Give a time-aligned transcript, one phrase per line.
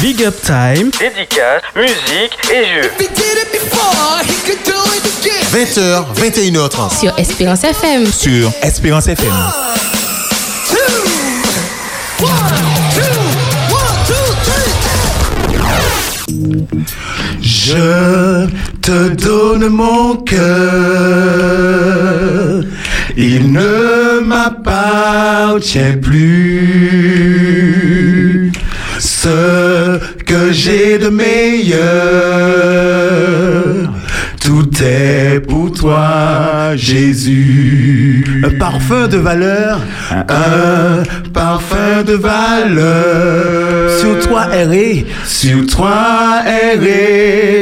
[0.00, 2.90] Big Up Time, dédicace, musique et jeux.
[5.52, 7.00] 20h, 21h30.
[7.00, 8.06] Sur Espérance FM.
[8.06, 9.32] Sur Espérance FM.
[17.42, 18.46] Je
[18.80, 20.40] te donne mon cœur,
[23.16, 28.19] il ne m'appartient plus.
[29.22, 31.78] Ce que j'ai de meilleur,
[34.42, 38.24] tout est pour toi, Jésus.
[38.42, 41.02] Un parfum de valeur, un
[41.34, 43.90] parfum de valeur.
[44.00, 46.78] Sur toi est sur toi est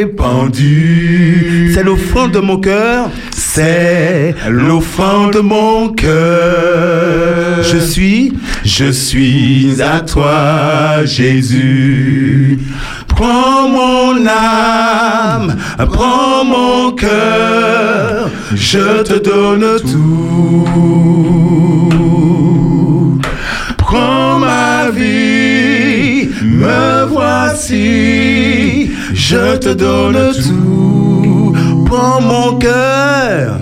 [0.04, 1.72] répandu.
[1.74, 3.10] C'est l'offrande de mon cœur,
[3.58, 7.64] c'est l'offrande de mon cœur.
[7.64, 8.32] Je suis,
[8.64, 12.60] je suis à toi, Jésus.
[13.08, 15.56] Prends mon âme,
[15.90, 20.68] prends mon cœur, je te donne tout.
[23.76, 31.17] Prends ma vie, me voici, je te donne tout.
[31.88, 33.60] Prends mon cœur,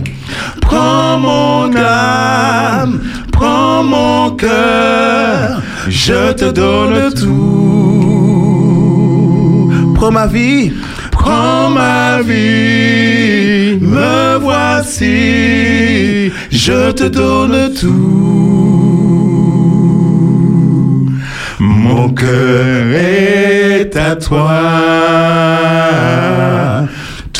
[0.60, 8.16] prends mon âme, prends mon cœur, je te donne tout.
[9.94, 10.72] Prends ma vie,
[11.12, 18.26] prends ma vie, me voici, je te donne tout.
[21.60, 24.50] Mon cœur est à toi,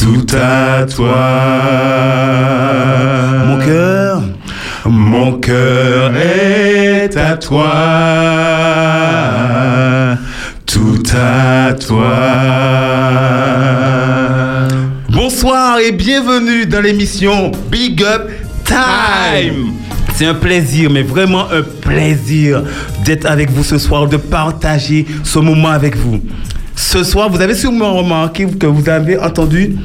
[0.07, 1.17] tout à toi.
[3.45, 4.23] Mon cœur,
[4.85, 7.73] mon cœur est à toi,
[10.65, 12.13] tout à toi.
[15.09, 18.31] Bonsoir et bienvenue dans l'émission Big Up
[18.65, 19.73] Time.
[20.15, 22.63] C'est un plaisir, mais vraiment un plaisir
[23.05, 26.21] d'être avec vous ce soir, de partager ce moment avec vous.
[26.77, 29.77] Ce soir, vous avez sûrement remarqué que vous avez entendu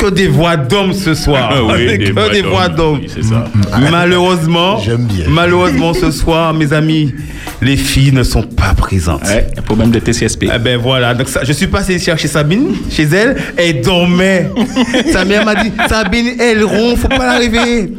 [0.00, 1.50] que des voix d'hommes ce soir.
[1.52, 2.50] Ah oui, des que voix des d'hommes.
[2.52, 2.98] voix d'hommes.
[3.02, 3.44] Oui, c'est ça.
[3.90, 5.26] Malheureusement, J'aime bien.
[5.28, 7.14] malheureusement ce soir, mes amis,
[7.60, 9.22] les filles ne sont pas présentes.
[9.24, 10.46] Ouais, un problème de TCSP.
[10.54, 14.50] Eh ben voilà, donc ça, je suis passé chercher Sabine chez elle, elle dormait.
[15.12, 17.92] Sa mère m'a dit Sabine, elle ronfle, faut pas la réveiller.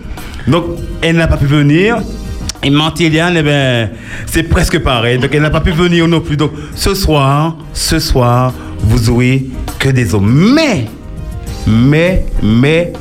[0.48, 0.66] Donc
[1.02, 1.98] elle n'a pas pu venir.
[2.64, 3.90] Et Mantiliane, eh ben,
[4.28, 5.18] c'est presque pareil.
[5.18, 6.38] Donc elle n'a pas pu venir non plus.
[6.38, 9.46] Donc ce soir, ce soir, vous aurez
[9.80, 10.54] que des hommes.
[10.56, 10.86] Mais,
[11.68, 12.92] mais, mais,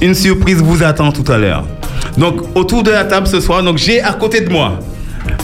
[0.00, 1.64] une surprise vous attend tout à l'heure.
[2.18, 4.78] Donc autour de la table ce soir, donc j'ai à côté de moi.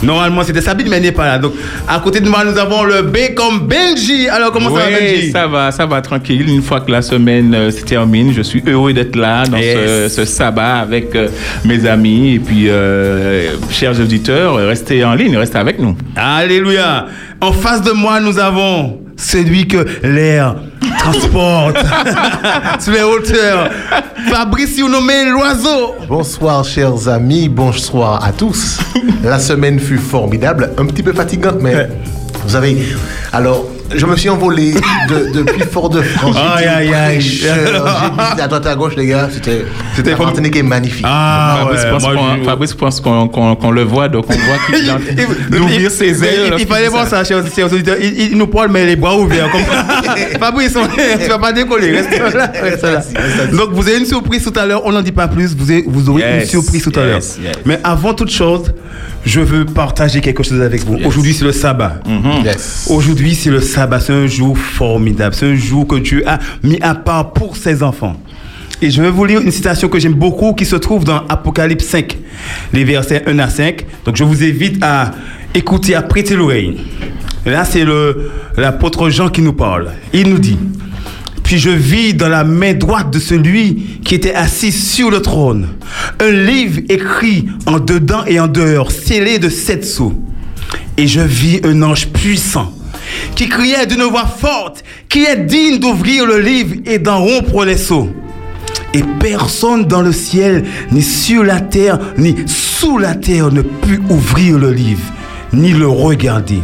[0.03, 1.37] Normalement c'était Sabine mais elle n'est pas là.
[1.39, 1.53] Donc
[1.87, 4.27] à côté de moi nous avons le B comme Benji.
[4.27, 5.31] Alors comment ça va Benji?
[5.31, 6.47] ça va, ça va tranquille.
[6.49, 10.13] Une fois que la semaine euh, se termine, je suis heureux d'être là dans Yes.
[10.13, 11.29] ce, ce sabbat avec euh,
[11.65, 15.95] mes amis et puis euh, chers auditeurs, restez en ligne, restez avec nous.
[16.15, 17.07] Alléluia.
[17.41, 20.55] En face de moi nous avons celui que l'air
[20.99, 21.77] transporte
[22.79, 23.69] sur les hauteurs.
[24.29, 25.95] Fabrice nommé l'oiseau.
[26.07, 28.79] Bonsoir chers amis, bonsoir à tous.
[29.23, 31.89] La semaine fut formidable, un petit peu fatigante, mais
[32.45, 32.77] vous avez...
[33.31, 33.65] Alors,
[33.95, 34.73] je me suis envolé
[35.09, 36.35] de- depuis Fort-de-France.
[36.55, 37.21] Aïe, aïe, aïe.
[37.21, 39.29] J'ai visité à droite à gauche, les gars.
[39.31, 39.65] C'était...
[39.95, 41.05] C'était Martinique est magnifique.
[41.07, 44.87] Ah Fabrice, ouais, pense moi, je- Fabrice pense qu'on, le voit, donc on voit qu'il
[44.87, 45.05] est en train
[45.49, 46.53] Il- d'ouvrir il- ses il- ailes.
[46.59, 47.97] Il, fallait voir ça, chers, chers auditeurs.
[48.01, 49.49] Il, il nous parle, mais les bras ouverts.
[50.39, 50.87] Fabrice, on-
[51.21, 51.91] tu vas pas décoller.
[51.91, 52.51] Reste là.
[52.61, 53.01] reste là.
[53.51, 54.81] Donc, vous avez une surprise tout à l'heure.
[54.85, 55.55] On n'en dit pas plus.
[55.55, 57.15] Vous, avez- vous aurez Yes, une surprise tout à l'heure.
[57.15, 57.55] yes, yes.
[57.65, 58.71] Mais avant toute chose,
[59.25, 60.97] je veux partager quelque chose avec vous.
[61.05, 61.95] Aujourd'hui, c'est le sabbat.
[62.45, 62.87] Yes.
[62.89, 63.78] Aujourd'hui, c'est le sabbat.
[64.01, 65.35] C'est un jour formidable.
[65.35, 68.15] C'est un jour que Dieu a mis à part pour ses enfants.
[68.81, 71.85] Et je vais vous lire une citation que j'aime beaucoup qui se trouve dans Apocalypse
[71.85, 72.17] 5,
[72.73, 73.85] les versets 1 à 5.
[74.05, 75.11] Donc je vous invite à
[75.53, 76.77] écouter, à prêter l'oreille.
[77.45, 77.85] Là, c'est
[78.57, 79.91] l'apôtre Jean qui nous parle.
[80.13, 80.57] Il nous dit,
[81.43, 85.67] puis je vis dans la main droite de celui qui était assis sur le trône
[86.19, 90.13] un livre écrit en dedans et en dehors, scellé de sept sceaux.
[90.97, 92.73] Et je vis un ange puissant
[93.35, 97.77] qui criait d'une voix forte, qui est digne d'ouvrir le livre et d'en rompre les
[97.77, 98.09] sceaux.
[98.93, 104.01] Et personne dans le ciel, ni sur la terre, ni sous la terre ne put
[104.09, 105.03] ouvrir le livre,
[105.53, 106.61] ni le regarder.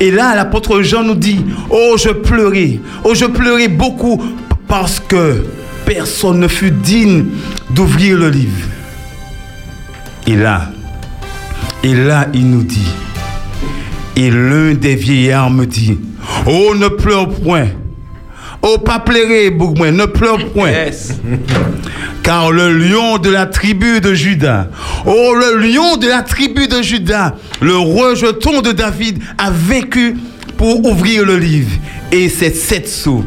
[0.00, 4.22] Et là, l'apôtre Jean nous dit, oh, je pleurais, oh, je pleurais beaucoup
[4.66, 5.44] parce que
[5.84, 7.26] personne ne fut digne
[7.70, 8.66] d'ouvrir le livre.
[10.26, 10.70] Et là,
[11.84, 12.88] et là, il nous dit,
[14.16, 15.98] Et l'un des vieillards me dit,
[16.46, 17.66] Oh, ne pleure point.
[18.62, 20.72] Oh, pas pleurer, Bougouin, ne pleure point.
[22.22, 24.68] Car le lion de la tribu de Judas,
[25.06, 30.16] oh, le lion de la tribu de Judas, le rejeton de David, a vaincu
[30.56, 31.70] pour ouvrir le livre.
[32.10, 33.24] Et c'est sept sceaux.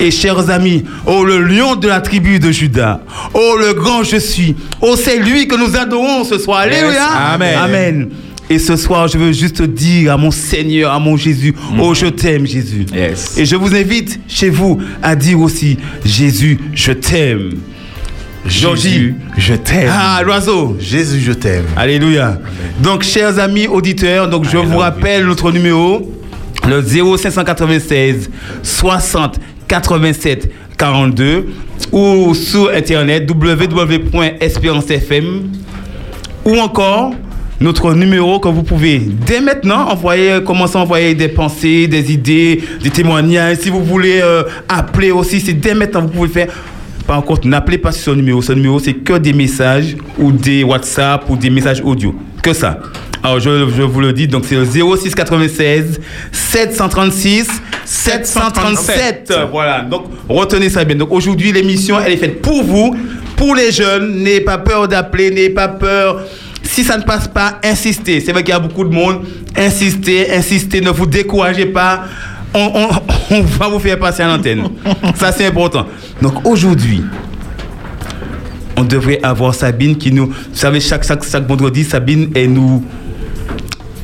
[0.00, 3.00] Et chers amis, oh le lion de la tribu de Judas,
[3.34, 6.60] oh le grand je suis, oh c'est lui que nous adorons ce soir.
[6.60, 7.06] Alléluia.
[7.06, 7.56] Amen.
[7.56, 8.08] Amen.
[8.52, 12.04] Et ce soir, je veux juste dire à mon Seigneur, à mon Jésus, oh je
[12.04, 12.84] t'aime Jésus.
[12.94, 13.38] Yes.
[13.38, 17.54] Et je vous invite chez vous à dire aussi, Jésus, je t'aime.
[18.44, 19.88] Georgie, Jésus, je t'aime.
[19.90, 20.76] ah l'oiseau.
[20.78, 21.64] Jésus, je t'aime.
[21.78, 22.38] Alléluia.
[22.82, 26.12] Donc, chers amis auditeurs, donc je vous rappelle notre numéro,
[26.68, 28.28] le 0596
[28.62, 31.46] 60 87 42
[31.90, 35.48] ou sur internet www.espérance.fm
[36.44, 37.14] ou encore
[37.62, 42.62] notre numéro que vous pouvez dès maintenant envoyer, commencer à envoyer des pensées, des idées,
[42.82, 43.58] des témoignages.
[43.58, 46.48] Si vous voulez euh, appeler aussi, c'est dès maintenant vous pouvez faire.
[47.06, 48.42] Par contre, n'appelez pas sur ce numéro.
[48.42, 52.14] Ce numéro, c'est que des messages ou des WhatsApp ou des messages audio.
[52.42, 52.78] Que ça.
[53.22, 56.00] Alors, je, je vous le dis, donc c'est le 06 96
[56.32, 57.48] 736
[57.84, 59.32] 737.
[59.50, 60.96] Voilà, donc retenez ça bien.
[60.96, 62.96] Donc aujourd'hui, l'émission, elle est faite pour vous,
[63.36, 64.22] pour les jeunes.
[64.22, 66.22] N'ayez pas peur d'appeler, n'ayez pas peur.
[66.72, 68.18] Si ça ne passe pas, insistez.
[68.22, 69.26] C'est vrai qu'il y a beaucoup de monde.
[69.54, 72.04] Insistez, insistez, ne vous découragez pas.
[72.54, 74.70] On, va vous faire passer à l'antenne.
[75.16, 75.86] Ça, c'est important.
[76.22, 77.02] Donc aujourd'hui,
[78.78, 80.28] on devrait avoir Sabine qui nous.
[80.28, 82.82] Vous savez, chaque, chaque, chaque vendredi, Sabine et nous.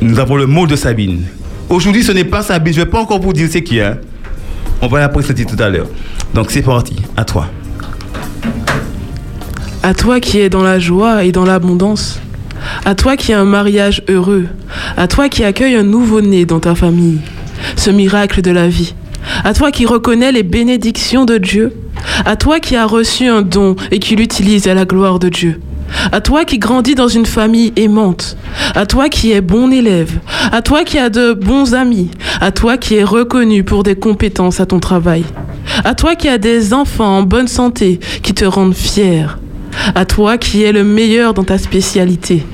[0.02, 1.22] Nous avons le mot de Sabine.
[1.70, 2.74] Aujourd'hui, ce n'est pas Sabine.
[2.74, 3.80] Je ne vais pas encore vous dire c'est qui.
[3.80, 3.96] Hein.
[4.82, 5.88] On va la présenter tout à l'heure.
[6.34, 6.96] Donc c'est parti.
[7.16, 7.46] À toi.
[9.82, 12.20] À toi qui es dans la joie et dans l'abondance.
[12.84, 14.46] À toi qui as un mariage heureux.
[14.96, 17.20] À toi qui accueilles un nouveau-né dans ta famille.
[17.76, 18.94] Ce miracle de la vie.
[19.44, 21.72] À toi qui reconnais les bénédictions de Dieu.
[22.24, 25.60] À toi qui as reçu un don et qui l'utilise à la gloire de Dieu.
[26.12, 28.36] À toi qui grandis dans une famille aimante.
[28.74, 30.18] À toi qui es bon élève.
[30.52, 32.10] À toi qui as de bons amis.
[32.40, 35.24] À toi qui es reconnu pour des compétences à ton travail.
[35.84, 39.38] À toi qui as des enfants en bonne santé qui te rendent fier.
[39.94, 42.44] À toi qui es le meilleur dans ta spécialité.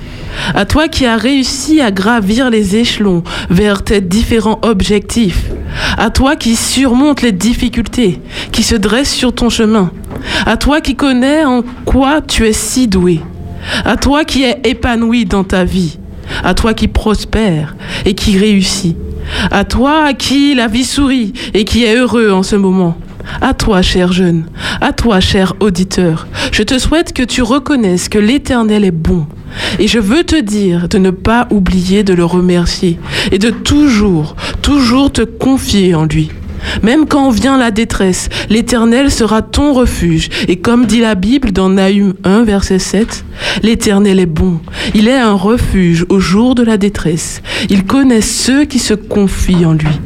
[0.54, 5.50] À toi qui as réussi à gravir les échelons vers tes différents objectifs.
[5.96, 8.20] À toi qui surmonte les difficultés,
[8.52, 9.90] qui se dresse sur ton chemin.
[10.46, 13.20] À toi qui connais en quoi tu es si doué.
[13.84, 15.98] À toi qui es épanoui dans ta vie.
[16.42, 17.74] À toi qui prospère
[18.04, 18.96] et qui réussit.
[19.50, 22.96] À toi à qui la vie sourit et qui est heureux en ce moment.
[23.40, 24.44] À toi, cher jeune,
[24.80, 29.26] à toi, cher auditeur, je te souhaite que tu reconnaisses que l'Éternel est bon.
[29.78, 32.98] Et je veux te dire de ne pas oublier de le remercier
[33.32, 36.30] et de toujours, toujours te confier en lui.
[36.82, 40.28] Même quand vient la détresse, l'Éternel sera ton refuge.
[40.48, 43.24] Et comme dit la Bible dans Nahum 1, verset 7,
[43.62, 44.60] l'Éternel est bon.
[44.94, 47.42] Il est un refuge au jour de la détresse.
[47.68, 50.00] Il connaît ceux qui se confient en lui.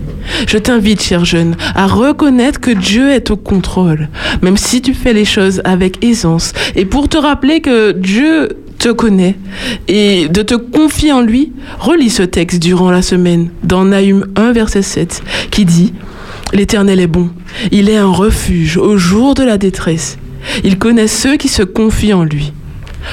[0.47, 4.09] Je t'invite, cher jeune, à reconnaître que Dieu est au contrôle,
[4.43, 6.53] même si tu fais les choses avec aisance.
[6.77, 8.49] Et pour te rappeler que Dieu
[8.79, 9.37] te connaît
[9.89, 14.53] et de te confier en lui, relis ce texte durant la semaine dans Nahum 1,
[14.53, 15.93] verset 7, qui dit
[16.53, 17.31] L'Éternel est bon,
[17.73, 20.19] il est un refuge au jour de la détresse.
[20.65, 22.53] Il connaît ceux qui se confient en lui.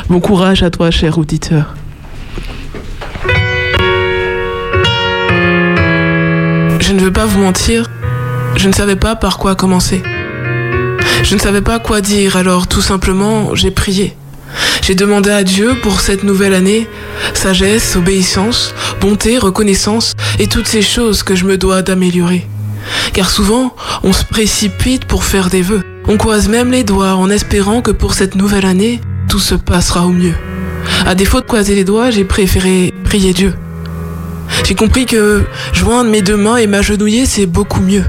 [0.10, 1.76] Bon courage à toi, cher auditeur.
[6.88, 7.90] Je ne veux pas vous mentir,
[8.58, 10.04] je ne savais pas par quoi commencer.
[11.24, 14.16] Je ne savais pas quoi dire, alors tout simplement, j'ai prié.
[14.84, 16.88] J'ai demandé à Dieu pour cette nouvelle année
[17.34, 22.48] sagesse, obéissance, bonté, reconnaissance et toutes ces choses que je me dois d'améliorer.
[23.14, 25.82] Car souvent, on se précipite pour faire des vœux.
[26.08, 30.06] On croise même les doigts en espérant que pour cette nouvelle année, tout se passera
[30.06, 30.36] au mieux.
[31.08, 33.56] À défaut de croiser les doigts, j'ai préféré prier Dieu.
[34.64, 38.04] J'ai compris que joindre mes deux mains et m'agenouiller, c'est beaucoup mieux.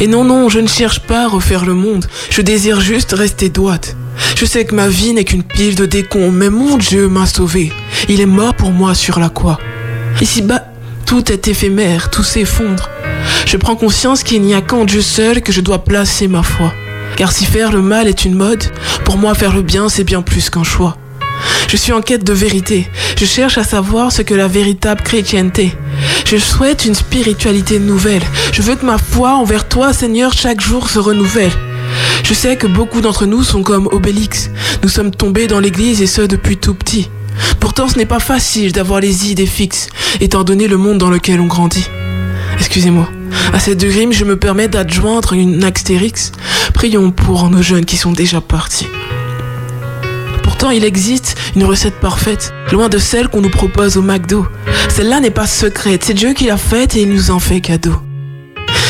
[0.00, 2.06] Et non, non, je ne cherche pas à refaire le monde.
[2.30, 3.96] Je désire juste rester droite.
[4.36, 7.72] Je sais que ma vie n'est qu'une pile de décombres, mais mon Dieu m'a sauvé.
[8.08, 9.58] Il est mort pour moi sur la croix.
[10.20, 10.64] Ici-bas,
[11.06, 12.88] tout est éphémère, tout s'effondre.
[13.46, 16.72] Je prends conscience qu'il n'y a qu'en Dieu seul que je dois placer ma foi.
[17.16, 18.64] Car si faire le mal est une mode,
[19.04, 20.96] pour moi faire le bien c'est bien plus qu'un choix.
[21.68, 22.88] Je suis en quête de vérité.
[23.18, 25.74] Je cherche à savoir ce que la véritable chrétienté.
[26.26, 28.22] Je souhaite une spiritualité nouvelle.
[28.52, 31.52] Je veux que ma foi envers toi, Seigneur, chaque jour se renouvelle.
[32.24, 34.50] Je sais que beaucoup d'entre nous sont comme Obélix.
[34.82, 37.10] Nous sommes tombés dans l'église et ce depuis tout petit.
[37.58, 39.88] Pourtant, ce n'est pas facile d'avoir les idées fixes,
[40.20, 41.86] étant donné le monde dans lequel on grandit.
[42.58, 43.08] Excusez-moi.
[43.52, 46.32] À cette rime, je me permets d'adjoindre une astérix.
[46.74, 48.86] Prions pour nos jeunes qui sont déjà partis.
[50.60, 54.46] Pourtant, il existe une recette parfaite, loin de celle qu'on nous propose au McDo.
[54.90, 57.94] Celle-là n'est pas secrète, c'est Dieu qui l'a faite et il nous en fait cadeau.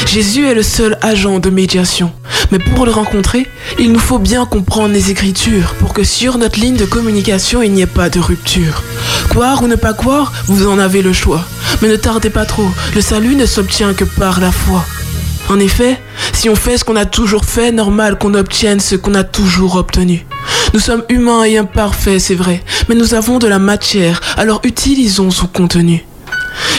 [0.04, 2.10] Jésus est le seul agent de médiation.
[2.50, 3.46] Mais pour le rencontrer,
[3.78, 7.70] il nous faut bien comprendre les Écritures pour que sur notre ligne de communication, il
[7.70, 8.82] n'y ait pas de rupture.
[9.28, 11.44] Croire ou ne pas croire, vous en avez le choix.
[11.82, 14.84] Mais ne tardez pas trop, le salut ne s'obtient que par la foi.
[15.50, 15.98] En effet,
[16.32, 19.74] si on fait ce qu'on a toujours fait, normal qu'on obtienne ce qu'on a toujours
[19.74, 20.24] obtenu.
[20.72, 25.32] Nous sommes humains et imparfaits, c'est vrai, mais nous avons de la matière, alors utilisons
[25.32, 26.04] son contenu.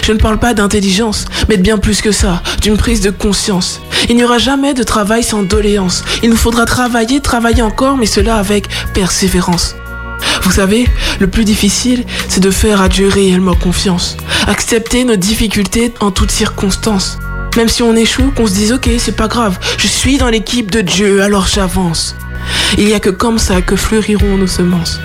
[0.04, 3.82] Je ne parle pas d'intelligence, mais de bien plus que ça, d'une prise de conscience.
[4.08, 6.06] Il n'y aura jamais de travail sans doléance.
[6.24, 9.75] Il nous faudra travailler, travailler encore, mais cela avec persévérance.
[10.44, 10.88] Vous savez,
[11.20, 14.16] le plus difficile, c'est de faire à Dieu réellement confiance.
[14.48, 17.18] Accepter nos difficultés en toutes circonstances.
[17.58, 20.72] Même si on échoue, qu'on se dise ok, c'est pas grave, je suis dans l'équipe
[20.72, 22.15] de Dieu, alors j'avance.
[22.77, 25.00] Il n'y a que comme ça que fleuriront nos semences.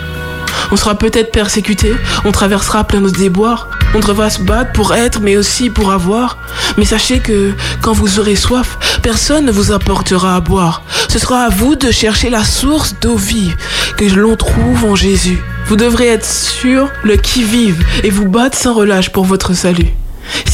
[0.71, 5.21] On sera peut-être persécuté, on traversera plein de déboires, on devra se battre pour être
[5.21, 6.39] mais aussi pour avoir.
[6.77, 10.83] Mais sachez que quand vous aurez soif, personne ne vous apportera à boire.
[11.09, 13.57] Ce sera à vous de chercher la source d'eau vive
[13.97, 15.39] que l'on trouve en Jésus.
[15.67, 19.89] Vous devrez être sûr le qui-vive et vous battre sans relâche pour votre salut.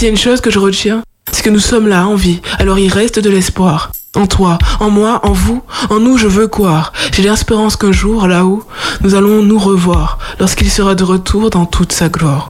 [0.03, 2.93] A une chose que je retiens, c'est que nous sommes là en vie, alors il
[2.93, 3.93] reste de l'espoir.
[4.15, 6.93] En toi, en moi, en vous, en nous, je veux croire.
[7.13, 8.63] J'ai l'espérance qu'un jour, là-haut,
[9.01, 12.49] nous allons nous revoir, lorsqu'il sera de retour dans toute sa gloire.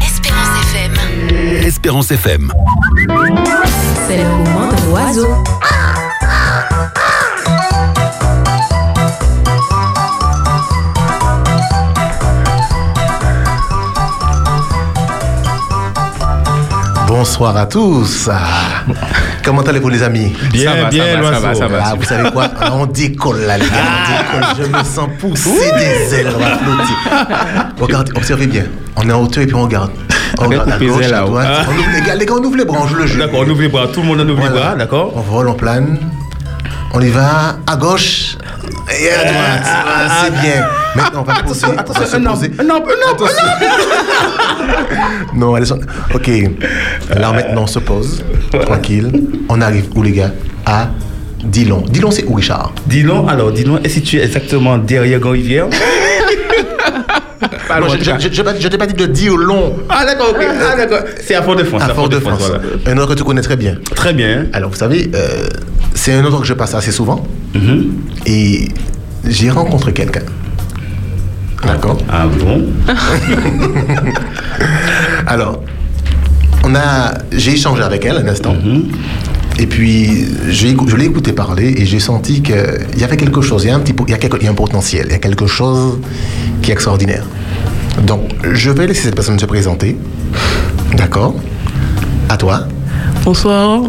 [0.00, 1.64] Espérance FM.
[1.64, 2.52] Espérance FM.
[4.08, 5.28] C'est le moment de l'oiseau.
[17.26, 18.28] Bonsoir à tous.
[19.42, 20.36] Comment allez-vous les amis?
[20.52, 21.82] Bien, Ça va, bien, ça va, ça va, ça va.
[21.82, 22.50] Ah, vous savez quoi?
[22.74, 23.70] On décolle là, les gars.
[24.34, 24.66] On décolle.
[24.66, 26.28] Je me sens pousser des ailes.
[26.28, 27.70] Va.
[27.80, 28.64] Regardez, observez bien.
[28.96, 29.90] On est en hauteur et puis on regarde.
[30.38, 31.66] On regarde à gauche, à droite.
[31.66, 33.18] On ouvre- les, gars, les gars, on ouvre les bras, on joue le jeu.
[33.20, 33.86] D'accord, on ouvre les bras.
[33.88, 35.98] Tout le monde en ouvre les bras, d'accord On vole, on plane.
[36.96, 38.36] On y va à gauche
[39.00, 39.62] et à droite.
[39.64, 40.64] Ah, c'est bien.
[40.94, 41.66] Maintenant, on va poser.
[41.66, 42.52] on va se Attention, un homme, poser.
[42.58, 43.28] un homme, un homme,
[45.34, 46.30] Non, allez, ok.
[47.16, 48.22] Là maintenant, on se pose.
[48.64, 49.10] Tranquille.
[49.48, 50.30] On arrive où, les gars?
[50.64, 50.88] À
[51.42, 51.82] Dillon.
[51.88, 52.72] Dillon, c'est où, Richard?
[52.86, 55.66] Dis-nous, alors, dis-nous, est-ce que tu es exactement derrière Grand-Rivière
[57.80, 59.74] Non, je, je, je- je pas- je t'ai pas dit de Dillon.
[59.88, 60.36] Ah, d'accord, ok.
[60.72, 61.00] Ah, d'accord.
[61.20, 61.82] C'est à Fort-de-France.
[61.82, 62.38] À Fort-de-France.
[62.48, 62.62] voilà.
[62.86, 63.78] Un endroit que tu connais très bien.
[63.96, 64.46] Très bien.
[64.52, 65.48] Alors, vous savez, euh,
[66.04, 67.24] c'est un endroit que je passe assez souvent.
[67.54, 67.92] Mhm.
[68.26, 68.68] Et
[69.26, 70.20] j'ai rencontré quelqu'un.
[71.66, 72.62] D'accord Ah bon?
[75.26, 75.62] Alors,
[76.62, 78.52] on a, j'ai échangé avec elle un instant.
[78.52, 78.82] Mhm.
[79.58, 80.66] Et puis, je
[80.98, 82.54] l'ai écouté parler et j'ai senti qu'il
[82.98, 84.48] y avait quelque chose, il y a un, petit, il y a quelque- il y
[84.48, 86.00] a un potentiel, il y a quelque chose
[86.60, 87.24] qui est extraordinaire.
[88.06, 89.96] Donc, je vais laisser cette personne se présenter.
[90.98, 91.34] D'accord
[92.28, 92.66] À toi.
[93.24, 93.82] Bonsoir.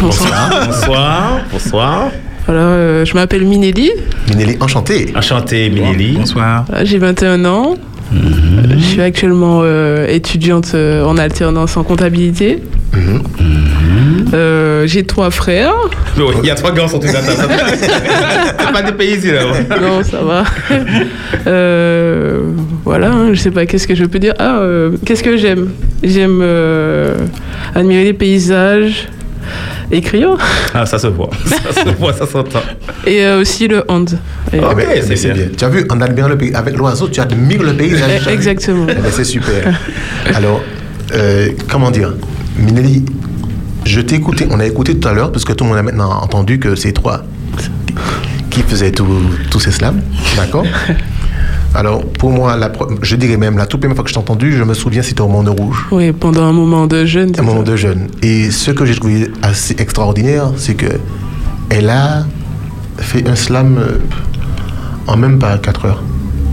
[0.00, 0.50] Bonsoir.
[0.66, 1.40] Bonsoir.
[1.52, 2.08] Bonsoir.
[2.46, 3.90] Voilà, euh, je m'appelle Minelli.
[4.28, 5.12] Minelli, enchanté.
[5.14, 6.16] Enchanté, Minelli.
[6.18, 6.64] Bonsoir.
[6.68, 7.76] Voilà, J'ai 21 ans.
[8.12, 8.74] Mhm.
[8.76, 12.58] Je suis actuellement euh, étudiante euh, en alternance en comptabilité.
[12.92, 13.22] Mhm.
[14.34, 15.74] Euh, J'ai trois frères.
[16.16, 17.42] Oui, Il y a trois gars sur toute la table.
[18.58, 19.42] C'est pas des pays ici, là.
[19.80, 20.44] Non, ça va.
[21.46, 22.40] Euh,
[22.84, 24.34] voilà, hein, je sais pas, qu'est-ce que je peux dire?
[24.38, 25.70] Ah, euh, qu'est-ce que j'aime?
[26.02, 27.14] J'aime euh,
[27.74, 29.08] admirer les paysages,
[29.90, 30.36] écrire,
[30.74, 31.30] Ah, ça se voit.
[31.72, 32.60] Ça se voit, ça s'entend.
[33.06, 34.18] et euh, aussi le hand.
[34.52, 35.44] Et- Ok, Eh ben, c'est c'est bien.
[35.46, 35.52] bien.
[35.56, 36.54] Tu as vu, on admire le pays.
[36.54, 38.26] Avec l'oiseau, tu admires le paysage.
[38.28, 38.86] Exactement.
[38.88, 39.74] Eh ben, c'est super.
[40.34, 40.60] Alors,
[41.14, 42.12] euh, comment dire?
[42.58, 43.04] Minelli,
[43.84, 45.82] je t'ai écouté, on a écouté tout à l'heure, parce que tout le monde a
[45.82, 47.24] maintenant entendu que c'est toi
[48.50, 49.06] qui faisais tout-
[49.50, 50.00] tous ces slams.
[50.36, 50.66] D'accord?
[51.74, 52.72] Alors, pour moi, la,
[53.02, 55.20] je dirais même, la toute première fois que je t'ai entendu, je me souviens, c'était
[55.20, 57.32] au Monde Rouge, Oui, pendant un moment de jeûne.
[57.38, 57.70] un moment ça.
[57.70, 58.06] de jeûne.
[58.22, 60.86] Et ce que j'ai trouvé assez extraordinaire, c'est que
[61.68, 62.24] elle a
[62.98, 63.98] fait un slam euh,
[65.06, 66.02] en même pas 4 heures.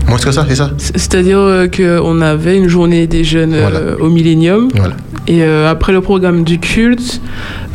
[0.08, 0.70] Moins que ça, c'est ça?
[0.78, 4.68] C'est-à-dire euh, qu'on avait une journée des jeunes euh, au Millénium.
[4.76, 4.94] Voilà.
[5.28, 7.20] Et euh, après le programme du culte,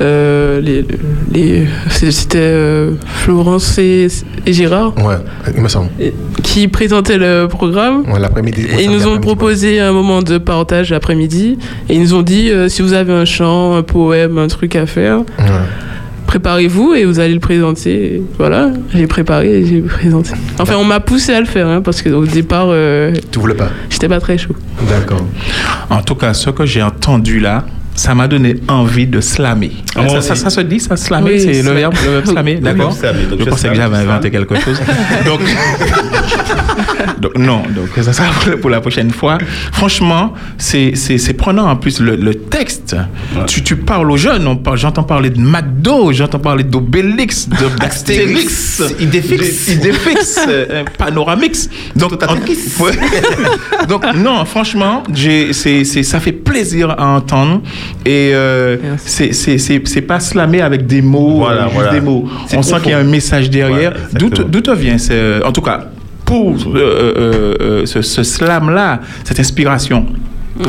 [0.02, 0.84] euh, les,
[1.32, 4.08] les- c'était euh, Florence et,
[4.46, 5.16] et Gérard Ouais,
[5.56, 5.90] il me semble.
[6.00, 8.10] et- qui présentaient le programme.
[8.12, 8.66] Ouais, l'après-midi.
[8.78, 11.58] Et ils nous ont proposé un moment de partage l'après-midi.
[11.90, 14.86] Et ils nous ont dit si vous avez un chant, un poème, un truc à
[14.88, 15.46] faire, Ouais.
[16.34, 18.16] Préparez-vous et vous allez le présenter.
[18.16, 20.32] Et Voilà, j'ai préparé et j'ai présenté.
[20.58, 23.70] Enfin, on m'a poussé à le faire, hein, parce qu'au départ, euh, Tu voulais pas?
[23.92, 24.56] j'étais pas très chaud.
[24.90, 25.24] D'accord.
[25.92, 29.72] En tout cas, ce que j'ai entendu là, ça m'a donné envie de slammer.
[29.96, 30.28] Ah, ça, aussi.
[30.30, 32.98] ça- ça se dit, ça, slammer, Oui, c'est le slam- verbe, le verbe slammer, d'accord
[33.02, 34.80] Oui, Je pensais que j'avais inventé quelque chose.
[35.26, 35.40] Donc,
[37.20, 38.28] donc, non, donc ça sera
[38.62, 39.38] pour la- prochaine fois.
[39.72, 42.96] Franchement, c'est c'est- c'est prenant en plus le, le texte.
[43.48, 47.56] Tu, tu parles aux jeunes, on parle- j'entends parler de McDo, j'entends parler d'Obélix, de-
[47.80, 49.68] d'Astérix, Idéfix.
[49.70, 51.70] Idéfix, euh, Panoramix.
[51.96, 52.36] Donc, en-
[53.88, 57.62] donc non, franchement, j'ai- c'est c'est- ça fait plaisir à entendre.
[58.06, 61.92] Et euh, c'est- c'est c'est- c'est pas slammer avec des mots, Voilà, euh, juste voilà.
[61.94, 62.26] des mots.
[62.56, 63.94] On sent qu'il y a un message derrière.
[64.12, 65.90] Voilà, D'où te vient, ce- en tout cas,
[66.26, 70.06] pour euh, euh, ce, ce slam-là, cette inspiration?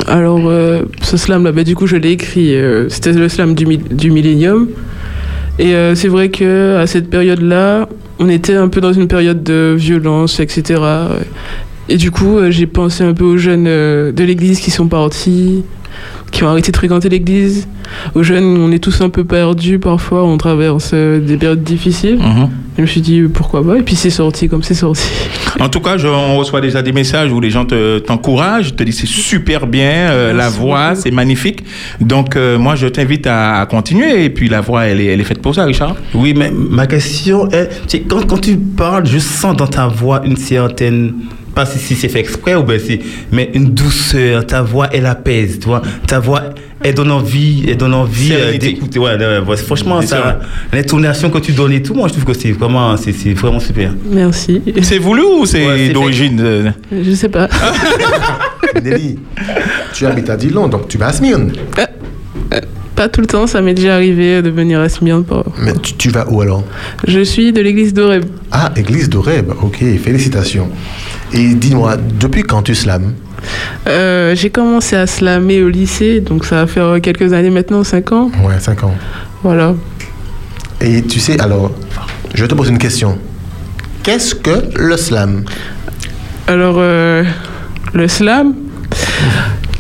[0.09, 2.55] Alors, euh, ce slam-là, bah, du coup, je l'ai écrit.
[2.55, 4.69] euh, C'était le slam du, mi- du millénium.
[5.59, 9.43] Et euh, c'est vrai que à cette période-là, on était un peu dans une période
[9.43, 10.81] de violence, etc.
[11.89, 15.63] Et du coup, j'ai pensé un peu aux jeunes de l'église qui sont partis,
[16.35, 17.67] qui ont arrêté de fréquenter l'église.
[18.15, 22.17] Aux jeunes, on est tous un peu perdus parfois, on traverse euh, des périodes difficiles.
[22.19, 22.49] Mhm.
[22.77, 25.05] Je me suis dit, pourquoi pas Et puis c'est sorti comme c'est sorti.
[25.61, 28.83] En tout cas, je, on reçoit déjà des messages où les gens te- t'encouragent, te
[28.83, 31.61] disent c'est super bien, euh, la voix, c'est magnifique.
[32.01, 34.25] Donc, euh, moi, je t'invite à, à continuer.
[34.25, 35.95] Et puis, la voix, elle est, elle est faite pour ça, Richard.
[36.13, 37.69] Oui, mais ma question est,
[38.27, 41.13] quand tu parles, je sens dans ta voix une certaine,
[41.55, 43.01] pas si, si c'est fait exprès ou bien si,
[43.33, 46.43] mais une douceur, ta voix, elle apaise, tu vois, ta voix,
[46.83, 49.57] elle donne envie, elle donne envie euh, d'écouter, ouais, ouais, ouais.
[49.57, 50.41] franchement, C'est ça,
[50.73, 53.61] l'intonation que tu donnes et tout, moi, je trouve que c'est vraiment, c'est c'est vraiment
[53.61, 53.93] super.
[54.11, 54.61] Merci.
[54.83, 57.49] C'est voulu ou c'est Ouais, c'est d'origine euh, Je sais pas.
[58.83, 59.19] Nelly,
[59.95, 61.53] tu habites à Dillon, donc tu vas à Smyrne.
[62.97, 65.25] Pas tout le temps, ça m'est déjà arrivé de venir à Smyrne.
[65.25, 66.63] pour- Mais tu, tu vas où alors?
[67.09, 68.25] Je suis de l'église d'Oreb.
[68.53, 69.51] Ah, église d'Oreb.
[69.63, 70.69] Ok, félicitations.
[71.35, 73.13] Et dis-moi, depuis quand tu slams
[73.87, 78.13] Euh, j'ai commencé à slammer au lycée, donc ça va faire quelques années maintenant, 5
[78.13, 78.31] ans.
[78.43, 78.95] Ouais, 5 ans.
[79.43, 79.75] Voilà.
[80.81, 81.71] Et tu sais, alors,
[82.35, 83.19] je te pose une question.
[84.03, 85.45] Qu'est-ce que le slam
[86.47, 87.25] Alors, euh,
[87.95, 88.55] le slam,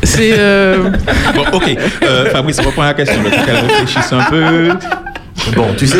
[0.03, 0.35] c'est.
[0.37, 0.91] euh,
[1.35, 1.77] Bon, ok.
[2.03, 3.21] Euh, Fabrice, reprends la question.
[3.23, 4.69] Qu'elle réfléchisse un peu.
[5.57, 5.99] Bon, tu sais,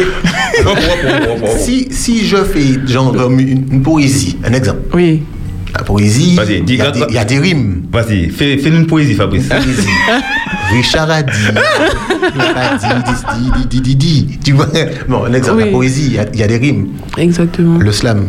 [1.59, 3.41] si, si je fais genre une,
[3.73, 4.81] une poésie, un exemple.
[4.95, 5.23] oui.
[5.77, 6.35] La poésie, il
[6.77, 7.83] y, a des- il y a des rimes.
[7.93, 9.49] Vas-y, fais, fais une poésie, Fabrice.
[9.49, 9.89] Poésie.
[10.73, 11.33] Richard a dit,
[12.35, 12.87] il a dit,
[13.43, 14.39] dit, dit, dit, dit, dit.
[14.45, 14.69] Tu vois
[15.09, 15.73] Bon, un exemple, la Oui.
[15.73, 16.89] poésie, il y a- il y, a des rimes.
[17.19, 17.79] Exactement.
[17.79, 18.29] Le slam,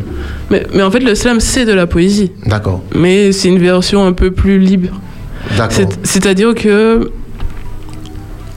[0.49, 2.31] Mais, mais en fait, le slam, c'est de la poésie.
[2.45, 2.83] d'accord.
[2.95, 4.89] Mais c'est une version un peu plus libre.
[5.57, 5.71] D'accord.
[5.71, 7.11] C'est- C'est-à-dire que.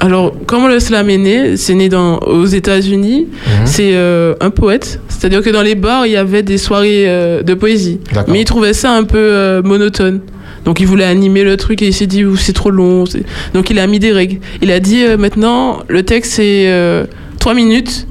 [0.01, 3.27] Alors, comment le slam est né C'est né dans, aux États-Unis.
[3.31, 3.67] Mhm.
[3.67, 5.01] C'est euh, un poète.
[5.09, 7.99] C'est-à-dire que dans les bars, il y avait des soirées euh, de poésie.
[8.29, 10.21] Mais il trouvait ça un peu euh, monotone.
[10.65, 13.07] Donc il voulait animer le truc et il s'est dit c'est trop long.
[13.07, 14.39] c'est- Donc il a mis des règles.
[14.61, 17.07] Il a dit maintenant le texte c'est
[17.39, 18.07] trois minutes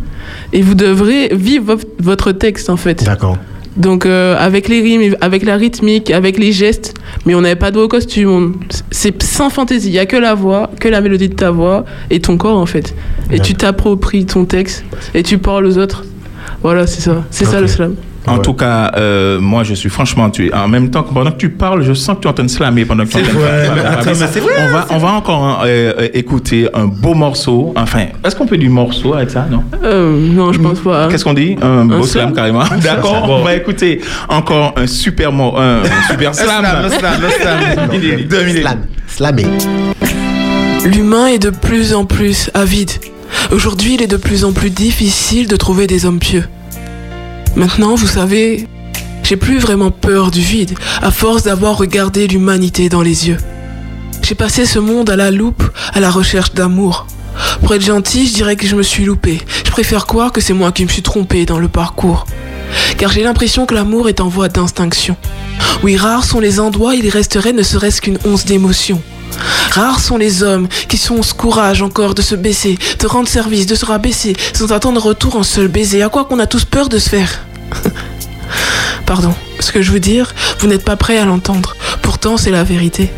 [0.53, 3.03] et vous devrez vivre vo- votre texte en fait.
[3.03, 3.37] D'accord.
[3.77, 7.71] Donc euh, avec les rimes, avec la rythmique, avec les gestes, mais on n'avait pas
[7.71, 8.55] de haut costume.
[8.91, 9.89] C'est sans fantaisie.
[9.89, 12.57] Il y a que la voix, que la mélodie de ta voix et ton corps
[12.57, 12.95] en fait.
[13.31, 16.05] Et tu t'appropries ton texte et tu parles aux autres.
[16.63, 17.23] Voilà, c'est ça.
[17.29, 17.95] C'est ça le slam.
[18.27, 18.41] En Ouais.
[18.41, 20.53] tout cas, euh, moi, je suis franchement tué.
[20.53, 22.43] En même temps, que pendant que tu parles, je sens que tu es en train
[22.43, 27.13] de slammer pendant que tu On va, on va encore euh, euh, écouter un beau
[27.13, 27.73] morceau.
[27.75, 29.63] Enfin, est-ce qu'on peut du morceau avec ça, non?
[29.83, 31.07] Euh, non, je pense pas.
[31.09, 31.55] Qu'est-ce qu'on dit?
[31.61, 32.63] Un beau slam, slam carrément.
[32.83, 33.37] D'accord, Bon.
[33.39, 36.65] on va écouter encore un super, mo- un, un super slam.
[36.99, 38.81] Slam.
[39.07, 39.45] Slammer.
[40.85, 42.91] L'humain est de plus en plus avide.
[43.51, 46.45] Aujourd'hui, il est de plus en plus difficile de trouver des hommes pieux.
[47.57, 48.67] Maintenant, vous savez,
[49.23, 53.39] j'ai plus vraiment peur du vide, à force d'avoir regardé l'humanité dans les yeux.
[54.21, 55.63] J'ai passé ce monde à la loupe,
[55.95, 57.07] à la recherche d'amour.
[57.61, 59.41] Pour être gentil, je dirais que je me suis loupé.
[59.65, 62.27] Je préfère croire que c'est moi qui me suis trompé dans le parcours.
[62.99, 65.15] Car j'ai l'impression que l'amour est en voie d'extinction.
[65.81, 69.01] Oui, rares sont les endroits où il resterait ne serait-ce qu'une once d'émotion.
[69.77, 73.67] Rares sont les hommes qui sont ce courage encore de se baisser, de rendre service,
[73.67, 76.01] de se rabaisser, sans attendre retour en seul baiser.
[76.01, 77.45] À quoi qu'on a tous peur de se faire
[79.05, 81.75] Pardon, ce que je veux dire, vous n'êtes pas prêt à l'entendre.
[82.01, 83.11] Pourtant, c'est la vérité.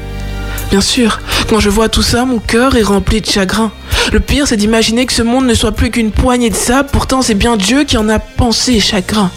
[0.70, 3.72] Bien sûr, quand je vois tout ça, mon cœur est rempli de chagrin.
[4.12, 7.22] Le pire, c'est d'imaginer que ce monde ne soit plus qu'une poignée de sable, pourtant
[7.22, 9.32] c'est bien Dieu qui en a pensé chagrin.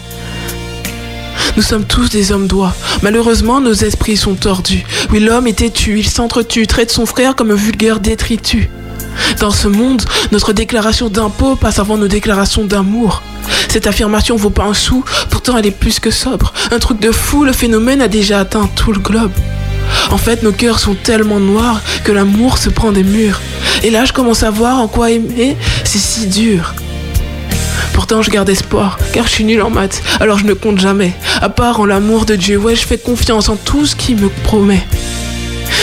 [1.55, 2.73] Nous sommes tous des hommes d'oie.
[3.01, 4.83] Malheureusement, nos esprits sont tordus.
[5.11, 8.67] Oui, l'homme est têtu, il s'entretue, traite son frère comme un vulgaire détritus.
[9.39, 13.21] Dans ce monde, notre déclaration d'impôt passe avant nos déclarations d'amour.
[13.69, 16.53] Cette affirmation vaut pas un sou, pourtant elle est plus que sobre.
[16.71, 19.31] Un truc de fou, le phénomène a déjà atteint tout le globe.
[20.11, 23.41] En fait, nos cœurs sont tellement noirs que l'amour se prend des murs.
[23.83, 26.73] Et là, je commence à voir en quoi aimer, c'est si dur.
[27.93, 31.13] Pourtant, je garde espoir, car je suis nul en maths, alors je ne compte jamais.
[31.41, 34.29] À part en l'amour de Dieu, ouais, je fais confiance en tout ce qu'il me
[34.29, 34.83] promet.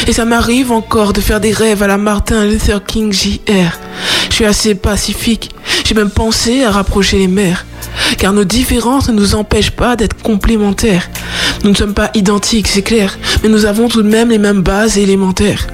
[0.07, 3.79] Et ça m'arrive encore de faire des rêves à la Martin Luther King JR.
[4.29, 5.51] Je suis assez pacifique,
[5.85, 7.67] j'ai même pensé à rapprocher les mères.
[8.19, 11.09] Car nos différences ne nous empêchent pas d'être complémentaires.
[11.65, 14.63] Nous ne sommes pas identiques, c'est clair, mais nous avons tout de même les mêmes
[14.63, 15.67] bases élémentaires.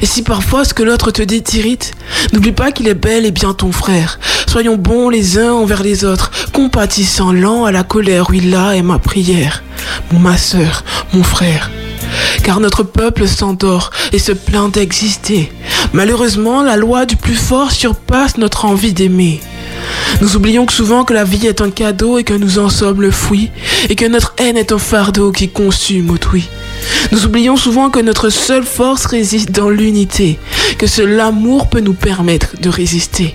[0.00, 1.92] Et si parfois ce que l'autre te dit t'irrite,
[2.32, 4.18] n'oublie pas qu'il est bel et bien ton frère.
[4.46, 8.82] Soyons bons les uns envers les autres, compatissant, lent à la colère, oui là est
[8.82, 9.62] ma prière.
[10.12, 11.70] Ma sœur, mon frère.
[12.42, 15.52] Car notre peuple s'endort et se plaint d'exister.
[15.92, 19.40] Malheureusement, la loi du plus fort surpasse notre envie d'aimer.
[20.20, 23.10] Nous oublions souvent que la vie est un cadeau et que nous en sommes le
[23.10, 23.50] fruit,
[23.88, 26.48] et que notre haine est un fardeau qui consume autrui.
[27.10, 30.38] Nous oublions souvent que notre seule force réside dans l'unité,
[30.78, 33.34] que seul l'amour peut nous permettre de résister.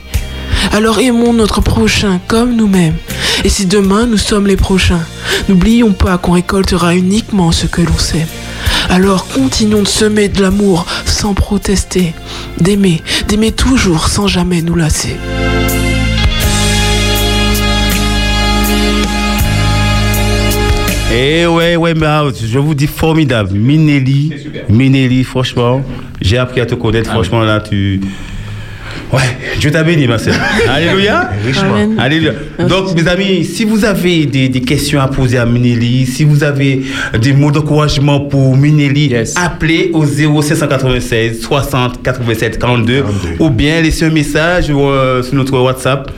[0.72, 2.96] Alors aimons notre prochain comme nous-mêmes.
[3.44, 5.06] Et si demain nous sommes les prochains,
[5.48, 8.28] n'oublions pas qu'on récoltera uniquement ce que l'on sème.
[8.90, 12.14] Alors continuons de semer de l'amour sans protester,
[12.60, 15.18] d'aimer, d'aimer toujours sans jamais nous lasser.
[21.14, 23.52] Eh ouais, ouais, bah, je vous dis formidable.
[23.58, 24.34] Minelli,
[24.70, 25.84] Minelli, franchement,
[26.22, 27.10] j'ai appris à te connaître.
[27.12, 28.02] franchement, là, tu.
[29.14, 29.22] Ouais,
[29.60, 30.36] Dieu t'a béni, ma sœur.
[30.70, 31.30] Alléluia.
[31.46, 31.96] Richement.
[31.98, 32.34] Alléluia.
[32.68, 36.44] Donc, mes amis, si vous avez des, des questions à poser à Minelli, si vous
[36.44, 36.84] avez
[37.22, 39.34] des mots d'encouragement pour Minelli, Yes.
[39.38, 43.30] appelez au 0796 60 87 42, 42.
[43.40, 46.12] ou bien laissez un message euh, sur notre WhatsApp.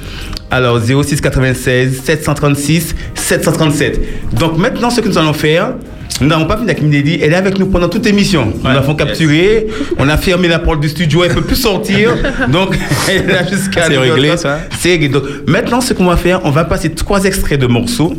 [0.52, 2.95] Alors, 06 96 736
[3.30, 4.34] 737.
[4.34, 5.74] Donc, maintenant, ce que nous allons faire,
[6.20, 7.20] nous n'avons pas fini avec Minelli.
[7.22, 8.46] Elle est avec nous pendant toute l'émission.
[8.48, 8.74] Nous Ouais.
[8.74, 9.68] l'avons capturée.
[9.98, 11.24] On a fermé la porte du studio.
[11.24, 12.15] Elle ne peut plus sortir.
[12.52, 12.76] Donc,
[13.08, 13.84] elle jusqu'à.
[13.88, 15.10] C'est réglé, ça C'est réglé.
[15.10, 18.13] Donc, maintenant, ce qu'on va faire, on va passer trois extraits de morceaux.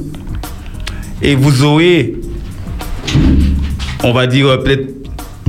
[1.23, 2.15] Et vous aurez,
[4.05, 4.89] on va dire, euh, peut-être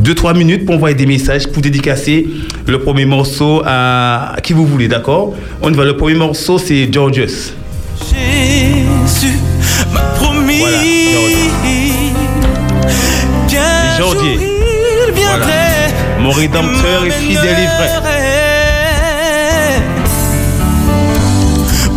[0.01, 2.27] 2-3 minutes pour envoyer des messages, pour dédicacer
[2.67, 5.33] le premier morceau à, à qui vous voulez, d'accord?
[5.61, 5.85] On y va.
[5.85, 7.53] Le premier morceau, c'est Georges.
[10.61, 10.77] Voilà,
[13.97, 14.37] jour Jordier.
[15.07, 17.89] il viendrait Mon rédempteur est fidèle et vrai.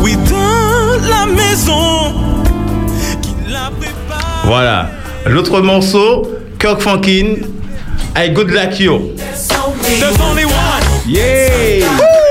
[0.00, 2.14] Oui, dans la maison.
[4.44, 4.90] Voilà.
[5.26, 6.26] L'autre morceau,
[6.58, 7.36] Kirk Franklin,
[8.16, 9.12] I Good Like You.
[11.06, 12.23] Yeah!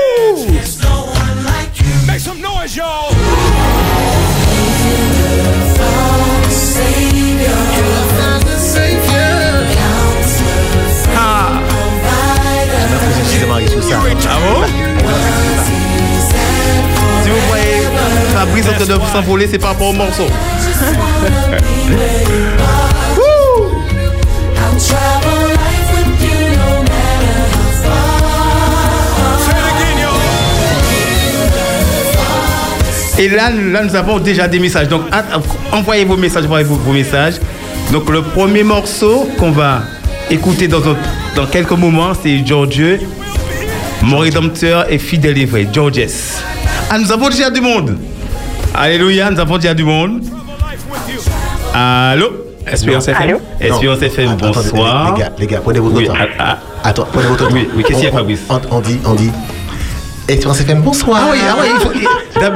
[18.54, 20.26] Fabrice en train de s'envoler, c'est par rapport au morceau.
[33.16, 34.88] Et là, là, nous avons déjà des messages.
[34.88, 35.02] Donc,
[35.72, 37.34] envoyez vos messages, envoyez vos, vos messages.
[37.92, 39.82] Donc, le premier morceau qu'on va
[40.30, 40.80] écouter dans,
[41.50, 42.98] quelques moments, c'est George,
[44.02, 46.06] mon rédempteur et fidèle et vrai, Georges.
[46.90, 47.96] Ah, nous avons déjà du monde.
[48.74, 50.22] Alléluia, nous avons déjà du monde.
[51.72, 52.32] Allô?
[52.66, 53.38] Espérance FM.
[53.60, 55.14] Espérance FM, attendez, bonsoir.
[55.14, 56.14] Les gars, les gars, prenez votre Oui, temps.
[56.38, 57.54] ah, Attends, prenez votre temps.
[57.54, 59.30] Oui, oui, qu'est-ce qu'il y a, Fabrice on, on dit, on dit.
[60.26, 61.20] Espérance FM, bonsoir.
[61.22, 61.56] Ah oui, ah
[61.94, 62.06] oui,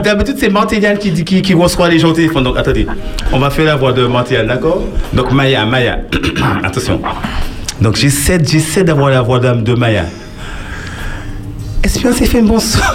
[0.03, 2.43] D'habitude, c'est Martial qui, dit- qui, qui reçoit les gens au téléphone.
[2.45, 2.87] Donc, attendez,
[3.33, 4.83] on va faire la voix de Martial, d'accord?
[5.13, 5.99] Donc, Maya, Maya,
[6.65, 7.01] attention.
[7.81, 10.05] Donc, j'essaie, j'essaie d'avoir la voix d'âme de Maya.
[11.85, 12.95] Espérance FM, bonsoir.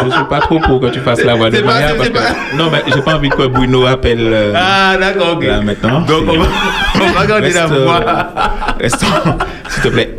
[0.00, 2.10] Je ne suis pas trop pour que tu fasses la voix de pas- Maya parce
[2.10, 2.20] pas-
[2.56, 4.18] non mais j'ai pas envie que Bruno appelle.
[4.32, 5.44] euh, Ah, d'accord, ok.
[5.44, 6.46] Là, maintenant, Donc, on va,
[7.02, 8.00] on va garder la Reste, euh, voix.
[8.80, 9.06] Restons,
[9.68, 10.18] s'il te plaît.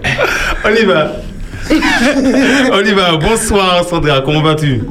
[0.65, 1.11] On y va.
[2.73, 3.15] on y va.
[3.17, 4.81] Bonsoir, Sandra, comment vas-tu?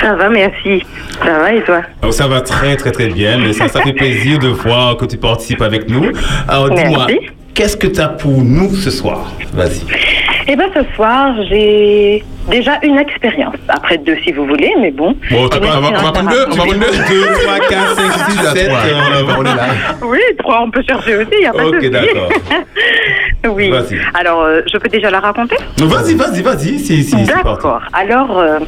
[0.00, 0.82] Ça va, merci.
[1.24, 1.82] Ça va et toi?
[2.02, 5.04] Oh, ça va très très très bien, mais ça, ça fait plaisir de voir que
[5.06, 6.10] tu participes avec nous.
[6.48, 7.20] Alors dis-moi, Merci.
[7.54, 9.32] qu'est-ce que tu as pour nous ce soir?
[9.52, 9.82] Vas-y.
[10.46, 13.56] Eh bien, ce soir, j'ai déjà une expérience.
[13.68, 15.16] Après deux, si vous voulez, mais bon.
[15.30, 16.90] Bon, pas- on va, on va prendre deux, on va prendre deux.
[16.90, 18.70] 2, 3, 4, 5, 6, 7.
[19.38, 19.66] On est là.
[20.02, 22.28] Oui, trois, on peut chercher aussi, il n'y a pas de Ok, d'accord.
[23.48, 23.72] Oui.
[24.14, 26.78] Alors, euh, je peux déjà la raconter Vas-y, vas-y, vas-y.
[26.78, 27.24] Si, si.
[27.24, 27.82] D'accord.
[27.92, 28.58] Alors, euh,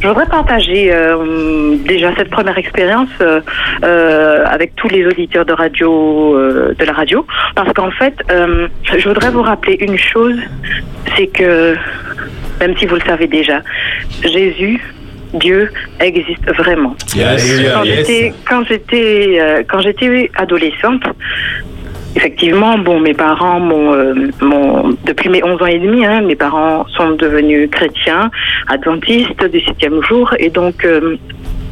[0.00, 3.08] je voudrais partager euh, déjà cette première expérience
[3.82, 6.36] avec tous les auditeurs de radio,
[6.78, 10.38] de la radio, parce qu'en fait, je voudrais vous rappeler une chose,
[11.16, 11.76] c'est que
[12.60, 13.60] même si vous le savez déjà,
[14.22, 14.80] Jésus,
[15.34, 15.70] Dieu
[16.00, 16.94] existe vraiment.
[17.14, 17.96] Yes, Quand yes.
[17.96, 21.02] j'étais quand j'étais euh, quand j'étais adolescente,
[22.16, 24.14] effectivement, bon, mes parents euh,
[25.04, 28.30] depuis mes 11 ans et demi, hein, mes parents sont devenus chrétiens,
[28.68, 31.16] adventistes du septième jour, et donc euh,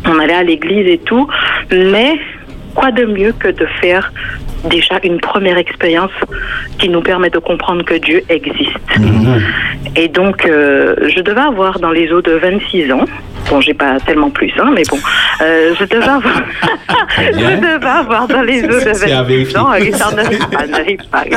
[0.06, 1.26] on allait à l'église et tout,
[1.70, 2.18] mais
[2.74, 4.12] quoi de mieux que de faire
[4.64, 6.10] déjà une première expérience
[6.78, 8.78] qui nous permet de comprendre que Dieu existe.
[9.96, 13.04] Et donc, euh, je devais avoir dans les eaux de 26 ans.
[13.50, 14.98] Bon, j'ai pas tellement plus, hein, mais bon,
[15.42, 16.42] euh, je devais avoir,
[17.18, 19.58] je devais avoir dans les eaux de C'est à 26 vérifier.
[19.58, 19.72] ans.
[19.74, 21.24] Et ça n'arrive pas, n'arrive pas.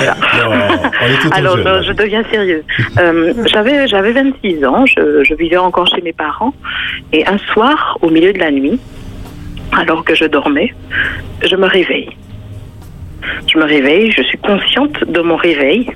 [1.26, 2.64] Non, Alors, je, je deviens sérieuse.
[3.00, 6.54] Euh, j'avais, j'avais 26 ans, je, je vivais encore chez mes parents,
[7.12, 8.80] et un soir, au milieu de la nuit,
[9.78, 10.74] alors que je dormais,
[11.44, 12.10] je me réveille.
[13.48, 15.90] Je me réveille, je suis consciente de mon réveil,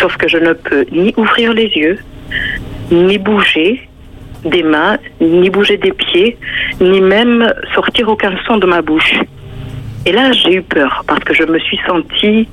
[0.00, 1.98] sauf que je ne peux ni ouvrir les yeux,
[2.90, 3.88] ni bouger
[4.44, 6.36] des mains, ni bouger des pieds,
[6.80, 9.14] ni même sortir aucun son de ma bouche.
[10.04, 12.48] Et là, j'ai eu peur parce que je me suis sentie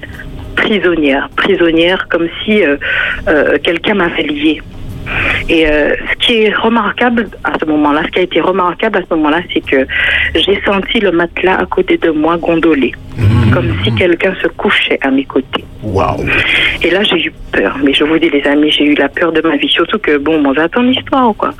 [0.55, 2.77] prisonnière, prisonnière comme si euh,
[3.27, 4.61] euh, quelqu'un m'avait liée.
[5.49, 9.01] Et euh, ce qui est remarquable à ce moment-là, ce qui a été remarquable à
[9.01, 9.85] ce moment-là, c'est que
[10.35, 12.93] j'ai senti le matelas à côté de moi gondoler,
[13.53, 15.63] comme si quelqu'un se couchait à mes côtés.
[15.83, 16.25] Waouh.
[16.81, 17.77] Et là, j'ai eu peur.
[17.83, 19.67] Mais je vous dis, les amis, j'ai eu la peur de ma vie.
[19.67, 21.51] Surtout que, bon, on va ton histoire, quoi.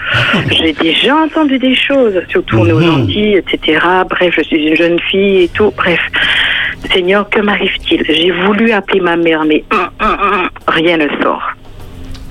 [0.50, 3.80] J'ai déjà entendu des choses, surtout on est aux Antilles, etc.
[4.10, 5.74] Bref, je suis une jeune fille et tout.
[5.76, 6.00] Bref.
[6.92, 8.04] Seigneur, que m'arrive-t-il?
[8.06, 11.42] J'ai voulu appeler ma mère, mais hum, hum, hum, rien ne sort.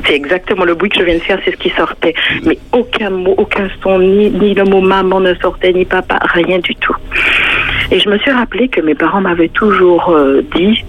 [0.07, 2.15] C'est exactement le bruit que je viens de faire, c'est ce qui sortait.
[2.45, 6.59] Mais aucun mot, aucun son, ni, ni le mot maman ne sortait, ni papa, rien
[6.59, 6.97] du tout.
[7.91, 10.85] Et je me suis rappelé que mes parents m'avaient toujours euh, dit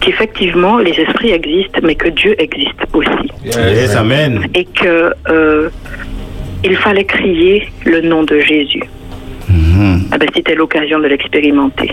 [0.00, 3.30] qu'effectivement les esprits existent, mais que Dieu existe aussi.
[3.44, 4.46] Yes, amen.
[4.54, 5.68] Et que euh,
[6.64, 8.84] il fallait crier le nom de Jésus.
[10.12, 11.92] Ah ben, C'était l'occasion de l'expérimenter.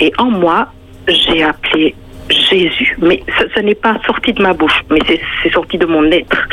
[0.00, 0.68] Et en moi,
[1.08, 1.94] j'ai appelé
[2.32, 2.96] Jésus.
[3.00, 6.48] Mais ce, ce n'est pas sorti de ma bouche, mais c'est sorti de mon être.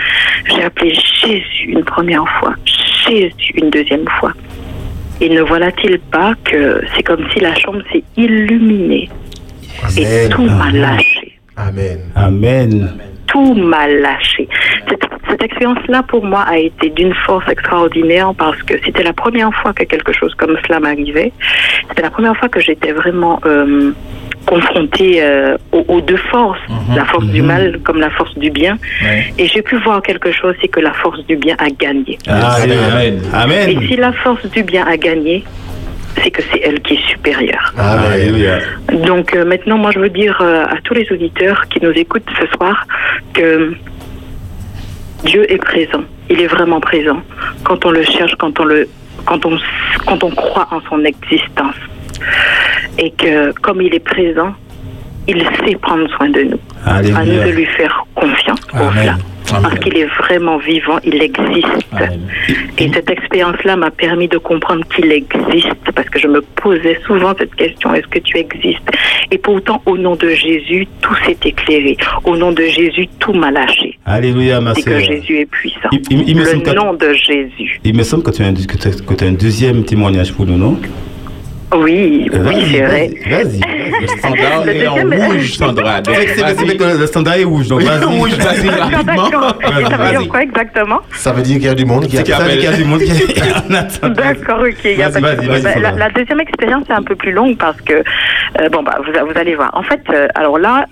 [0.48, 4.34] J'ai appelé Jésus une première fois, Jésus une deuxième fois.
[5.22, 9.10] Et ne voilà-t-il pas que c'est comme si la chambre s'est illuminée
[9.98, 10.30] et Amen.
[10.30, 12.00] tout m'a lâché Amen.
[12.16, 12.90] Amen.
[13.28, 14.48] tout m'a lâché.
[14.88, 19.54] Cette, cette expérience-là, pour moi, a été d'une force extraordinaire parce que c'était la première
[19.56, 21.32] fois que quelque chose comme cela m'arrivait.
[21.90, 23.92] C'était la première fois que j'étais vraiment euh,
[24.50, 26.60] confrontée euh, aux, aux deux forces,
[26.96, 28.78] la force du mal comme la force du bien.
[29.04, 29.32] Ouais.
[29.38, 32.18] Et j'ai pu voir quelque chose, c'est que la force du bien a gagné.
[32.28, 32.88] Alléluia.
[32.92, 33.22] Amen.
[33.22, 33.36] Et
[33.76, 33.88] Amen.
[33.88, 35.44] si la force du bien a gagné,
[36.18, 37.74] c'est que c'est elle qui est supérieure.
[37.78, 38.12] Amen.
[38.12, 38.56] Alléluia.
[39.10, 42.32] Donc euh, maintenant, moi, je veux dire euh, à tous les auditeurs qui nous écoutent
[42.42, 42.88] ce soir
[43.36, 43.74] que
[45.26, 46.04] Dieu est présent.
[46.32, 47.22] Il est vraiment présent
[47.64, 48.90] quand on le cherche, quand on le,
[49.26, 49.58] quand on,
[50.08, 51.76] quand on croit en son existence.
[52.98, 54.54] Et que comme il est présent,
[55.28, 56.60] il sait prendre soin de nous.
[56.86, 57.48] À nous de Alléluia.
[57.52, 59.16] lui faire confiance pour Amen.
[59.46, 59.62] cela.
[59.64, 61.66] Parce qu'il est vraiment vivant, il existe.
[61.94, 62.20] Amen.
[62.78, 67.34] Et cette expérience-là m'a permis de comprendre qu'il existe, parce que je me posais souvent
[67.38, 68.88] cette question, est-ce que tu existes?
[69.32, 71.98] Et pourtant, au nom de Jésus, tout s'est éclairé.
[72.26, 73.98] Au nom de Jésus, tout m'a lâché.
[74.06, 75.00] Alléluia, ma C'est que sœur.
[75.00, 75.90] Jésus est puissant.
[75.94, 77.80] Il- il- il me semble Le que- nom de Jésus.
[77.84, 79.84] Il me semble que tu as un, que tu as- que tu as un deuxième
[79.84, 80.80] témoignage pour nous, non?
[81.76, 83.10] Oui, oui, Vas-y, c'est vrai.
[83.30, 83.62] Vas-y.
[84.02, 86.02] Le standard Le est en rouge, Sandra.
[86.02, 88.04] Donc, Le standard est rouge, donc vas-y.
[88.06, 88.68] Rouge, vas-y,
[89.06, 89.90] D'accord, rapidement.
[89.90, 92.32] ça veut dire quoi exactement Ça veut dire qu'il y a du monde qui C'est
[92.32, 93.12] a ça, il y a du monde qui.
[94.10, 94.76] D'accord, ok.
[94.86, 97.32] il y a Vas-y, pas de Bah, la, la deuxième expérience est un peu plus
[97.32, 99.70] longue parce que, euh, bon, bah, vous, vous allez voir.
[99.74, 100.86] En fait, euh, alors là,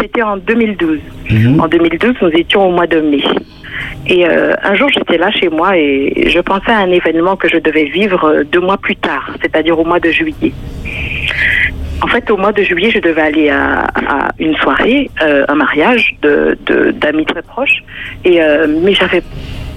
[0.00, 0.98] c'était en 2012.
[1.30, 1.60] Mhm.
[1.60, 3.22] En 2012, nous étions au mois de mai.
[4.06, 7.48] Et euh, un jour, j'étais là chez moi et je pensais à un événement que
[7.48, 10.52] je devais vivre euh, deux mois plus tard, c'est-à-dire au mois de juillet.
[12.00, 13.86] En fait, au mois de juillet, je devais aller à,
[14.38, 17.82] une soirée, euh, un mariage de de- d'amis très proches,
[18.24, 18.40] et
[18.82, 19.22] mais j'avais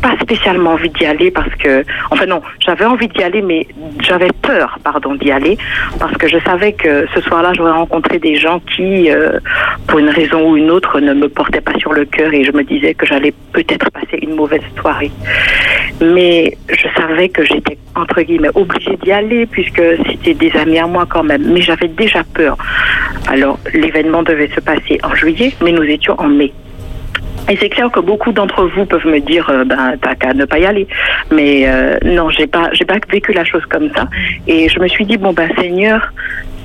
[0.02, 3.68] pas spécialement envie d'y aller parce que, enfin non, j'avais envie d'y aller, mais
[4.02, 5.58] j'avais peur, pardon, d'y aller
[6.00, 9.40] parce que je savais que ce soir-là, j'aurais rencontré des gens qui, euh,
[9.88, 12.52] pour une raison ou une autre, ne me portaient pas sur le cœur et je
[12.52, 15.12] me disais que j'allais peut-être passer une mauvaise soirée.
[16.02, 20.88] Mais je savais que j'étais, entre guillemets, obligée d'y aller puisque c'était des amis à
[20.88, 21.44] moi quand même.
[21.54, 22.58] Mais j'avais déjà peur.
[23.28, 26.52] Alors, l'événement devait se passer en juillet, mais nous étions en mai.
[27.50, 30.46] Et c'est clair que beaucoup d'entre vous peuvent me dire, euh, ben, t'as qu'à ne
[30.46, 30.88] pas y aller.
[31.32, 34.08] Mais euh, non, j'ai pas, j'ai pas vécu la chose comme ça.
[34.48, 36.14] Et je me suis dit, bon, ben, Seigneur,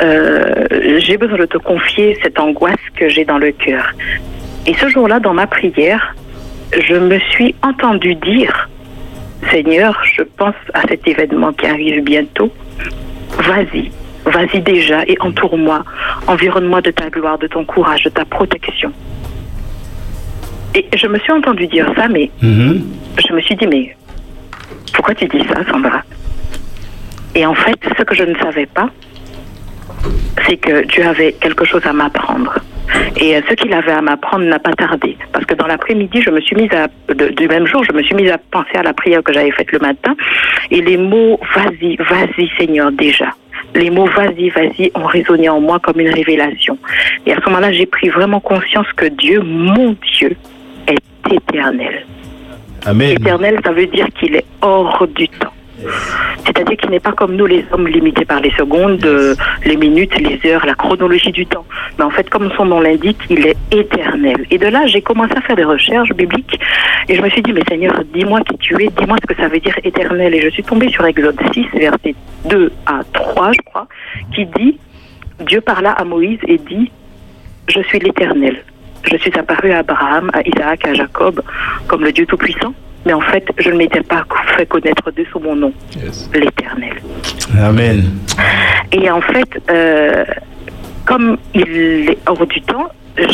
[0.02, 0.66] euh,
[0.98, 3.92] j'ai besoin de te confier cette angoisse que j'ai dans le cœur.
[4.66, 6.14] Et ce jour-là, dans ma prière,
[6.72, 8.68] je me suis entendu dire,
[9.50, 12.52] Seigneur, je pense à cet événement qui arrive bientôt.
[13.38, 13.90] Vas-y,
[14.24, 15.84] vas-y déjà et entoure-moi,
[16.26, 18.92] environne-moi de ta gloire, de ton courage, de ta protection.
[20.76, 22.84] Et je me suis entendu dire ça, mais Mhm.
[23.26, 23.96] je me suis dit, mais
[24.92, 26.02] pourquoi tu dis ça, Sandra?
[27.34, 28.88] Et en fait, ce que je ne savais pas,
[30.46, 32.54] c'est que Dieu avait quelque chose à m'apprendre.
[33.18, 35.16] Et euh, ce qu'il avait à m'apprendre n'a pas tardé.
[35.32, 38.02] Parce que dans l'après-midi, je me suis mise à, de- du même jour, je me
[38.02, 40.14] suis mise à penser à la prière que j'avais faite le matin.
[40.70, 43.28] Et les mots, vas-y, vas-y Seigneur, déjà.
[43.74, 46.78] Les mots vas-y, vas-y ont résonné en moi comme une révélation.
[47.26, 50.36] Et à ce moment-là, j'ai pris vraiment conscience que Dieu, mon Dieu,
[51.30, 52.06] éternel.
[52.84, 53.12] Amen.
[53.12, 55.52] Éternel, ça veut dire qu'il est hors du temps.
[56.44, 59.34] C'est-à-dire qu'il n'est pas comme nous les hommes limités par les secondes, euh,
[59.64, 61.66] les minutes, les heures, la chronologie du temps.
[61.98, 64.46] Mais en fait, comme son nom l'indique, il est éternel.
[64.50, 66.58] Et de là, j'ai commencé à faire des recherches bibliques
[67.08, 69.48] et je me suis dit, mais Seigneur, dis-moi qui tu es, dis-moi ce que ça
[69.48, 70.34] veut dire éternel.
[70.34, 72.14] Et je suis tombée sur Exode 6, verset
[72.46, 73.86] 2 à 3, je crois,
[74.34, 74.78] qui dit,
[75.40, 76.90] Dieu parla à Moïse et dit,
[77.68, 78.56] je suis l'éternel.
[79.04, 81.42] Je suis apparu à Abraham, à Isaac, à Jacob,
[81.86, 82.74] comme le Dieu Tout-Puissant.
[83.04, 84.24] Mais en fait, je ne m'étais pas
[84.56, 85.72] fait connaître de sous mon nom,
[86.34, 86.94] l'éternel.
[87.60, 88.18] Amen.
[88.90, 90.24] Et en fait, euh,
[91.04, 93.24] comme il est hors du temps, je,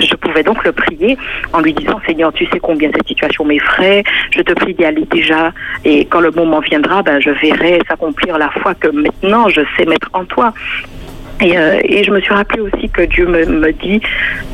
[0.00, 1.16] je pouvais donc le prier
[1.52, 4.02] en lui disant Seigneur, tu sais combien cette situation m'effraie,
[4.34, 5.52] je te prie d'y aller déjà,
[5.84, 9.84] et quand le moment viendra, ben, je verrai s'accomplir la foi que maintenant je sais
[9.84, 10.52] mettre en toi.
[11.40, 14.00] Et, euh, et je me suis rappelé aussi que Dieu me, me dit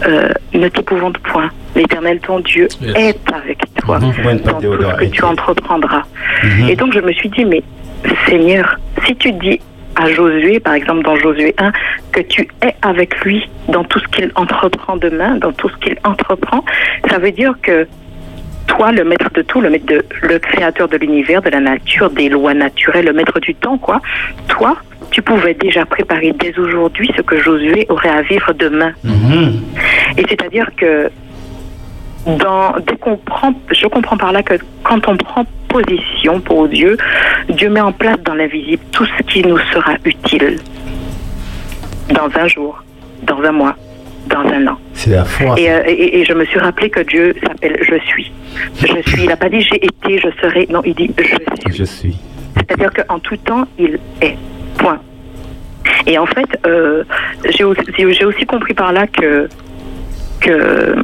[0.07, 1.51] euh, ne t'épouvante point.
[1.77, 3.99] L'Éternel, ton Dieu, est avec toi.
[3.99, 6.03] Dans tout ce que tu entreprendras.
[6.69, 7.63] Et donc je me suis dit, mais
[8.27, 9.61] Seigneur, si tu dis
[9.97, 11.73] à Josué, par exemple dans Josué 1,
[12.13, 15.97] que tu es avec lui dans tout ce qu'il entreprend demain, dans tout ce qu'il
[16.05, 16.65] entreprend,
[17.09, 17.87] ça veut dire que
[18.67, 22.11] toi, le maître de tout, le maître de, le créateur de l'univers, de la nature,
[22.11, 24.01] des lois naturelles, le maître du temps, quoi,
[24.49, 24.77] toi,
[25.11, 28.93] tu pouvais déjà préparer dès aujourd'hui ce que Josué aurait à vivre demain.
[30.19, 31.11] Et c'est-à-dire que
[32.27, 36.97] dans, dès qu'on prend, je comprends par là que quand on prend position pour Dieu,
[37.49, 40.59] Dieu met en place dans l'invisible tout ce qui nous sera utile
[42.13, 42.83] dans un jour,
[43.23, 43.77] dans un mois,
[44.29, 44.77] dans un an.
[44.93, 45.59] C'est la foi.
[45.59, 48.31] Et, euh, et- et je me suis rappelé que Dieu s'appelle Je suis.
[48.81, 49.23] Je suis.
[49.23, 50.67] Il n'a pas dit j'ai été, je serai.
[50.71, 51.79] Non, il dit je suis.
[51.79, 52.17] Je suis.
[52.57, 54.37] C'est-à-dire qu'en tout temps, il est.
[56.07, 57.05] Et en fait, euh,
[57.51, 59.49] j'ai aussi, compris par là que,
[60.41, 60.95] que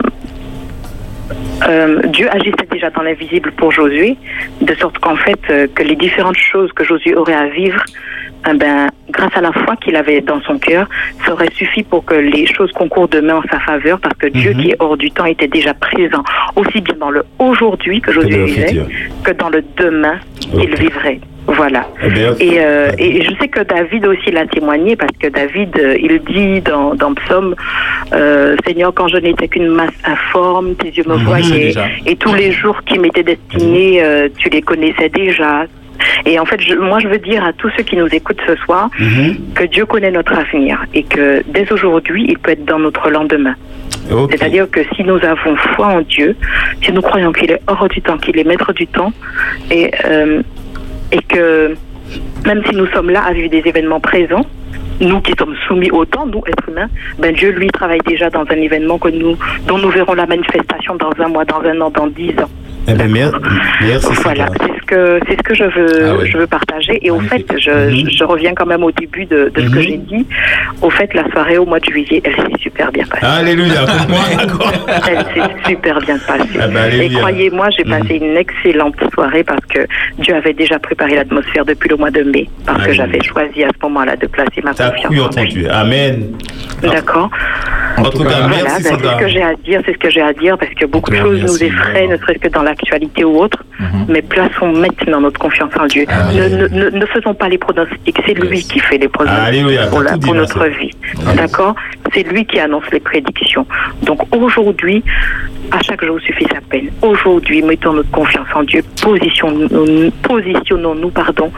[1.68, 4.16] euh, Dieu agissait déjà dans l'invisible pour Josué,
[4.60, 7.82] de sorte qu'en fait, euh, que les différentes choses que Josué aurait à vivre,
[8.52, 10.88] eh ben, grâce à la foi qu'il avait dans son cœur,
[11.24, 14.52] ça aurait suffi pour que les choses concourent demain en sa faveur, parce que Dieu
[14.52, 16.22] qui est hors du temps était déjà présent,
[16.56, 18.82] aussi bien dans le aujourd'hui que Josué vivait,
[19.24, 20.78] que dans le demain qu'il Ok.
[20.78, 21.20] vivrait.
[21.48, 21.86] Voilà.
[22.02, 25.96] Eh Et, euh, et je sais que David aussi l'a témoigné parce que David, euh,
[26.00, 27.54] il dit dans, dans Psaume,
[28.12, 31.86] euh, Seigneur, quand je n'étais qu'une masse informe, tes yeux me voyaient, déjà.
[32.04, 35.66] et tous les jours qui m'étaient destinés, euh, tu les connaissais déjà.
[36.24, 38.56] Et en fait, je- moi, je veux dire à tous ceux qui nous écoutent ce
[38.56, 38.88] soir
[39.54, 43.54] que Dieu connaît notre avenir et que dès aujourd'hui, il peut être dans notre lendemain.
[44.30, 46.36] C'est-à-dire que si nous avons foi en Dieu,
[46.82, 49.12] si nous croyons qu'il est hors du temps, qu'il est maître du temps,
[49.70, 50.42] et, euh,
[51.12, 51.74] et que
[52.46, 54.46] même si nous sommes là à vivre des événements présents,
[55.00, 58.42] nous qui sommes soumis au temps, nous êtres humains, ben Dieu lui travaille déjà dans
[58.48, 61.90] un événement que nous, dont nous verrons la manifestation dans un mois, dans un an,
[61.90, 62.48] dans dix ans.
[62.88, 63.32] Eh bien, mer-
[63.82, 64.06] merci.
[64.22, 64.66] Voilà, Sylvain.
[64.74, 66.30] c'est ce que c'est ce que je veux Ah oui.
[66.30, 66.98] je veux partager.
[67.04, 67.58] Et au fait, Magnifique.
[67.58, 67.70] je,
[68.04, 68.10] Mhm.
[68.10, 69.82] je reviens quand même au début de, de ce que Mhm.
[69.82, 70.26] j'ai dit.
[70.82, 73.26] Au fait, la soirée au mois de juillet, elle s'est super bien passée.
[73.26, 73.84] Alléluia.
[75.08, 76.58] Elle s'est super bien passée.
[76.60, 77.98] Ah bah, Et croyez-moi, j'ai Mhm.
[77.98, 79.80] passé une excellente soirée parce que
[80.18, 82.48] Dieu avait déjà préparé l'atmosphère depuis le mois de mai.
[82.64, 85.28] Parce que j'avais choisi à ce moment-là de placer ma T'as confiance cru en en
[85.28, 85.48] ton lui.
[85.48, 85.68] Dieu.
[85.70, 86.24] Amen.
[86.82, 87.30] D'accord.
[87.98, 90.10] En tout cas, Voilà, merci ben, c'est ce que j'ai à dire, c'est ce que
[90.10, 93.24] j'ai à dire, parce que beaucoup de choses nous effraient, ne serait-ce que dans l'actualité
[93.24, 93.62] ou autre.
[94.08, 96.04] Mais plaçons maintenant notre confiance en Dieu.
[96.34, 100.66] Ne, ne- faisons pas les pronostics, c'est lui qui fait les pronostics pour, la- notre
[100.66, 100.90] vie.
[101.36, 101.74] D'accord?
[102.12, 103.66] C'est lui qui annonce les prédictions.
[104.02, 105.02] Donc aujourd'hui,
[105.70, 106.88] à chaque jour suffit sa peine.
[107.02, 108.82] Aujourd'hui, mettons notre confiance en Dieu,
[110.22, 111.50] positionnons-nous, pardon,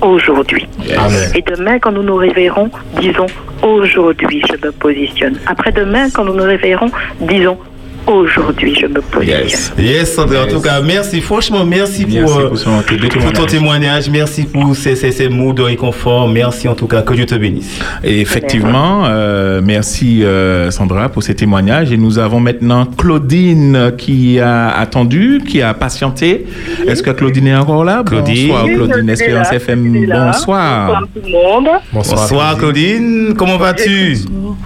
[0.00, 0.66] aujourd'hui.
[0.98, 1.30] Amen.
[1.34, 2.70] Et demain, quand nous nous réveillerons,
[3.00, 3.26] disons
[3.62, 5.36] aujourd'hui, je me positionne.
[5.46, 7.58] Après-demain, quand nous nous réveillerons, disons
[8.06, 9.42] aujourd'hui, je me positionne.
[9.44, 9.72] Yes.
[9.78, 11.20] Yes, Sandra, en tout cas, merci.
[11.20, 14.08] Franchement, merci, Merci pour, euh, pour son- tes deux pour ton témoignage.
[14.10, 16.28] Merci pour ces, ces, ces mots de réconfort.
[16.28, 17.02] Merci en tout cas.
[17.02, 17.78] Que Dieu te bénisse.
[18.04, 21.92] Et effectivement, euh, merci euh, Sandra pour ces témoignages.
[21.92, 26.46] Et nous avons maintenant Claudine qui a attendu, qui a patienté.
[26.86, 28.02] Est-ce que Claudine est encore là?
[28.06, 28.48] Claudine.
[28.48, 30.06] Bonsoir Oui, Claudine, Espérance FM.
[30.08, 31.02] Bonsoir.
[31.14, 31.68] tout le monde.
[31.92, 33.34] Bonsoir, Claudine.
[33.36, 34.16] Comment vas-tu?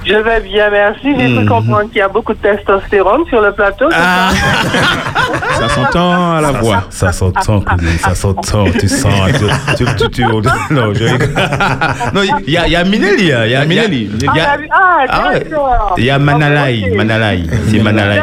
[0.06, 1.08] Je vais bien, merci.
[1.18, 3.86] J'ai cru comprendre qu'il y a beaucoup de testostérone sur le plateau.
[3.92, 4.30] Ah.
[5.58, 6.82] Ça s'entend à la voix.
[6.90, 8.64] Ça s'entend, Claudine, ça s'entend.
[8.78, 9.12] Tu sens.
[9.76, 11.28] Tu, tu, tu, tu- non, je rigole.
[12.14, 13.24] Non, il y a, il y a Minelli.
[13.24, 14.10] Il y a Minelli.
[14.14, 15.30] Il y a, Ah, Ah
[15.98, 16.84] il y a Manalaï.
[16.86, 16.96] Ah, ok.
[16.96, 17.46] Manalaï.
[17.70, 17.78] C'est.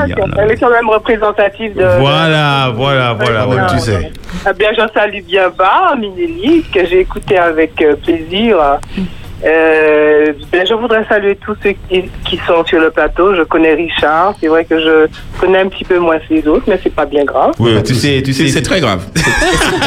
[0.07, 0.27] D'accord.
[0.39, 1.99] Elle est quand même représentative de.
[1.99, 3.41] Voilà, voilà, voilà.
[3.41, 3.65] Ah, voilà.
[3.67, 4.11] tu sais.
[4.49, 8.57] Eh bien, je salue bien bas Minelli, que j'ai écouté avec euh, plaisir.
[9.45, 13.35] Euh, ben, je voudrais saluer tous ceux qui, qui sont sur le plateau.
[13.35, 14.33] Je connais Richard.
[14.39, 15.05] C'est vrai que je
[15.39, 17.53] connais un petit peu moins les autres, mais c'est pas bien grave.
[17.59, 18.53] Oui, tu sais, tu C'est sais.
[18.53, 19.05] c'est très grave.
[19.15, 19.29] C'est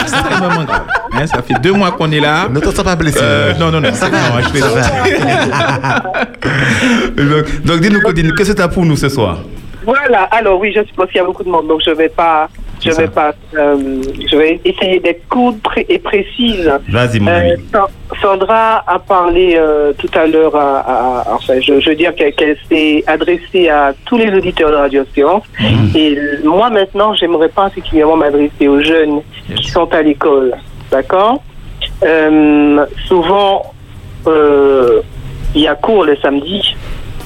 [0.02, 0.86] extrêmement grave.
[1.12, 2.46] Hein, ça fait deux mois qu'on est là.
[2.48, 3.18] Ne t'en sens pas blessé.
[3.20, 3.88] Euh, non, non, non.
[3.92, 4.60] c'est- non, je fais
[7.64, 7.80] Donc, donc
[8.14, 9.38] dis-nous, qu'est-ce que tu as pour nous ce soir?
[9.84, 10.22] Voilà.
[10.30, 12.48] Alors oui, je suppose qu'il y a beaucoup de monde, donc je vais pas,
[12.82, 15.56] je vais pas, euh, je vais essayer d'être courte
[15.88, 16.70] et précise.
[16.88, 17.62] Vas-y, mon Euh, ami.
[17.72, 17.88] Sa-
[18.20, 22.56] Sandra a parlé euh, tout à l'heure, à, à- enfin, je, je veux dire qu'elle
[22.68, 25.44] s'est adressée à tous les auditeurs de Radio Espérance.
[25.94, 29.20] Et euh, moi, maintenant, j'aimerais particulièrement m'adresser aux jeunes
[29.56, 30.54] qui sont à l'école.
[30.90, 31.42] D'accord?
[32.04, 33.72] Euh, Souvent,
[34.26, 35.00] euh,
[35.54, 36.74] il y a cours le samedi.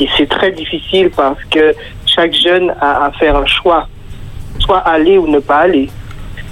[0.00, 1.72] Et c'est très difficile parce que
[2.06, 3.86] chaque jeune a à faire un choix.
[4.60, 5.88] Soit aller ou ne pas aller.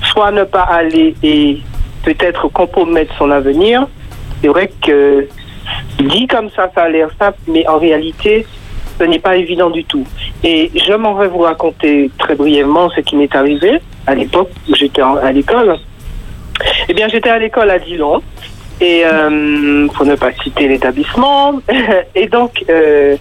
[0.03, 1.59] Soit ne pas aller et
[2.05, 3.87] peut-être compromettre son avenir.
[4.41, 5.29] C'est vrai que
[5.99, 8.47] dit comme ça, ça a l'air simple, mais en réalité,
[8.99, 10.05] ce n'est pas évident du tout.
[10.43, 14.75] Et je m'en vais vous raconter très brièvement ce qui m'est arrivé à l'époque où
[14.75, 15.77] j'étais à l'école.
[16.89, 18.23] Eh bien, j'étais à l'école à Dillon,
[18.81, 21.61] et euh, pour ne pas citer l'établissement.
[22.15, 23.17] et donc, euh,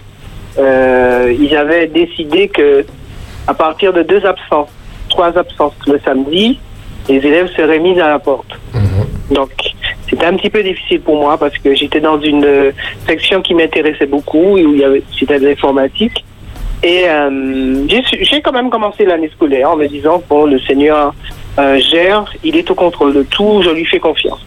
[0.58, 2.84] euh, ils avaient décidé que
[3.46, 4.70] à partir de deux absences,
[5.08, 6.58] trois absences le samedi,
[7.08, 8.58] les élèves seraient mis à la porte.
[9.30, 9.50] Donc,
[10.08, 12.72] c'était un petit peu difficile pour moi parce que j'étais dans une euh,
[13.06, 16.24] section qui m'intéressait beaucoup et où il y avait c'était de l'informatique.
[16.82, 21.14] Et euh, j'ai quand même commencé l'année scolaire en me disant bon, le Seigneur
[21.58, 24.44] euh, gère, il est au contrôle de tout, je lui fais confiance.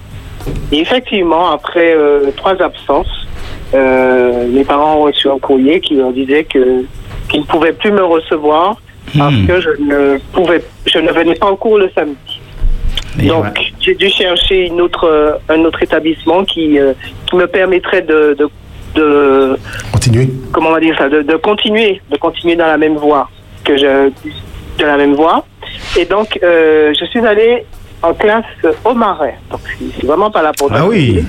[0.71, 3.27] Et effectivement, après euh, trois absences,
[3.73, 6.85] euh, mes parents ont reçu un courrier qui leur disait que
[7.29, 8.77] qu'ils ne pouvaient plus me recevoir
[9.18, 9.47] parce Hmm.
[9.47, 12.41] que je ne pouvais, je ne venais pas au cours le samedi.
[13.20, 13.53] Et Donc, voilà.
[13.80, 16.93] j'ai dû chercher une autre, euh, un autre établissement qui, euh,
[17.28, 18.49] qui me permettrait de, de,
[18.95, 19.58] de-
[19.91, 20.30] Continuez.
[20.51, 23.30] comment on va dire ça, de, de continuer, de continuer dans la même voie
[23.64, 24.10] que je,
[24.80, 25.45] de la même voie.
[25.97, 27.66] Et donc, euh, je suis allée
[28.03, 28.43] en classe
[28.84, 29.36] au Marais.
[29.49, 30.74] Donc, c'est- c'est vraiment pas la porte.
[30.76, 31.24] Ah oui.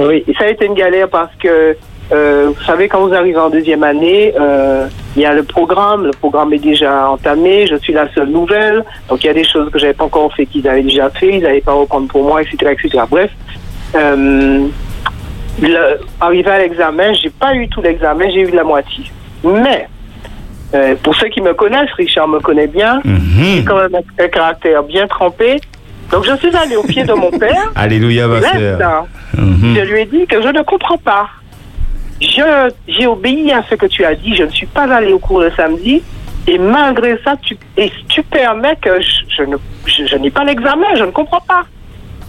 [0.00, 1.76] Oui, et ça a été une galère parce que,
[2.12, 4.86] euh, vous savez, quand vous arrivez en deuxième année, euh,
[5.16, 8.84] il y a le programme, le programme est déjà entamé, je suis la seule nouvelle,
[9.08, 11.28] donc il y a des choses que j'avais pas encore fait qu'ils avaient déjà fait,
[11.36, 13.04] ils n'allaient pas reprendre pour moi, etc., etc.
[13.10, 13.30] Bref,
[13.94, 14.66] euh,
[15.60, 15.78] le,
[16.20, 19.04] arrivé à l'examen, j'ai pas eu tout l'examen, j'ai eu la moitié.
[19.44, 19.88] Mais,
[20.74, 23.10] euh, pour ceux qui me connaissent, Richard me connaît bien, j'ai
[23.60, 23.64] Mhm.
[23.64, 25.60] quand même un, un caractère bien trempé,
[26.12, 29.06] donc je suis allée au pied de mon père, Alléluia, ma sœur.
[29.36, 29.74] Mhm.
[29.76, 31.28] je lui ai dit que je ne comprends pas.
[32.20, 34.34] Je, j'ai obéi à ce que tu as dit.
[34.36, 36.02] Je ne suis pas allé au cours le samedi.
[36.46, 39.56] Et malgré ça, tu, et tu permets que je, je ne,
[39.86, 40.86] je, je n'ai pas l'examen.
[40.96, 41.64] Je ne comprends pas.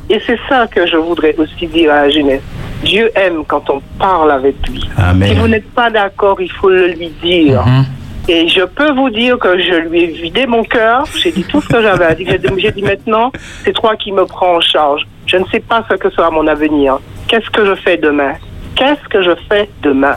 [0.10, 2.42] Et c'est ça que je voudrais aussi dire à la jeunesse.
[2.84, 4.82] Dieu aime quand on parle avec lui.
[4.82, 5.48] Si vous Amen.
[5.48, 7.66] n'êtes pas d'accord, il faut le lui dire.
[7.66, 7.86] Mhm.
[8.28, 11.06] Et je peux vous dire que je lui ai vidé mon cœur.
[11.16, 12.38] J'ai dit tout ce que j'avais à dire.
[12.58, 13.32] J'ai dit maintenant,
[13.64, 15.08] c'est toi qui me prends en charge.
[15.26, 17.00] Je ne sais pas ce que sera mon avenir.
[17.28, 18.34] Qu'est-ce que je fais demain?
[18.82, 20.16] Qu'est-ce que je fais demain?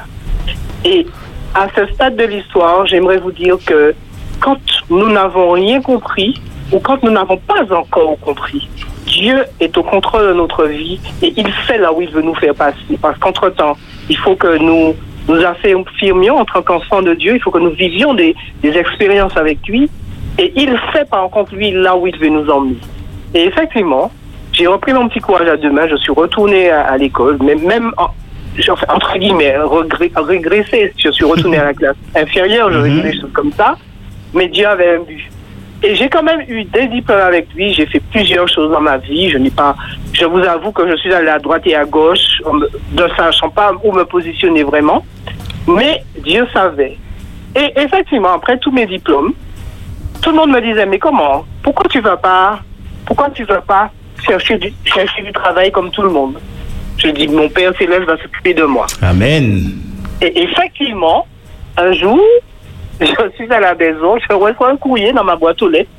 [0.87, 1.07] Et
[1.55, 3.95] à ce stade de l'histoire, j'aimerais vous dire que
[4.41, 4.57] quand
[4.89, 6.41] nous n'avons rien compris,
[6.73, 8.67] ou quand nous n'avons pas encore compris,
[9.07, 12.35] Dieu est au contrôle de notre vie et il sait là où il veut nous
[12.37, 12.99] faire passer.
[13.03, 13.77] Parce qu'entre-temps,
[14.09, 14.95] il faut que nous
[15.29, 19.59] nous affirmions en tant qu'enfants de Dieu, il faut que nous vivions des, expériences avec
[19.69, 19.91] lui.
[20.39, 22.79] Et il sait par contre, lui, là où il veut nous emmener.
[23.35, 24.11] Et effectivement,
[24.53, 27.57] j'ai repris mon petit courage à deux mains, je suis retourné à, à l'école, mais
[27.57, 28.09] même, en-
[28.89, 29.57] entre guillemets,
[30.17, 33.03] régressé, je suis retourné à la classe inférieure, je Mhm.
[33.03, 33.77] des choses comme ça,
[34.33, 35.31] mais Dieu avait un but.
[35.83, 37.75] Et j'ai quand même eu des diplômes avec lui.
[37.75, 39.29] J'ai fait plusieurs choses dans ma vie.
[39.29, 39.77] Je n'ai pas,
[40.15, 42.41] je vous avoue que je suis allé à droite et à gauche,
[42.93, 45.05] ne sachant pas où me positionner vraiment.
[45.67, 46.97] Mais Dieu savait.
[47.55, 49.35] Et effectivement, après tous mes diplômes,
[50.23, 51.45] tout le monde me disait, mais comment?
[51.63, 52.61] Pourquoi tu vas pas?
[53.05, 53.91] Pourquoi tu vas pas
[54.27, 56.37] chercher du, chercher du travail comme tout le monde?
[56.99, 58.87] Je dis, mon Père céleste va s'occuper de moi.
[59.03, 59.73] Amen.
[60.23, 61.27] Et effectivement,
[61.77, 62.21] un jour,
[63.01, 65.91] je suis à la maison, je reçois un courrier dans ma boîte aux lettres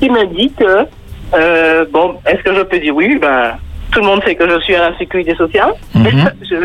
[0.00, 0.86] qui me dit que,
[1.34, 3.18] euh, bon, est-ce que je peux dire oui?
[3.20, 3.52] Ben,
[3.92, 5.72] tout le monde sait que je suis à la sécurité sociale.
[5.94, 6.30] Mhm.
[6.50, 6.56] je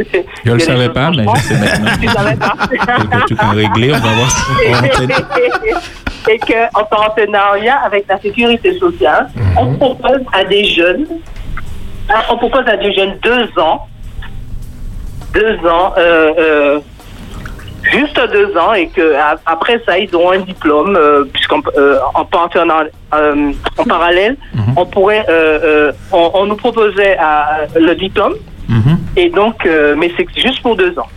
[0.50, 1.92] a le savais pas, mais je sais maintenant.
[2.02, 4.48] Tu savais pas truc à régler, on va voir.
[4.68, 5.92] On va peut-être-
[6.30, 11.06] et qu'en partenariat avec la sécurité sociale, on propose à des jeunes,
[12.32, 13.88] on propose à des jeunes deux ans,
[15.34, 16.80] deux ans, euh, euh,
[17.92, 19.14] juste deux ans, et que
[19.46, 22.26] après ça, ils auront un diplôme, euh, puisqu'en euh, en, en
[23.86, 24.38] parallèle,
[24.76, 25.26] on pourrait,
[26.12, 28.34] on, on nous proposait à- le diplôme,
[28.70, 28.98] Mhm.
[29.18, 31.08] et donc, mais c'est juste pour deux ans.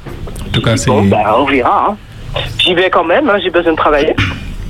[0.46, 0.90] En tout cas, c'est.
[0.90, 1.88] Bon, ben, on verra.
[1.90, 1.96] hein.
[2.58, 4.14] J'y vais quand même, hein, j'ai besoin de travailler.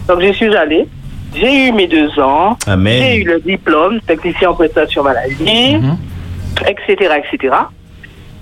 [0.08, 0.88] Donc, j'y suis allée.
[1.34, 2.56] J'ai eu mes deux ans.
[2.66, 5.96] J'ai eu le diplôme, technicien en prestation maladie, Mhm.
[6.68, 7.55] Etc., etc.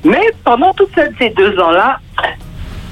[0.05, 1.99] Mais pendant toutes ces, deux ans-là,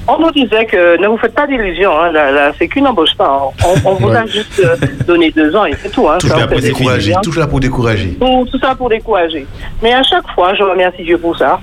[0.07, 3.27] on nous disait que ne vous faites pas d'illusions, hein, la, la Sécu n'embauche pas.
[3.59, 3.63] hein.
[3.85, 6.07] On, on vous a juste euh, donné deux ans et c'est tout.
[6.09, 7.05] Hein, Tout Ça, là on pour décourager.
[7.11, 7.21] illusions.
[7.21, 8.17] Tout là pour décourager.
[8.19, 9.45] Tout, tout ça pour décourager.
[9.83, 11.59] Mais à chaque fois, je remercie Dieu pour ça.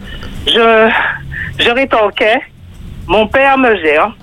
[0.47, 0.91] Je,
[1.59, 2.41] je rétorquais,
[3.09, 4.15] mon père me gère,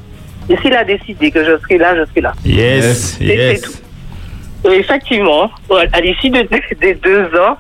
[0.50, 2.34] et s'il a décidé que je serai là, je serai là.
[2.46, 3.62] Yes, Et c'est yes.
[3.62, 4.70] tout.
[4.72, 5.50] Et effectivement,
[5.92, 6.48] à l'issue de-
[6.80, 7.58] des deux ans,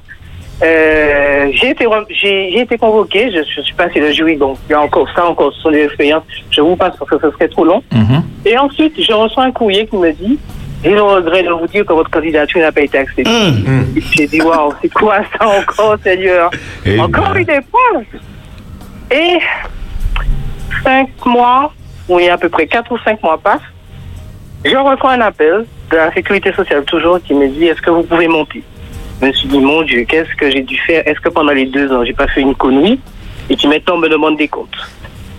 [0.61, 4.75] euh, j'ai été, j'ai été convoqué, je, je suis passé le jury, donc il y
[4.75, 7.47] a encore ça, encore ce sont des expériences, je vous passe parce que ce serait
[7.47, 7.83] trop long.
[7.91, 8.23] Mhm.
[8.45, 10.37] Et ensuite, je reçois un courrier qui me dit,
[10.83, 13.29] j'ai le regret de vous dire que votre candidature n'a pas été acceptée.
[13.29, 13.85] Hum.
[14.11, 16.51] J'ai dit, waouh, c'est quoi ça encore, Seigneur?
[16.85, 17.41] Eh Encore ben.
[17.41, 18.03] une épreuve
[19.11, 19.37] Et
[20.83, 21.73] cinq mois,
[22.09, 23.61] oui, à peu près quatre ou cinq mois passent,
[24.65, 28.03] je reçois un appel de la sécurité sociale toujours qui me dit, est-ce que vous
[28.03, 28.61] pouvez monter?
[29.21, 31.07] Je me suis dit, mon Dieu, qu'est-ce que j'ai dû faire?
[31.07, 32.99] Est-ce que pendant les deux ans, j'ai pas fait une connerie?
[33.49, 34.77] Et qui maintenant me demande des comptes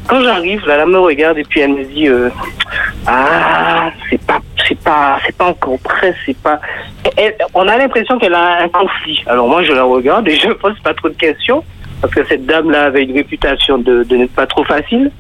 [0.07, 2.29] quand j'arrive, la dame me regarde et puis elle me dit euh,
[3.07, 6.61] ah c'est pas c'est pas c'est pas encore prêt, c'est pas.
[7.55, 9.23] On a l'impression qu'elle a un conflit.
[9.27, 11.65] Alors moi je la regarde et je pose pas trop de questions
[12.01, 15.11] parce que cette dame là avait une réputation de, de n'être pas trop facile.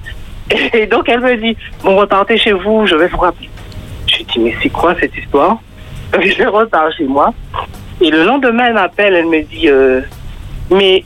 [0.74, 3.48] Et donc elle me dit bon repartez chez vous, je vais vous rappeler.
[4.06, 5.58] Je dis mais c'est quoi cette histoire?
[6.20, 7.32] Je repars chez moi
[8.00, 10.00] et le lendemain elle m'appelle, elle me dit euh,
[10.70, 11.04] mais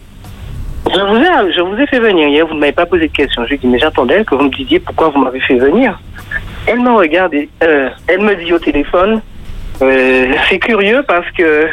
[0.87, 3.13] je vous, ai, je vous ai fait venir hier, vous ne m'avez pas posé de
[3.13, 3.45] questions.
[3.45, 6.01] Je lui dis, mais j'attendais que vous me disiez pourquoi vous m'avez fait venir.
[6.67, 9.21] Elle me regarde et euh, elle me dit au téléphone,
[9.83, 11.67] euh, c'est curieux parce que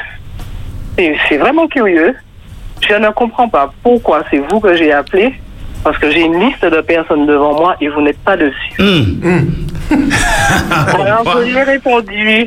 [0.98, 2.14] c'est c'est vraiment curieux.
[2.88, 5.34] Je ne comprends pas pourquoi c'est vous que j'ai appelé,
[5.84, 8.74] parce que j'ai une liste de personnes devant moi et vous n'êtes pas dessus.
[8.80, 9.22] Hum.
[10.94, 12.46] Alors je lui ai répondu,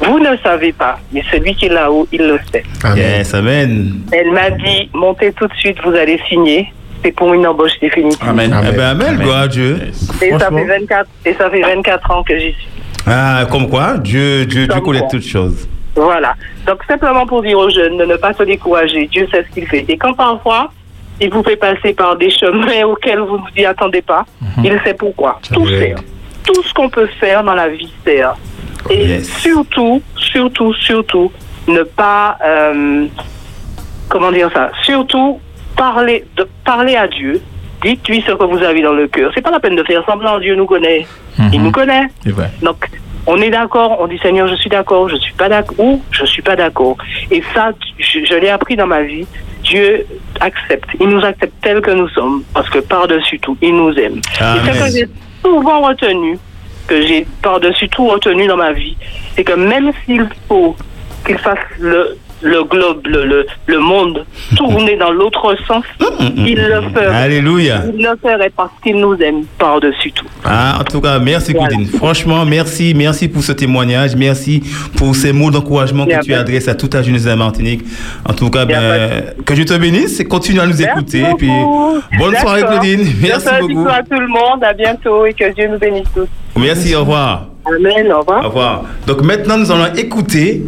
[0.00, 2.62] vous ne savez pas, mais celui qui est là-haut, il le sait.
[2.82, 2.96] Amen.
[2.98, 4.00] Yes, amen.
[4.12, 6.72] Elle m'a dit, montez tout de suite, vous allez signer.
[7.04, 8.28] C'est pour une embauche définitive.
[8.28, 8.54] Amen.
[8.68, 9.20] Eh ben, amen, Amen.
[9.22, 9.78] gloire à Dieu.
[9.86, 10.10] Yes.
[10.22, 12.68] Et ça, fait 24, et ça fait 24 ans que j'y suis.
[13.06, 15.08] Ah, comme quoi, Dieu, Dieu, Dieu connaît quoi.
[15.08, 15.66] toutes choses.
[15.96, 16.34] Voilà.
[16.66, 19.66] Donc, simplement pour dire aux jeunes de ne pas se décourager, Dieu sait ce qu'il
[19.66, 19.84] fait.
[19.88, 20.70] Et quand parfois,
[21.20, 24.24] il vous fait passer par des chemins auxquels vous ne vous y attendez pas,
[24.62, 25.40] il sait pourquoi.
[25.52, 25.98] Tout sert.
[26.44, 28.34] Tout ce qu'on peut faire dans la vie sert.
[28.88, 29.28] Et Yes.
[29.40, 31.32] surtout, surtout, surtout,
[31.68, 33.06] ne pas, euh,
[34.08, 35.40] comment dire ça, surtout
[35.76, 37.40] parler, de, parler à Dieu.
[37.82, 39.30] Dites-lui ce que vous avez dans le cœur.
[39.34, 41.06] C'est pas la peine de faire semblant, Dieu nous connaît.
[41.38, 41.62] Il Mhm.
[41.64, 42.06] nous connaît.
[42.22, 42.50] C'est vrai.
[42.62, 42.76] Donc,
[43.26, 46.24] on est d'accord, on dit Seigneur, je suis d'accord, je suis pas d'accord, ou je
[46.26, 46.96] suis pas d'accord.
[47.30, 49.26] Et ça, je, je l'ai appris dans ma vie.
[49.62, 50.04] Dieu
[50.40, 54.20] accepte, il nous accepte tels que nous sommes, parce que par-dessus tout, il nous aime.
[54.40, 54.62] Amen.
[54.66, 55.08] Et ce que j'ai
[55.44, 56.38] souvent retenu,
[56.90, 58.96] que j'ai par-dessus tout retenu dans ma vie,
[59.36, 60.74] c'est que même s'il faut
[61.24, 64.24] qu'il fasse le le globe, le, le, le monde
[64.56, 65.84] tourner dans l'autre sens,
[66.36, 67.06] il le ferait.
[67.14, 67.82] Alléluia.
[67.94, 70.24] Il le ferait parce qu'il nous aime par-dessus tout.
[70.42, 71.68] Ah, en tout cas, merci Voilà.
[71.68, 71.86] Claudine.
[71.98, 74.62] Franchement, merci, merci pour ce témoignage, merci
[74.96, 77.82] pour ces mots d'encouragement que tu adresses à toute la jeunesse de la Martinique.
[78.26, 81.20] En tout cas, ben, que Dieu te bénisse et continue à nous écouter.
[81.20, 81.50] Et puis,
[82.18, 82.62] bonne soirée.
[82.62, 83.06] Claudine.
[83.20, 83.82] Merci Bonne beaucoup.
[83.82, 84.64] soirée à tout le monde.
[84.64, 86.26] À bientôt et que Dieu nous bénisse tous.
[86.60, 87.46] Merci, au revoir.
[87.64, 88.12] Amen.
[88.12, 88.44] Au revoir.
[88.44, 88.84] Au revoir.
[89.06, 90.64] Donc maintenant, nous allons écouter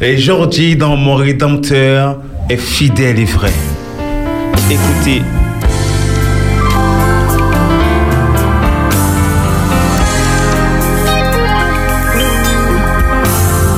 [0.00, 2.18] et Georgie dans Mon Rédempteur
[2.48, 3.52] est fidèle et vrai.
[4.70, 5.22] Écoutez.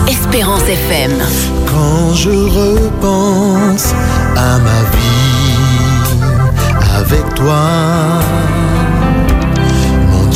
[0.08, 1.12] Espérance FM.
[1.66, 3.94] Quand je repense
[4.36, 5.12] à ma vie
[6.98, 8.20] avec toi,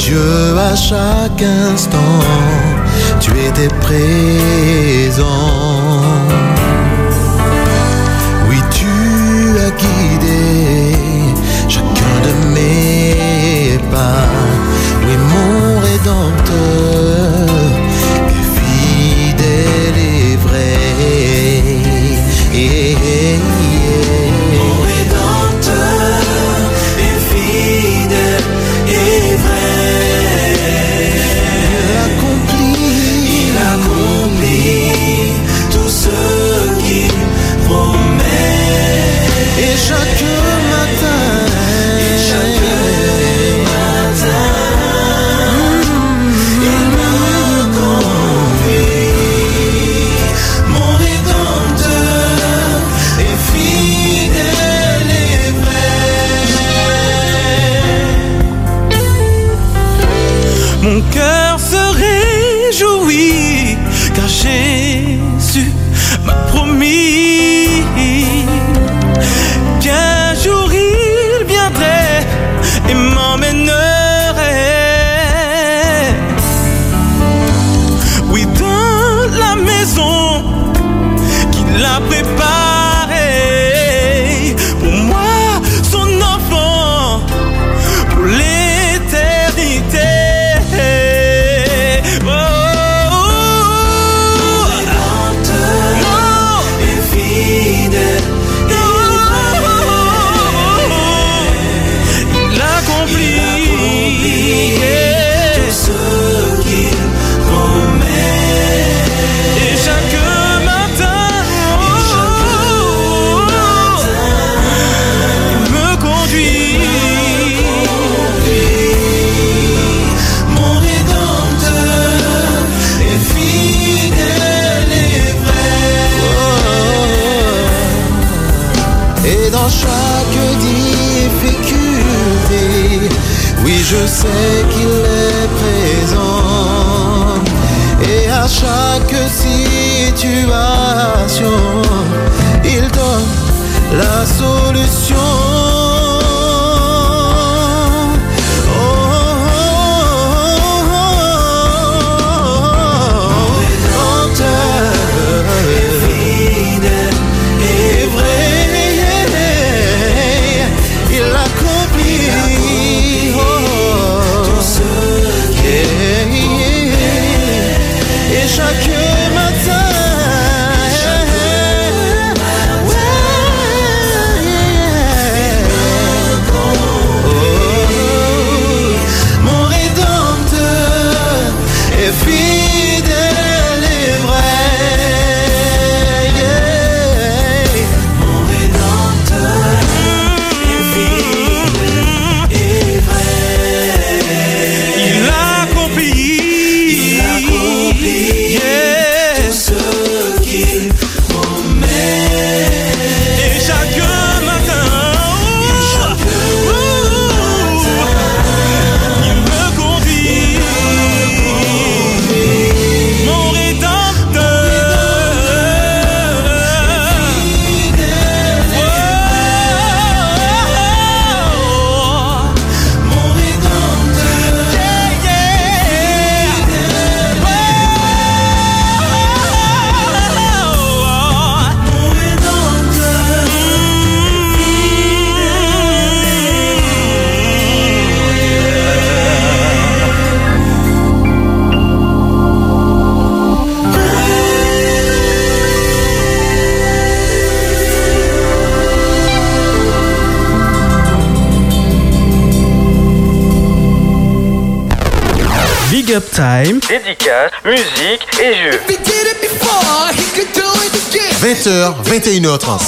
[0.06, 2.20] Dieu, à chaque instant,
[3.18, 5.24] tu étais présent.
[8.48, 10.94] Oui, tu as guidé
[11.68, 14.28] chacun de mes pas.
[15.08, 17.15] Oui, mon rédempteur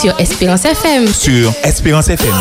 [0.00, 1.06] Sur Espérance FM.
[1.08, 2.34] Sur Espérance FM.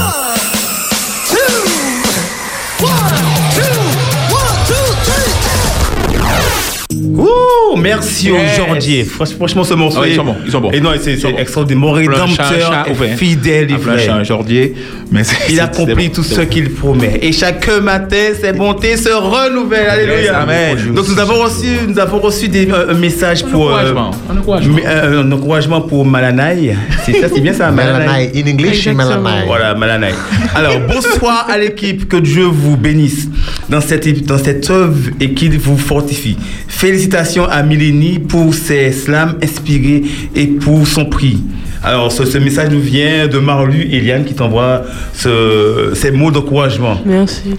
[6.93, 8.59] Ouh, merci Yes.
[8.59, 9.03] au Jordier.
[9.03, 9.99] Franch- Franchement, ce morceau.
[10.03, 10.71] Ah, ils sont bons, ils sont bons.
[10.71, 11.79] Et non, c'est c'est extraordinaire.
[11.81, 12.85] Mon rédempteur
[13.17, 13.67] fidèle.
[13.67, 14.75] Blanchard, Jordier.
[15.11, 17.19] Mais Il accomplit tout ce qu'il promet.
[17.21, 19.89] Et chaque matin, ses bontés se renouvellent.
[19.89, 20.39] Alléluia.
[20.39, 20.77] Amen.
[20.93, 23.69] Donc nous avons reçu, nous avons reçu des, un, un message Un pour.
[23.69, 24.77] euh, encouragement, un encouragement.
[24.85, 26.75] euh, un encouragement pour Malanaï.
[27.05, 28.27] C'est ça, c'est bien ça, Malanaï?
[28.27, 28.31] Malanai.
[28.35, 28.87] In English.
[28.87, 29.45] Malanai.
[29.47, 30.13] Voilà, Malanaï.
[30.55, 32.07] Alors, bonsoir à l'équipe.
[32.09, 33.27] Que Dieu vous bénisse
[33.69, 36.37] dans cette, dans cette œuvre et qu'il vous fortifie.
[36.67, 40.03] Félicitations à Mileni pour ses slams inspirés
[40.35, 41.39] et pour son prix.
[41.87, 44.81] Alors, ce, ce message nous vient de Marlu Eliane qui t'envoie
[45.13, 46.99] ce- ces mots d'encouragement.
[47.05, 47.55] Merci.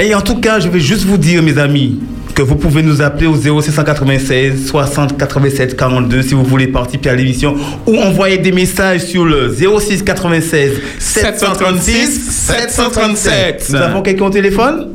[0.00, 2.00] Et en tout cas, je vais juste vous dire, mes amis,
[2.34, 7.14] que vous pouvez nous appeler au 0696 60 87 42 si vous voulez participer à
[7.14, 7.54] l'émission
[7.86, 13.66] ou envoyer des messages sur le 06 96 736 737.
[13.70, 14.88] Nous avons quelqu'un au téléphone?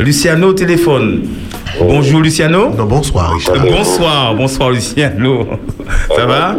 [0.00, 1.22] Luciano au téléphone.
[1.78, 2.70] Bonjour Luciano.
[2.76, 3.64] Non, bonsoir, Richard.
[3.64, 5.46] Bonsoir, bonsoir Luciano.
[6.16, 6.56] Ça va?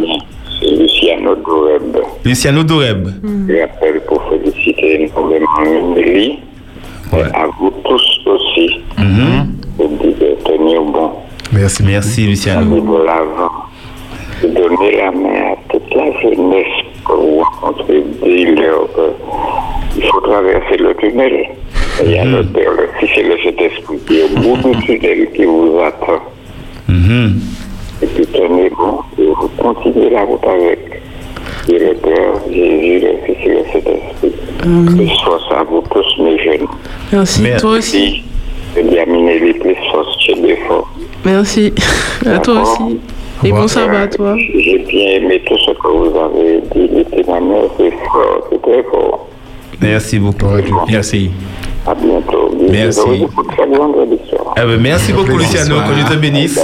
[2.24, 3.08] Luciano Doreb.
[3.48, 6.38] J'appelle pour féliciter énormément Nelly.
[7.12, 8.80] Et à vous tous aussi.
[8.98, 11.10] Je dis de tenir bon.
[11.52, 11.82] Merci.
[11.82, 12.76] Merci Luciano.
[12.80, 13.50] De l'avant.
[14.42, 16.66] De donner la main à toute la jeunesse
[17.04, 18.02] que vous rencontrez.
[18.22, 18.88] Dis-leur
[19.92, 21.32] qu'il faut traverser le tunnel.
[21.32, 24.70] Et il y a le Père, le Fils et le Saint-Esprit qui est au bout
[24.70, 26.22] du tunnel qui vous attend.
[26.88, 27.40] Mhm.
[28.02, 31.02] Et puis tenez bon et vous continuez la route avec
[31.68, 34.32] Le Père, Jésus, le Fils et le Saint-Esprit.
[34.96, 36.66] Plus force à vous tous, mes jeunes.
[37.12, 37.42] Merci.
[37.42, 37.60] Merci.
[37.60, 38.22] Toi aussi.
[38.76, 40.88] Et bien les plus force chez les forts.
[41.24, 41.72] Merci.
[42.26, 42.98] À toi aussi.
[43.44, 44.36] Et bon sabbat à toi.
[44.36, 48.82] J'ai bien aimé tout ce que vous avez dit, les témoignages, c'est fort, c'est très
[48.84, 49.28] fort.
[49.80, 50.46] Merci beaucoup.
[50.88, 51.30] Merci.
[51.86, 52.41] À bientôt.
[52.70, 53.00] Merci.
[54.56, 56.60] Eh ben, merci beaucoup Luciano, que Dieu te bénisse.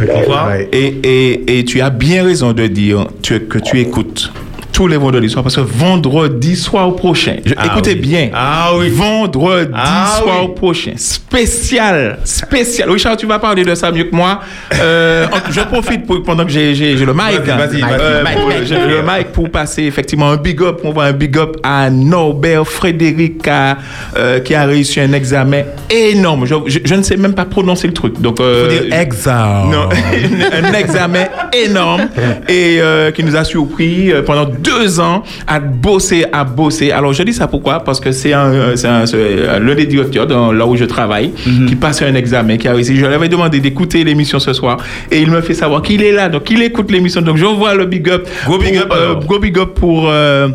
[0.00, 0.46] Au revoir.
[0.48, 0.68] Bye.
[0.72, 4.32] Et, et, et tu as bien raison de dire tu- que tu écoutes
[4.72, 8.00] tous les vendredis soirs parce que vendredi soir prochain, je- Ah écoutez oui.
[8.00, 8.88] bien, Ah oui.
[8.88, 10.54] vendredi Ah soir oui.
[10.56, 12.90] prochain, spécial, spécial.
[12.90, 14.40] Richard, tu vas parler de ça mieux que moi.
[14.80, 17.44] Euh, je profite pour- pendant que j'ai le mic.
[17.44, 18.00] Vas-y, vas-y, vas-y.
[18.00, 21.36] Euh, Mic, j'ai le mic pour passer effectivement un big up, on va un big
[21.38, 26.46] up à Norbert Frédéric euh, qui a réussi un examen énorme.
[26.46, 28.20] Je, je- je ne sais même pas prononcer le truc.
[28.20, 29.70] Donc, Faut dire exam.
[29.70, 29.88] non,
[30.70, 32.08] un examen énorme
[32.48, 32.80] et
[33.14, 36.90] qui nous a surpris pendant deux ans à bosser, à bosser.
[36.90, 37.80] Alors je dis ça pourquoi?
[37.80, 41.32] Parce que c'est un, euh, c'est un- l'un des directeurs dans, là où je travaille
[41.68, 42.96] qui passe un examen, qui a réussi.
[42.96, 44.76] Je lui avais demandé d'écouter l'émission ce soir
[45.10, 47.20] et il me fait savoir qu'il est là, donc il écoute l'émission.
[47.22, 48.26] Donc je vois le big up.
[48.46, 50.08] Gros big up, euh, gros big up pour.
[50.08, 50.48] euh,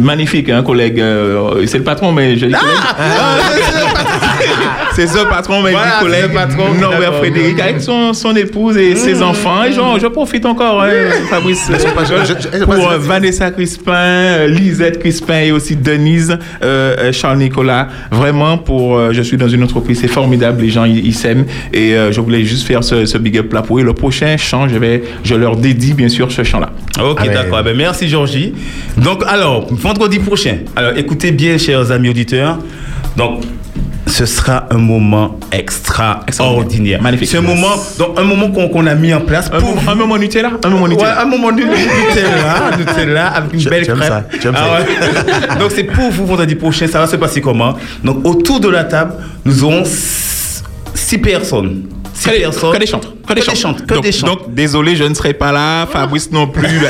[0.00, 1.00] Magnifique, hein, collègue.
[1.00, 2.76] euh, c'est le patron, mais je dis collègue.
[4.94, 7.14] c'est ce patron, mais Voilà, collègue c'est le patron, Norbert.
[7.14, 9.64] Frédéric, avec son, son épouse et ses enfants.
[9.64, 10.90] Et genre, je profite encore, hein,
[11.30, 12.98] Fabrice, c'est pas- je- je- je- pour euh.
[12.98, 17.88] Vanessa Crispin, euh, Lisette Crispin et aussi Denise, euh, euh, Charles Nicolas.
[18.10, 21.44] Vraiment, pour, euh, je suis dans une entreprise, c'est formidable, les gens, ils, s'aiment.
[21.72, 23.82] Et euh, je voulais juste faire ce, ce big up là pour eux.
[23.84, 26.70] Le prochain chant, je, vais, je leur dédie bien sûr ce chant-là.
[27.02, 27.34] Ok, Amen.
[27.34, 27.62] d'accord.
[27.62, 28.54] Ben, merci, Georgie.
[28.96, 30.58] Donc, alors, vendredi prochain.
[30.74, 32.58] Alors, écoutez bien, chers amis auditeurs.
[33.16, 33.42] Donc,
[34.06, 37.02] ce sera un moment extraordinaire.
[37.02, 37.28] Magnifique.
[37.28, 39.74] C'est un moment, donc, un moment qu'on qu'on a mis en place Un, pour.
[39.74, 41.22] moment- un moment Nutella Un moment Ouais, Nutella.
[41.22, 43.98] un moment nu- Nutella, Nutella avec une belle crêpe.
[44.04, 44.50] ça, ça.
[44.50, 45.58] ouais.
[45.58, 47.74] Donc c'est pour vous vendredi prochain, ça va se passer comment?
[48.04, 49.82] Donc autour de la table, nous aurons
[50.94, 51.82] six personnes.
[52.24, 52.72] Que des- personnes.
[52.72, 53.08] que des chantres.
[53.26, 53.86] Que des chantres.
[53.86, 54.44] Que donc, des chantres.
[54.44, 55.86] donc, désolé, je ne serai pas là.
[55.86, 56.66] Fabrice non plus.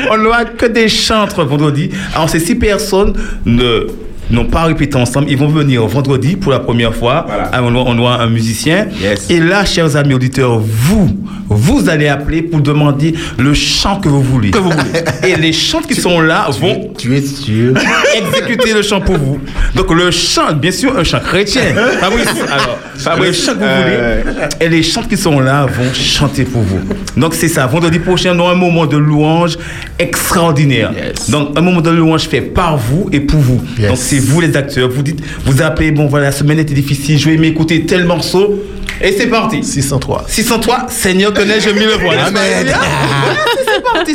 [0.10, 1.90] On n'aura que des chantres vendredi.
[2.14, 3.14] Alors, ces six personnes
[3.44, 3.86] ne
[4.30, 5.26] n'ont pas répété ensemble.
[5.30, 7.26] Ils vont venir vendredi pour la première fois.
[7.52, 8.86] Ah, On, aura, on aura un musicien.
[9.00, 9.28] Yes.
[9.30, 11.10] Et là, chers amis auditeurs, vous,
[11.48, 14.50] vous allez appeler pour demander le chant que vous voulez.
[15.26, 17.74] Et les chants qui sont là vont Tu es sûr
[18.16, 19.40] exécuter le chant pour vous.
[19.74, 21.62] Donc le chant, bien sûr, un chant chrétien.
[22.00, 24.46] Fabrice, alors, Fabrice, chant que vous euh, voulez.
[24.60, 26.80] Et les chants qui sont là vont chanter pour vous.
[27.16, 27.66] Donc c'est ça.
[27.66, 29.58] Vendredi prochain, nous aurons un moment de louange
[29.98, 30.92] extraordinaire.
[30.92, 31.30] Yes.
[31.30, 33.60] Donc un moment de louange fait par vous et pour vous.
[33.78, 33.88] Yes.
[33.88, 34.88] Donc c'est vous les acteurs.
[34.88, 38.62] Vous dites, vous appelez, bon voilà, la semaine était difficile, je vais m'écouter tel morceau.
[39.02, 39.64] Et c'est parti.
[39.64, 40.24] 603.
[40.28, 42.14] 603, Seigneur, connais-je mille voix.
[42.14, 42.66] Amen.
[42.66, 44.14] C'est parti.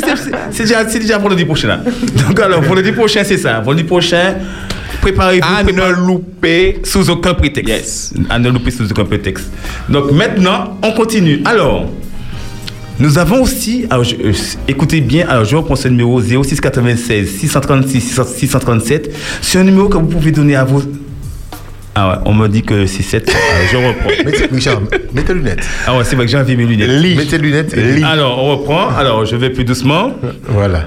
[0.52, 1.68] c'est- c'est- c'est déjà, vendredi prochain.
[1.68, 1.80] Là.
[2.26, 3.58] Donc alors, vendredi prochain, c'est ça.
[3.60, 4.34] Vendredi prochain,
[5.00, 5.44] préparez-vous.
[5.44, 6.78] À préparez- ne louper.
[6.84, 7.68] sous aucun prétexte.
[7.68, 8.12] Yes.
[8.30, 9.46] À ne louper sous aucun prétexte.
[9.88, 11.40] Donc maintenant, on continue.
[11.44, 11.90] Alors,
[12.98, 14.32] nous avons aussi, alors, je- euh,
[14.68, 19.10] écoutez bien, alors je reprends ce numéro 0696 636 637.
[19.42, 20.82] C'est un numéro que vous pouvez donner à vos.
[21.98, 23.34] Ah ouais, on me dit que c'est 7.
[23.72, 24.10] je reprends.
[24.24, 24.80] Mettez, Richard,
[25.14, 25.66] mets tes lunettes.
[25.86, 27.16] Ah ouais, c'est vrai que j'ai enlevé mes lunettes.
[27.16, 28.04] Mets tes lunettes et lis.
[28.04, 28.88] Alors, on reprend.
[28.96, 30.12] Alors, je vais plus doucement.
[30.48, 30.84] Voilà.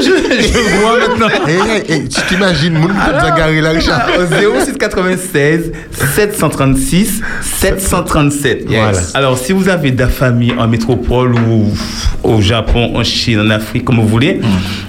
[0.00, 1.28] Je, je vois maintenant.
[1.48, 4.06] Et, et, et, tu t'imagines, mon Richard.
[4.18, 5.72] Au 0696
[6.14, 8.60] 736 737.
[8.68, 8.68] Yes.
[8.68, 8.98] Voilà.
[9.14, 11.72] Alors, si vous avez de la famille en métropole ou
[12.22, 14.40] au Japon, en Chine, en Afrique, comme vous voulez,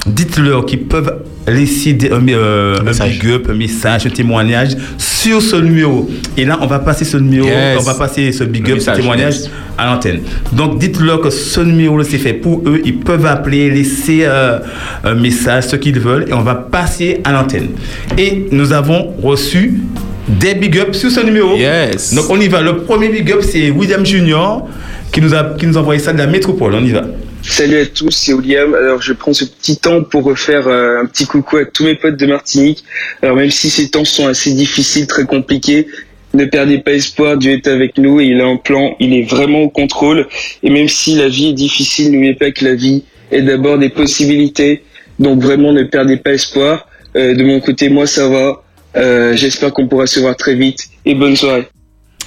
[0.05, 5.41] dites-leur qu'ils peuvent laisser des- un, euh, un big up, un message, un témoignage sur
[5.41, 6.09] ce numéro.
[6.37, 7.77] Et là, on va passer ce numéro, Yes.
[7.79, 9.49] on va passer ce big Le up, ce témoignage yes.
[9.77, 10.21] à l'antenne.
[10.53, 12.81] Donc, dites-leur que ce numéro c'est fait pour eux.
[12.85, 14.59] Ils peuvent appeler, laisser euh,
[15.03, 17.69] un message, ce qu'ils veulent, et on va passer à l'antenne.
[18.17, 19.81] Et nous avons reçu
[20.27, 21.55] des big ups sur ce numéro.
[21.55, 22.13] Yes.
[22.13, 22.61] Donc, on y va.
[22.61, 24.67] Le premier big up, c'est William Junior
[25.11, 26.73] qui nous a, qui nous a envoyé ça de la métropole.
[26.75, 27.03] On y va.
[27.47, 28.73] Salut à tous, c'est William.
[28.73, 31.95] Alors je prends ce petit temps pour refaire euh, un petit coucou à tous mes
[31.95, 32.83] potes de Martinique.
[33.21, 35.87] Alors même si ces temps sont assez difficiles, très compliqués,
[36.33, 39.23] ne perdez pas espoir, Dieu est avec nous et il a un plan, il est
[39.23, 40.27] vraiment au contrôle.
[40.63, 43.89] Et même si la vie est difficile, n'oubliez pas que la vie est d'abord des
[43.89, 44.83] possibilités.
[45.19, 46.89] Donc vraiment ne perdez pas espoir.
[47.15, 48.63] Euh, de mon côté, moi ça va.
[48.97, 51.67] Euh, J'espère qu'on pourra se voir très vite et bonne soirée.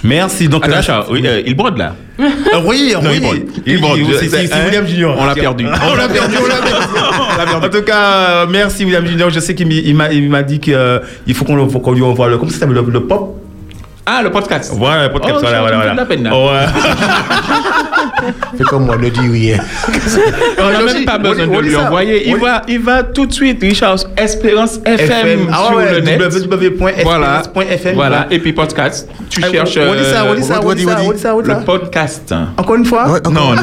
[0.04, 0.48] Merci.
[0.48, 0.80] Donc là,
[1.10, 1.94] oui, euh, il brode là.
[2.20, 3.16] Ah oui, Non, oui.
[3.16, 3.42] il brode.
[3.66, 3.98] Il brode.
[4.20, 5.16] C'est- Hein William Junior.
[5.18, 5.66] On l'a perdu.
[5.66, 7.66] On l'a perdu, on l'a perdu.
[7.66, 9.30] En tout cas, euh, merci William Junior.
[9.30, 12.38] Je sais qu'il m'a dit qu'il faut qu'on le- faut qu'on lui envoie le.
[12.38, 13.34] Comment ça s'appelle le, le pop?
[14.06, 14.72] Ah, le podcast.
[14.74, 15.34] Voilà, le podcast.
[15.36, 15.92] Oh, voilà, voilà, voilà.
[15.92, 16.30] de la peine, là.
[16.34, 16.64] Ouais.
[18.56, 19.58] Fais comme moi, ne dis rien.
[20.58, 22.28] On n'a même pas besoin de lui envoyer.
[22.28, 26.20] Il va, il va tout de suite, Richard, Espérance FM, Ah sur le net.
[27.04, 27.42] Voilà.
[27.46, 27.94] www.espérance.fm.
[27.94, 28.26] Voilà.
[28.30, 29.08] Et puis podcast.
[29.30, 29.78] Tu cherches.
[29.78, 31.58] on dit ça, on dit ça, on dit ça, on dit ça, on dit ça.
[31.58, 32.34] Le podcast.
[32.56, 33.20] Encore une fois?
[33.24, 33.54] Non, non.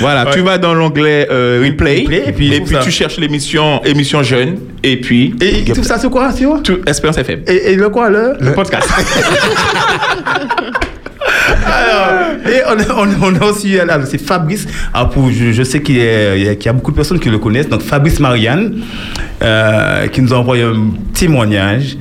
[0.00, 2.52] Voilà, tu vas dans l'onglet euh, replay, Replay, et puis
[2.82, 6.58] tu cherches l'émission émission jeune et puis Et tout ça, c'est quoi, c'est quoi?
[6.64, 7.42] tout, Espérance FM.
[7.46, 8.34] et, et le quoi, le?
[8.40, 8.88] Le podcast.
[11.66, 12.08] Alors,
[12.46, 13.76] et on, on, on a aussi,
[14.10, 14.66] c'est Fabrice.
[14.94, 17.68] Alors pour, je, sais qu'il y a beaucoup de personnes qui le connaissent.
[17.68, 18.82] Donc Fabrice Marianne,
[19.42, 21.96] euh, qui nous a envoyé un témoignage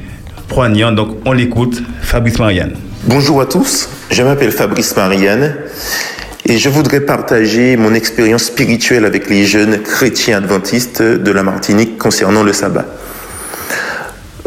[0.47, 0.91] poignant.
[0.91, 1.81] Donc on l'écoute.
[2.01, 2.73] Fabrice Marianne.
[3.03, 5.55] Bonjour à tous, je m'appelle Fabrice Marianne
[6.45, 11.97] et je voudrais partager mon expérience spirituelle avec les jeunes chrétiens adventistes de la Martinique
[11.97, 12.85] concernant le sabbat.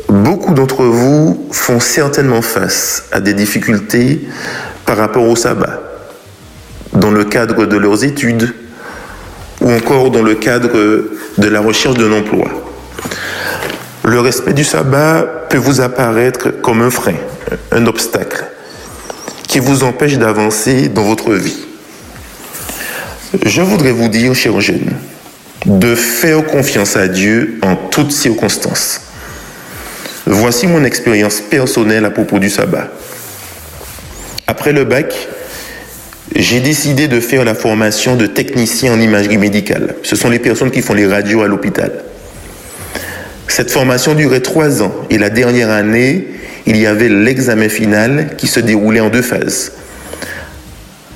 [0.09, 4.26] Beaucoup d'entre vous font certainement face à des difficultés
[4.91, 5.80] par rapport au sabbat,
[6.95, 8.53] dans le cadre de leurs études
[9.61, 11.05] ou encore dans le cadre
[11.38, 12.49] de la recherche d'un emploi.
[14.03, 17.14] Le respect du sabbat peut vous apparaître comme un frein,
[17.70, 18.47] un obstacle,
[19.47, 21.66] qui vous empêche d'avancer dans votre vie.
[23.47, 24.91] Je voudrais vous dire, chers jeunes,
[25.66, 29.03] de faire confiance à Dieu en toutes circonstances.
[30.26, 32.88] Voici mon expérience personnelle à propos du sabbat.
[34.51, 35.15] Après le bac,
[36.35, 39.95] j'ai décidé de faire la formation de technicien en imagerie médicale.
[40.03, 41.93] Ce sont les personnes qui font les radios à l'hôpital.
[43.47, 46.27] Cette formation durait trois ans et la dernière année,
[46.67, 49.71] il y avait l'examen final qui se déroulait en deux phases.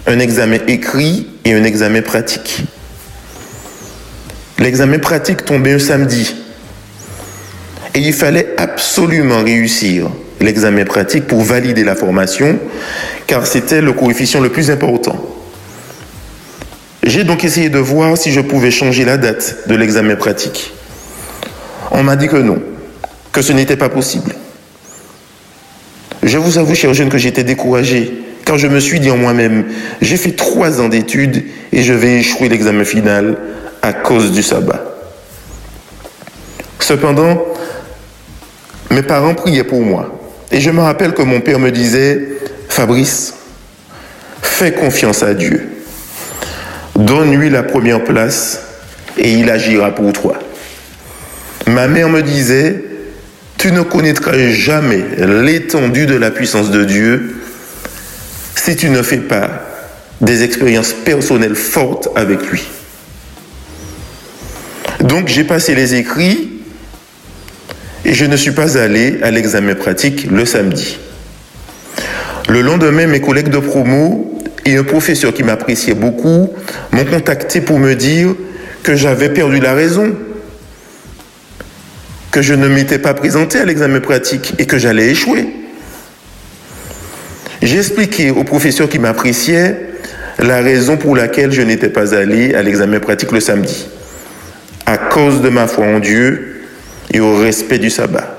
[0.07, 2.63] Un examen écrit et un examen pratique.
[4.61, 6.37] L'examen pratique tombait un samedi
[7.95, 10.09] et il fallait absolument réussir
[10.41, 12.59] l'examen pratique pour valider la formation
[13.27, 15.17] car c'était le coefficient le plus important.
[17.03, 20.73] J'ai donc essayé de voir si je pouvais changer la date de l'examen pratique.
[21.91, 22.63] On m'a dit que non,
[23.31, 24.35] que ce n'était pas possible.
[26.23, 29.67] Je vous avoue, chers jeunes, que j'étais découragé, car je me suis dit en moi-même,
[30.01, 33.37] j'ai fait trois ans d'études et je vais échouer l'examen final
[33.83, 34.83] à cause du sabbat.
[36.81, 37.45] Cependant,
[38.91, 40.24] mes parents priaient pour moi.
[40.53, 42.21] Et je me rappelle que mon père me disait,
[42.69, 43.35] Fabrice,
[44.43, 45.69] fais confiance à Dieu.
[46.97, 48.61] Donne-lui la première place
[49.19, 50.39] et il agira pour toi.
[51.67, 52.85] Ma mère me disait,
[53.59, 57.37] tu ne connaîtras jamais l'étendue de la puissance de Dieu
[58.55, 59.63] si tu ne fais pas
[60.21, 62.63] des expériences personnelles fortes avec lui.
[65.01, 66.54] Donc j'ai passé les écrits
[68.05, 70.99] et je ne suis pas allé à l'examen pratique le samedi.
[72.49, 76.51] Le lendemain, mes collègues de promo et un professeur qui m'appréciait beaucoup
[76.93, 78.35] m'ont contacté pour me dire
[78.83, 80.15] que j'avais perdu la raison,
[82.31, 85.47] que je ne m'étais pas présenté à l'examen pratique et que j'allais échouer.
[87.63, 89.79] J'ai expliqué au professeur qui m'appréciait
[90.39, 93.87] la raison pour laquelle je n'étais pas allé à l'examen pratique le samedi,
[94.85, 96.54] à cause de ma foi en Dieu
[97.15, 98.37] et au respect du sabbat.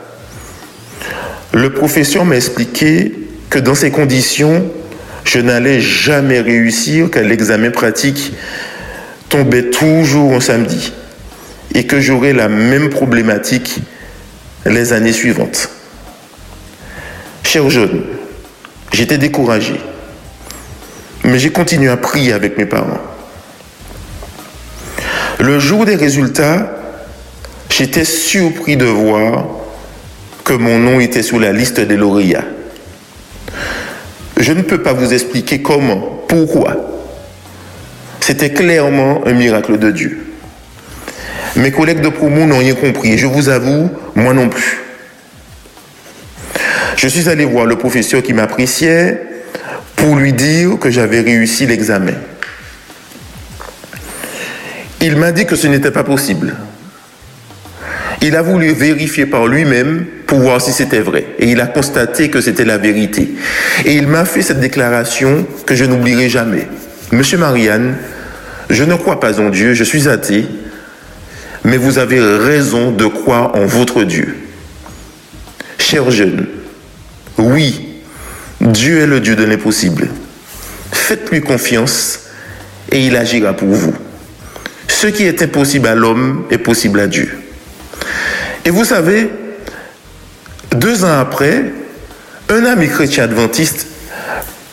[1.54, 3.14] Le professeur m'a expliqué
[3.50, 4.70] que dans ces conditions,
[5.24, 8.34] je n'allais jamais réussir car l'examen pratique
[9.30, 10.92] tombait toujours en samedi
[11.74, 13.78] et que j'aurais la même problématique
[14.66, 15.70] les années suivantes.
[17.44, 18.04] Cher jeune,
[18.92, 19.80] j'étais découragé,
[21.24, 23.00] mais j'ai continué à prier avec mes parents.
[25.40, 26.85] Le jour des résultats,
[27.78, 29.46] j'étais surpris de voir
[30.46, 32.46] que mon nom était sur la liste des lauréats.
[34.40, 36.78] Je ne peux pas vous expliquer comment, pourquoi.
[38.22, 40.26] C'était clairement un miracle de Dieu.
[41.58, 44.80] Mes collègues de promo n'ont rien compris et je vous avoue, moi non plus.
[46.96, 49.22] Je suis allé voir le professeur qui m'appréciait
[49.96, 52.14] pour lui dire que j'avais réussi l'examen.
[55.02, 56.56] Il m'a dit que ce n'était pas possible.
[58.22, 61.26] Il a voulu vérifier par lui-même pour voir si c'était vrai.
[61.40, 63.30] Et il a constaté que c'était la vérité.
[63.86, 66.68] Et il m'a fait cette déclaration que je n'oublierai jamais.
[67.12, 67.96] Monsieur Marianne,
[68.70, 70.46] je ne crois pas en Dieu, je suis athée,
[71.64, 74.36] mais vous avez raison de croire en votre Dieu.
[75.78, 76.48] Cher jeune,
[77.38, 78.02] oui,
[78.60, 80.10] Dieu est le Dieu de l'impossible.
[80.92, 82.22] Faites-lui confiance
[82.92, 83.94] et il agira pour vous.
[84.88, 87.45] Ce qui est impossible à l'homme est possible à Dieu.
[88.66, 89.30] Et vous savez,
[90.76, 91.66] deux ans après,
[92.50, 93.88] un ami chrétien adventiste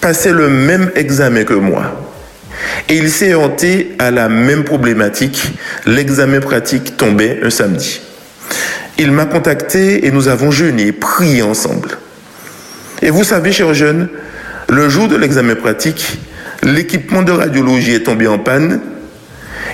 [0.00, 2.08] passait le même examen que moi.
[2.88, 5.52] Et il s'est hanté à la même problématique.
[5.86, 8.00] L'examen pratique tombait un samedi.
[8.98, 11.90] Il m'a contacté et nous avons jeûné, prié ensemble.
[13.02, 14.08] Et vous savez, chers jeunes,
[14.68, 16.18] le jour de l'examen pratique,
[16.62, 18.80] l'équipement de radiologie est tombé en panne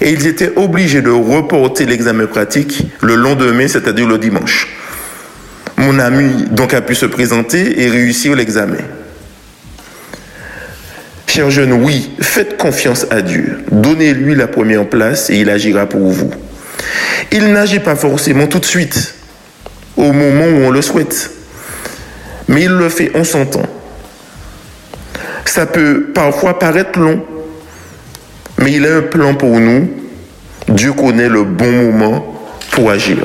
[0.01, 4.69] et ils étaient obligés de reporter l'examen pratique le lendemain, c'est-à-dire le dimanche.
[5.77, 8.79] Mon ami donc a pu se présenter et réussir l'examen.
[11.27, 13.61] Chers jeunes, oui, faites confiance à Dieu.
[13.71, 16.31] Donnez-lui la première place et il agira pour vous.
[17.31, 19.15] Il n'agit pas forcément tout de suite,
[19.97, 21.31] au moment où on le souhaite,
[22.49, 23.67] mais il le fait en son temps.
[25.45, 27.25] Ça peut parfois paraître long,
[28.59, 29.89] mais il a un plan pour nous.
[30.69, 32.43] Dieu connaît le bon moment
[32.73, 33.19] pour agir.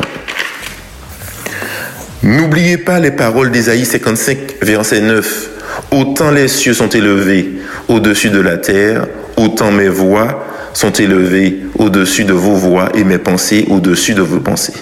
[2.23, 5.49] N'oubliez pas les paroles d'Ésaïe 55, verset 9.
[5.91, 7.51] Autant les cieux sont élevés
[7.87, 13.17] au-dessus de la terre, autant mes voix sont élevées au-dessus de vos voix et mes
[13.17, 14.73] pensées au-dessus de vos pensées.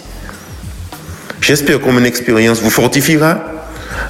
[1.42, 3.44] J'espère que mon expérience vous fortifiera.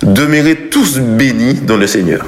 [0.03, 2.25] Demeurez tous bénis dans le Seigneur.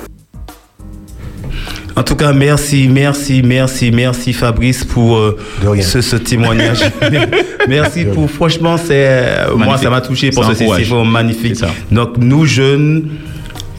[1.95, 5.37] En tout cas, merci, merci, merci, merci Fabrice pour euh,
[5.81, 6.79] ce, ce témoignage.
[7.67, 11.57] merci pour, franchement, c'est, euh, moi ça m'a touché parce que c'est vraiment magnifique.
[11.91, 13.09] Donc nous jeunes,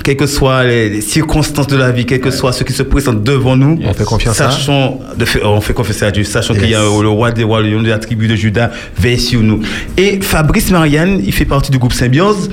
[0.04, 3.24] quelles que soient les, circonstances de la vie, quel que soit ce qui se présente
[3.24, 6.54] devant nous, On fait confiance à- sachons, de faire- on fait confiance à Dieu, sachant
[6.54, 9.18] qu'il y a le roi des rois, le lion de la tribu de Judas, veille
[9.18, 9.60] sur nous.
[9.96, 12.48] Et Fabrice Marianne, il fait partie du groupe Symbiose.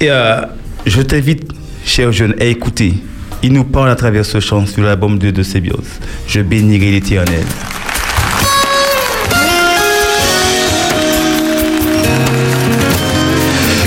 [0.00, 0.40] Et euh,
[0.84, 1.44] je t'invite,
[1.84, 2.94] chers jeunes, à écouter.
[3.42, 6.00] Il nous parle à travers ce chant sur l'album 2 de Symbiose.
[6.26, 7.44] Je bénirai l'éternel.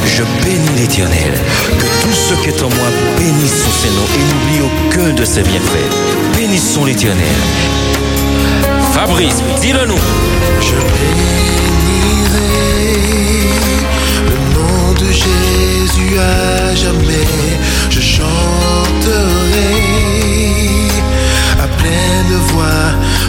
[0.06, 1.34] Je bénis l'Éternel.
[1.80, 2.88] Que tout ce qui est en moi
[3.18, 5.90] bénisse son Seigneur et n'oublie aucun de ses bienfaits.
[6.38, 7.26] Bénissons l'Éternel.
[8.94, 10.02] Fabrice, dis-le nous.
[10.62, 12.30] Je bénirai
[14.26, 17.28] le nom de Jésus à jamais.
[17.90, 18.79] Je chanterai
[22.52, 22.88] voix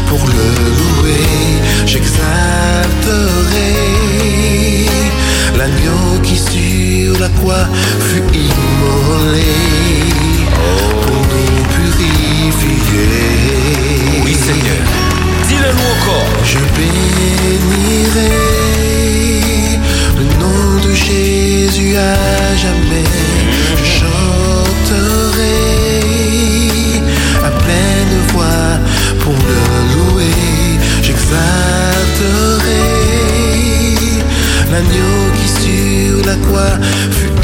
[0.09, 0.49] pour le
[0.79, 1.27] louer.
[1.87, 2.31] J'exalterai
[5.59, 7.67] l'agneau qui sur la croix
[8.09, 9.55] fut immolé
[11.03, 13.01] pour nous purifier.
[14.25, 14.83] Oui, Seigneur.
[15.49, 16.31] Dis-le nous encore.
[16.45, 18.31] Je bénirai
[20.19, 23.11] le nom de Jésus à jamais.
[23.77, 25.20] Je chanterai
[29.31, 29.63] pour le
[29.95, 30.79] louer.
[31.03, 31.41] J'exalterai
[34.71, 36.77] l'agneau qui sur la croix
[37.11, 37.35] fut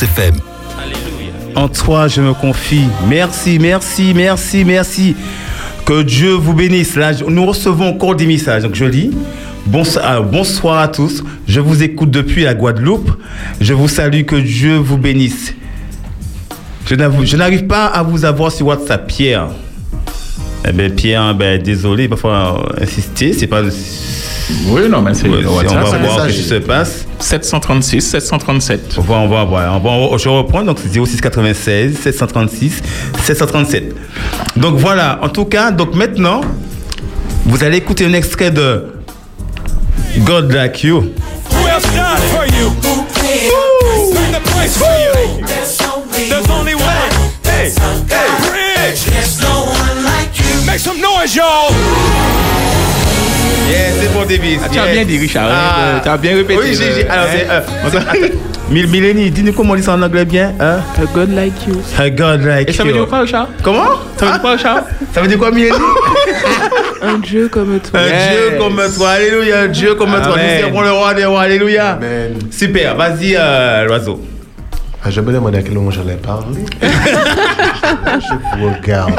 [0.00, 0.34] Espérance FM.
[1.56, 2.84] En toi, je me confie.
[3.08, 5.16] Merci, merci, merci, merci.
[5.84, 6.94] Que Dieu vous bénisse.
[6.96, 8.62] Là, nous recevons encore des messages.
[8.62, 9.10] Donc, je lis.
[9.66, 11.24] Bonsoir, bonsoir à tous.
[11.46, 13.10] Je vous écoute depuis la Guadeloupe.
[13.60, 14.22] Je vous salue.
[14.22, 15.54] Que Dieu vous bénisse.
[16.86, 19.48] Je n'arrive pas à vous avoir sur WhatsApp, Pierre.
[20.66, 23.32] Eh bien, Pierre, ben, désolé, il va falloir insister.
[23.32, 23.62] C'est pas.
[24.66, 25.82] Oui, non, mais c'est on WhatsApp.
[25.82, 27.07] va voir ce qui se passe.
[27.20, 28.94] 736, 737.
[28.98, 29.76] On va, on va, voir.
[29.76, 32.82] On va, on va- je reprends, donc c'est 0696 736
[33.24, 33.94] 737.
[34.56, 36.40] Donc voilà, en tout cas, donc maintenant,
[37.44, 38.86] vous allez écouter un extrait de
[40.24, 41.12] God like you.
[50.66, 51.72] Make some noise, y'all.
[53.68, 54.58] Yeah, c'est bon, Davis.
[54.64, 57.26] Ah, tu as bien dit, Richard, hein, tu as bien répété, Oui, j'ai, j'ai- alors,
[57.32, 57.62] c'est, hein.
[57.84, 58.18] euh, attends.
[58.70, 60.52] Mil- Mileni, dis-nous comment on dit ça en anglais bien.
[60.60, 60.80] Hein?
[61.00, 61.74] A God like you.
[61.98, 62.96] A God like Et ça veut you.
[62.96, 63.48] dire quoi, Richard?
[63.62, 63.84] Comment?
[64.18, 64.82] Ça veut dire quoi, Richard?
[65.14, 65.70] Ça veut dire quoi, Mileni
[67.02, 68.00] Un Dieu comme toi.
[68.00, 70.34] Un Dieu comme toi, alléluia, un Dieu comme toi.
[70.34, 70.44] Amen.
[70.56, 71.98] Nous servons le roi des rois, alléluia.
[72.50, 74.20] Super, vas-y, euh, l'oiseau.
[75.04, 76.64] Ah, je me demandais à quel moment j'allais parler.
[76.82, 79.12] je vous regarde.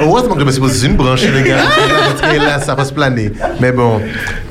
[0.00, 1.58] Heureusement que je me suis posé une branche, les gars.
[2.32, 3.32] Et là, ça va se planer.
[3.60, 4.00] Mais bon,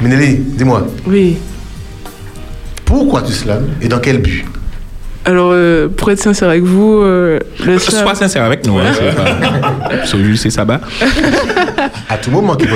[0.01, 1.37] Minelli, dis-moi, Oui.
[2.85, 4.45] pourquoi tu slams et dans quel but?
[5.25, 8.77] Alors, euh, pour être sincère avec vous, euh, le slam- Sois sincère avec nous.
[8.77, 10.05] Hein, c'est pas...
[10.35, 10.81] C'est Sabat.
[12.09, 12.75] À tout moment qu'il va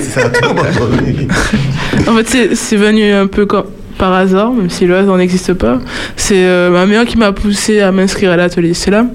[0.00, 0.62] c'est à tout moment.
[2.06, 3.64] En fait, c'est venu un peu comme
[3.98, 5.78] par hasard, même si le hasard n'existe pas.
[6.16, 9.10] C'est euh, ma mère qui m'a poussé à m'inscrire à l'atelier Selam.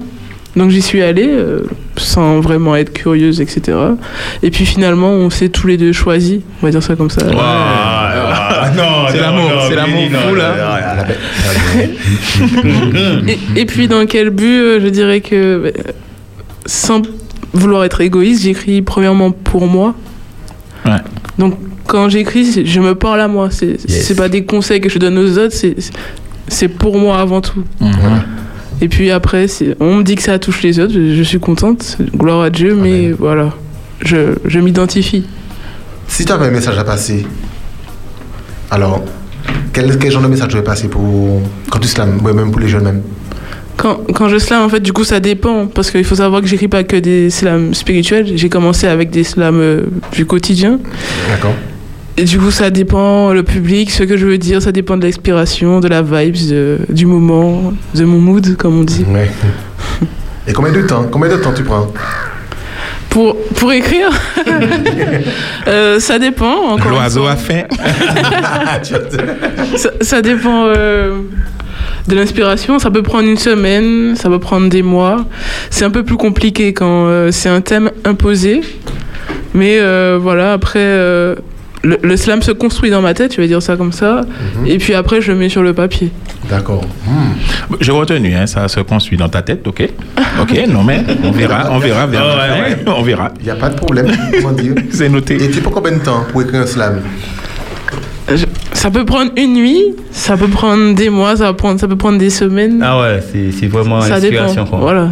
[0.56, 1.62] Donc j'y suis allée euh,
[1.96, 3.76] sans vraiment être curieuse, etc.
[4.42, 7.22] Et puis finalement, on s'est tous les deux choisis, on va dire ça comme ça.
[7.36, 11.06] Ah, non, C'est l'amour, c'est l'amour fou, là.
[13.56, 15.72] Et, et puis dans quel but euh, Je dirais que
[16.66, 17.02] sans
[17.52, 19.94] vouloir être égoïste, j'écris premièrement pour moi.
[20.84, 21.00] Ouais.
[21.38, 23.48] Donc quand j'écris, je me parle à moi.
[23.50, 25.56] C'est c'est pas des conseils que je donne aux autres,
[26.48, 27.64] c'est pour moi avant tout.
[28.80, 29.46] Et puis après,
[29.80, 32.74] on me dit que ça touche les autres, je, je suis contente, gloire à Dieu,
[32.74, 33.52] mais voilà,
[34.04, 35.26] je, je m'identifie.
[36.08, 37.24] Si tu avais un message à passer,
[38.70, 39.04] alors,
[39.72, 41.40] quel, quel genre de message tu veux passer pour
[41.70, 43.02] quand tu slams, ouais, même pour les jeunes même?
[43.76, 45.66] Quand, quand je slam, en fait, du coup, ça dépend.
[45.66, 48.32] Parce qu'il faut savoir que j'écris pas que des slams spirituels.
[48.36, 49.80] J'ai commencé avec des slams euh,
[50.12, 50.78] du quotidien.
[51.28, 51.54] D'accord.
[52.16, 55.02] Et du coup, ça dépend le public, ce que je veux dire, ça dépend de
[55.02, 59.04] l'expiration, de la vibes, de- du moment, de mon mood, comme on dit.
[59.12, 59.28] Ouais.
[60.46, 61.88] Et combien de temps Combien de temps tu prends?
[63.10, 64.10] Pour, pour écrire,
[65.68, 66.76] euh, ça dépend.
[66.88, 67.62] L'oiseau a faim.
[69.76, 71.18] ça, ça dépend euh,
[72.08, 72.78] de l'inspiration.
[72.78, 75.24] Ça peut prendre une semaine, ça peut prendre des mois.
[75.70, 78.60] C'est un peu plus compliqué quand euh, c'est un thème imposé.
[79.54, 81.36] Mais euh, voilà, après, euh,
[81.82, 84.22] le, le slam se construit dans ma tête, je vais dire ça comme ça.
[84.66, 86.10] Et puis après, je le mets sur le papier.
[86.50, 86.84] D'accord.
[87.80, 89.88] J'ai retenu, hein, ça se construit dans ta tête, ok?
[90.40, 93.32] Ok, non mais on verra, on verra, vers ouais, on verra.
[93.40, 94.74] Il n'y a pas de problème, comment dire.
[94.90, 95.42] C'est noté.
[95.42, 97.00] Et tu prends combien de temps pour écrire un slam?
[98.72, 101.96] Ça peut prendre une nuit, ça peut prendre des mois, ça, va prendre, ça peut
[101.96, 102.80] prendre des semaines.
[102.82, 103.22] Ah ouais,
[103.58, 104.64] c'est, vraiment ça l'inspiration.
[104.64, 104.66] dépend.
[104.66, 104.78] quoi.
[104.80, 105.10] Voilà,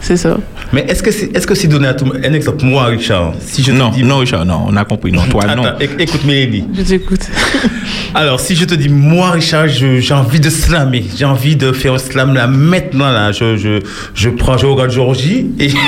[0.00, 0.36] c'est ça.
[0.72, 2.22] Mais est-ce que c'est, donné à tout le monde?
[2.24, 4.04] Un exemple, moi, Richard, si je te Non, dis...
[4.04, 5.12] non, Richard, non, on a compris.
[5.12, 5.64] Non, toi, non.
[5.64, 6.64] Attends, éc- écoute, Mélanie.
[6.74, 7.20] Je t'écoute.
[8.14, 11.94] Alors, si je te dis, moi, Richard, j'ai envie de slammer, j'ai envie de faire
[11.94, 13.80] un slam là, maintenant, là, je, je,
[14.14, 15.68] je prends, je regarde Georgie et.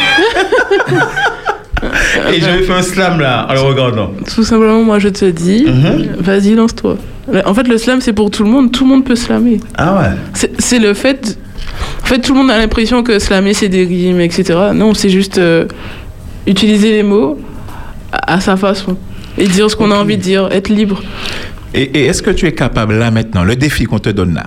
[2.33, 4.13] et je vais faire un slam là, en le regardant.
[4.35, 5.67] Tout simplement, moi, je te dis,
[6.19, 6.97] vas-y, lance-toi.
[7.47, 8.71] En fait, le slam, c'est pour tout le monde.
[8.71, 9.59] Tout le monde peut slammer.
[9.77, 11.39] Ah ouais C'est c'est le fait.
[12.03, 14.59] En fait, tout le monde a l'impression que slammer, c'est des rimes, etc.
[14.75, 15.65] Non, c'est juste euh,
[16.47, 17.39] utiliser les mots
[18.13, 18.97] à, à sa façon.
[19.39, 21.03] Et dire ce qu'on a envie de dire, être libre.
[21.73, 24.45] Et, et est-ce que tu es capable là maintenant, le défi qu'on te donne là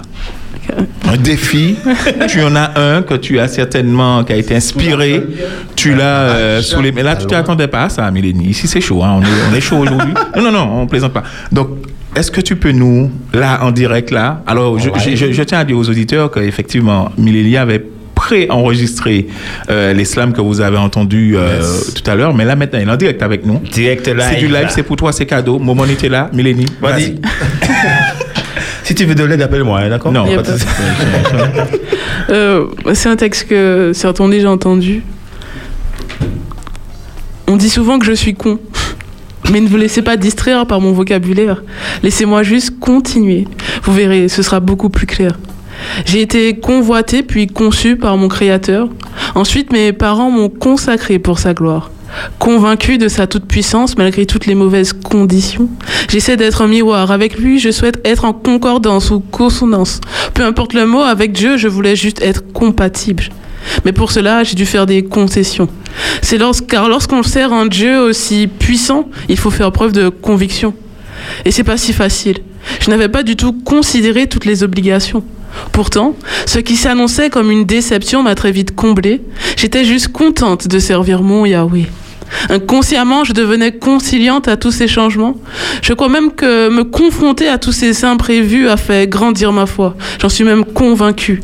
[1.11, 1.75] un défi,
[2.27, 5.23] tu en as un que tu as certainement, qui a été inspiré,
[5.75, 6.03] tu l'as
[6.35, 6.91] euh, sous les...
[6.91, 8.47] Mais là, tu t'attendais pas à ça, Mélanie.
[8.49, 9.15] Ici, c'est chaud, hein.
[9.17, 10.13] on, est, on est chaud aujourd'hui.
[10.35, 11.23] Non, non, non, on plaisante pas.
[11.51, 11.69] Donc,
[12.15, 15.59] est-ce que tu peux nous, là, en direct, là, alors, je, je- je- je tiens
[15.59, 17.83] à dire aux auditeurs qu'effectivement, Mélanie avait
[18.15, 19.27] pré-enregistré
[19.69, 21.61] euh, les slams que vous avez entendus euh,
[21.95, 23.59] tout à l'heure, mais là maintenant il est en direct avec nous.
[23.71, 24.23] Direct live.
[24.31, 25.59] C'est du live, c'est pour toi, c'est cadeau.
[25.59, 26.65] Moment était là, Mélanie.
[26.81, 27.15] Vas-y.
[28.87, 30.43] si tu veux de l'aide, appelle-moi, hein, d'accord Non, pas.
[32.29, 35.01] Euh, c'est un texte que certains ont déjà entendu.
[37.47, 38.59] On dit souvent que je suis con.
[39.51, 41.63] Mais ne vous laissez pas distraire par mon vocabulaire.
[42.03, 43.47] Laissez-moi juste continuer.
[43.83, 45.37] Vous verrez, ce sera beaucoup plus clair.
[46.05, 48.89] J'ai été convoité puis conçu par mon Créateur.
[49.35, 51.91] Ensuite, mes parents m'ont consacré pour sa gloire.
[52.39, 55.69] Convaincu de sa toute-puissance malgré toutes les mauvaises conditions,
[56.09, 57.11] j'essaie d'être un miroir.
[57.11, 60.01] Avec lui, je souhaite être en concordance ou consonance.
[60.33, 63.23] Peu importe le mot, avec Dieu, je voulais juste être compatible.
[63.85, 65.67] Mais pour cela, j'ai dû faire des concessions.
[66.67, 70.73] Car lorsqu'on sert un Dieu aussi puissant, il faut faire preuve de conviction.
[71.45, 72.39] Et c'est pas si facile.
[72.81, 75.23] Je n'avais pas du tout considéré toutes les obligations.
[75.71, 76.15] Pourtant,
[76.45, 79.21] ce qui s'annonçait comme une déception m'a très vite comblée.
[79.55, 81.87] J'étais juste contente de servir mon Yahweh.
[82.49, 85.37] Inconsciemment, je devenais conciliante à tous ces changements.
[85.81, 89.95] Je crois même que me confronter à tous ces imprévus a fait grandir ma foi.
[90.21, 91.41] J'en suis même convaincue.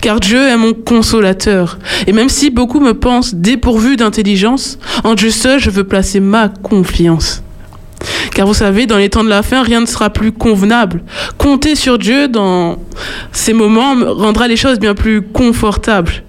[0.00, 1.78] Car Dieu est mon consolateur.
[2.06, 6.48] Et même si beaucoup me pensent dépourvu d'intelligence, en Dieu seul, je veux placer ma
[6.48, 7.43] confiance.
[8.34, 11.02] Car vous savez, dans les temps de la fin, rien ne sera plus convenable.
[11.38, 12.78] Compter sur Dieu dans
[13.32, 16.22] ces moments me rendra les choses bien plus confortables.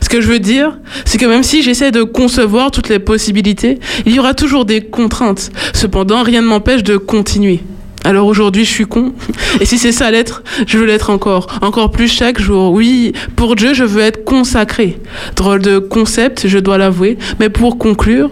[0.00, 3.78] Ce que je veux dire, c'est que même si j'essaie de concevoir toutes les possibilités,
[4.06, 5.50] il y aura toujours des contraintes.
[5.72, 7.62] Cependant, rien ne m'empêche de continuer.
[8.04, 9.14] Alors aujourd'hui, je suis con.
[9.60, 11.46] Et si c'est ça l'être, je veux l'être encore.
[11.62, 12.72] Encore plus chaque jour.
[12.72, 14.98] Oui, pour Dieu, je veux être consacré.
[15.36, 17.16] Drôle de concept, je dois l'avouer.
[17.40, 18.30] Mais pour conclure,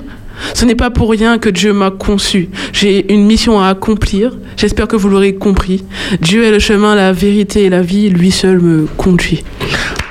[0.55, 2.49] ce n'est pas pour rien que Dieu m'a conçu.
[2.73, 4.33] J'ai une mission à accomplir.
[4.57, 5.85] J'espère que vous l'aurez compris.
[6.21, 8.11] Dieu est le chemin, la vérité et la vie.
[8.11, 9.45] Lui seul me conduit.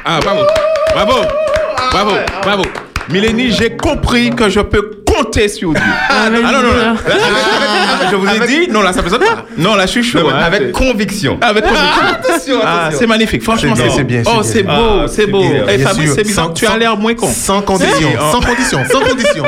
[0.06, 0.42] Ah, bravo.
[0.94, 1.14] Bravo.
[1.92, 2.12] Bravo.
[2.44, 2.64] Bravo.
[3.10, 5.82] Milénie, j'ai compris que je peux compter sur Dieu.
[6.10, 6.52] Ah, non, non, non.
[6.52, 9.46] Là, avec- avec- je vous ai dit, non, là, ça ne pas.
[9.58, 10.20] Non, là, je suis chaud.
[10.20, 10.46] Non, mais hein.
[10.46, 11.38] avec conviction.
[11.42, 11.88] Avec conviction.
[12.04, 13.00] Ah, attention, Ah, attention.
[13.00, 13.44] c'est magnifique.
[13.44, 14.44] Franchement, C'est bien, c'est bien, c'est Oh, bien.
[14.44, 15.40] c'est beau, Ah, c'est c'est beau.
[15.40, 15.64] bien.
[15.68, 16.46] Eh, Bien Fabrice, sûr, c'est bizarre.
[16.48, 17.28] sans- Tu as sans- l'air moins con.
[17.28, 19.44] Sans condition, Si, sans condition, sans condition,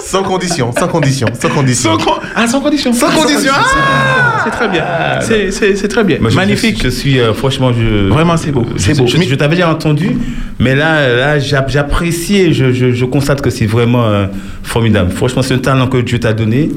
[0.00, 1.98] sans condition, sans condition, sans condition.
[1.98, 2.92] Sans con- Ah, sans condition.
[2.92, 3.52] Sans condition.
[3.54, 4.84] Ah, c'est très bien.
[5.20, 6.18] C'est- C'est c'est très bien.
[6.20, 6.78] Moi, je- Magnifique.
[6.78, 8.08] Je, je suis euh, franchement, je.
[8.08, 8.66] Vraiment, c'est beau.
[8.76, 9.06] C'est Je, beau.
[9.06, 10.16] je- je t'avais déjà entendu,
[10.58, 14.26] mais là, là, j'app- j'apprécie et je, je, je constate que c'est vraiment euh,
[14.62, 15.11] formidable.
[15.16, 16.68] Franchement, c'est un talent que Dieu t'a donné.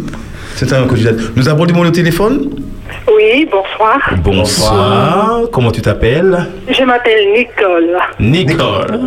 [0.55, 1.27] C'est un talent que Dieu t'a donné.
[1.35, 2.49] Nous avons du monde au téléphone.
[3.13, 3.99] Oui, bonsoir.
[4.17, 5.41] Bonsoir.
[5.51, 6.37] Comment tu t'appelles
[6.69, 7.97] Je m'appelle Nicole.
[8.19, 8.99] Nicole.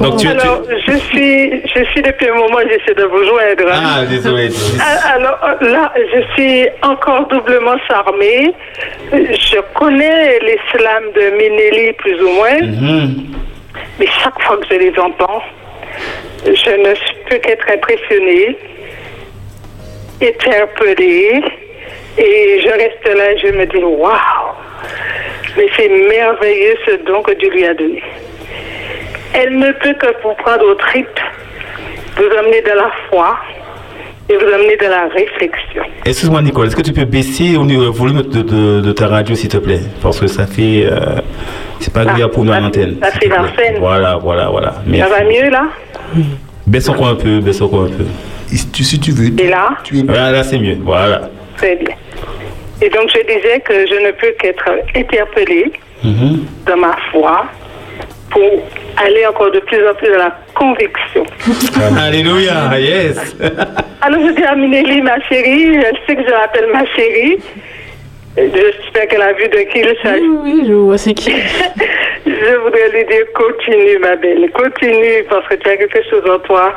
[0.00, 3.72] Donc tu, tu- Alors, je suis, je suis depuis un moment, j'essaie de vous joindre.
[3.72, 4.50] Ah, désolé.
[4.80, 8.52] Ah, Alors euh, là, je suis encore doublement charmée.
[9.12, 13.14] Je connais les slams de Minelli plus ou moins, Mhm.
[13.98, 15.40] mais chaque fois que je les entends,
[16.44, 16.94] je ne
[17.28, 18.56] peux qu'être impressionnée,
[20.22, 21.42] interpellée,
[22.18, 24.54] et je reste là et je me dis waouh,
[25.56, 28.02] mais c'est merveilleux ce don que Dieu lui a donné.
[29.34, 31.08] Elle ne peut que vous prendre au trip,
[32.16, 33.38] vous amener de la foi
[34.30, 35.82] et vous amener de la réflexion.
[36.04, 39.08] Excuse-moi, Nicole, est-ce que tu peux baisser au niveau- le volume de, de- de ta
[39.08, 39.80] radio, s'il te plaît?
[40.02, 40.86] Parce que ça fait.
[40.86, 41.20] euh,
[41.80, 42.96] c'est pas agréable pour nous à l'antenne.
[43.02, 43.76] ça fait l'arsène.
[43.78, 44.74] Voilà, voilà, voilà.
[44.98, 45.64] Ça va mieux là?
[46.66, 48.04] Baisse encore un peu, baisse encore un peu.
[48.46, 49.28] Si tu veux.
[49.40, 49.70] Et là?
[50.04, 50.76] Voilà, là, c'est mieux.
[50.82, 51.22] Voilà.
[51.56, 51.94] Très bien.
[52.82, 55.70] Et donc je disais que je ne peux qu'être interpellée
[56.02, 56.44] Mhm.
[56.66, 57.44] dans ma foi
[58.30, 58.40] pour
[58.96, 61.24] aller encore de plus en plus dans la conviction.
[61.98, 63.36] Alléluia, yes.
[64.00, 67.38] Alors je dis à Minelli, ma chérie, elle sait que je l'appelle ma chérie.
[68.36, 70.28] J'espère qu'elle a vu de qui il s'agit.
[70.42, 71.32] Oui, je vois c'est qui.
[72.26, 76.38] Je voudrais lui dire continue, ma belle, continue parce que tu as quelque chose en
[76.40, 76.74] toi.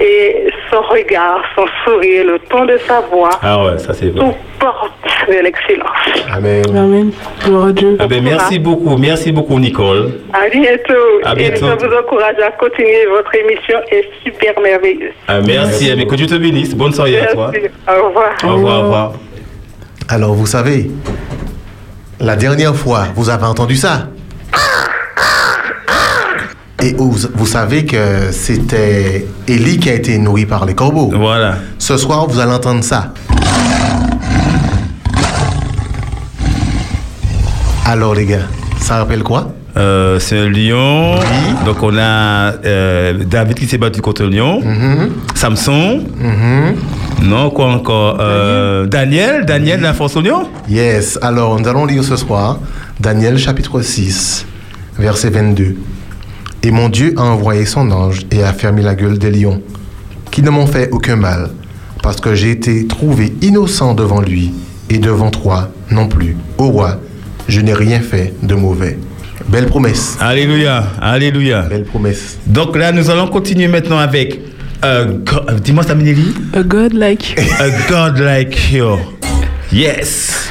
[0.00, 4.20] Et son regard, son sourire, le ton de sa voix, Ah ouais, ça c'est vrai.
[4.20, 4.92] tout porte
[5.28, 5.90] de l'excellence.
[6.32, 6.64] Amen.
[6.70, 7.10] Amen.
[7.44, 7.96] Gloire à Dieu.
[7.98, 10.12] Ah ben, merci beaucoup, merci beaucoup, Nicole.
[10.32, 10.94] À bientôt.
[11.24, 11.66] À bientôt.
[11.66, 13.06] Et je vous encourage à continuer.
[13.06, 15.12] Votre émission est super merveilleuse.
[15.28, 16.74] Ah, merci, mais que Dieu te bénisse.
[16.76, 17.50] Bonne soirée à toi.
[17.52, 17.68] Merci.
[17.88, 18.30] Au revoir.
[18.44, 19.12] Au revoir, au revoir.
[20.08, 20.90] Alors, vous savez,
[22.20, 24.08] la dernière fois, vous avez entendu ça?
[26.80, 31.10] Et vous, vous savez que c'était Élie qui a été nourri par les corbeaux.
[31.12, 31.56] Voilà.
[31.78, 33.12] Ce soir, vous allez entendre ça.
[37.84, 38.46] Alors, les gars,
[38.78, 39.52] ça rappelle quoi?
[39.76, 41.16] Euh, c'est un lion.
[41.66, 44.62] Donc on a euh, David qui s'est battu contre un lion.
[45.34, 46.04] Samson.
[47.22, 49.44] Non, quoi encore Euh, Daniel.
[49.46, 50.48] Daniel, la force au lion.
[50.68, 52.58] Yes, alors nous allons lire ce soir
[53.00, 54.46] Daniel chapitre 6,
[54.98, 55.76] verset 22.
[56.62, 59.60] Et mon Dieu a envoyé son ange et a fermé la gueule des lions,
[60.30, 61.50] qui ne m'ont fait aucun mal,
[62.02, 64.52] parce que j'ai été trouvé innocent devant lui
[64.90, 66.36] et devant toi non plus.
[66.58, 67.00] Ô roi,
[67.48, 68.98] je n'ai rien fait de mauvais.
[69.48, 70.16] Belle promesse.
[70.20, 71.62] Alléluia, alléluia.
[71.62, 72.38] Belle promesse.
[72.46, 74.40] Donc là, nous allons continuer maintenant avec
[75.62, 76.34] Dis-moi ça, Minelli.
[76.54, 77.42] A God like you.
[77.60, 78.98] A God like you.
[79.72, 80.50] Yes.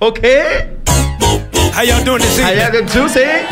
[0.00, 0.68] Okay.
[1.72, 2.64] How y'all doing this How evening?
[2.72, 3.44] y'all doing, say?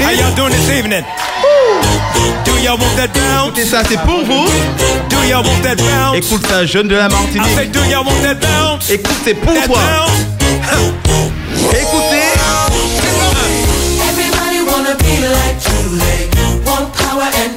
[0.00, 1.04] How y'all doing this evening?
[2.44, 3.48] Do y'all want that bounce?
[3.58, 4.48] Écoutez ça, c'est pour vous.
[5.10, 6.16] Do y'all want that bounce?
[6.24, 7.72] Écoute ça, jeune de la I say, Martinique.
[7.72, 8.90] do y'all want that bounce?
[8.90, 9.76] Écoute, c'est pour That toi.
[9.76, 10.24] bounce?
[11.72, 12.24] Écoutez.
[14.08, 16.28] Everybody wanna be like you, they
[16.64, 17.53] want power and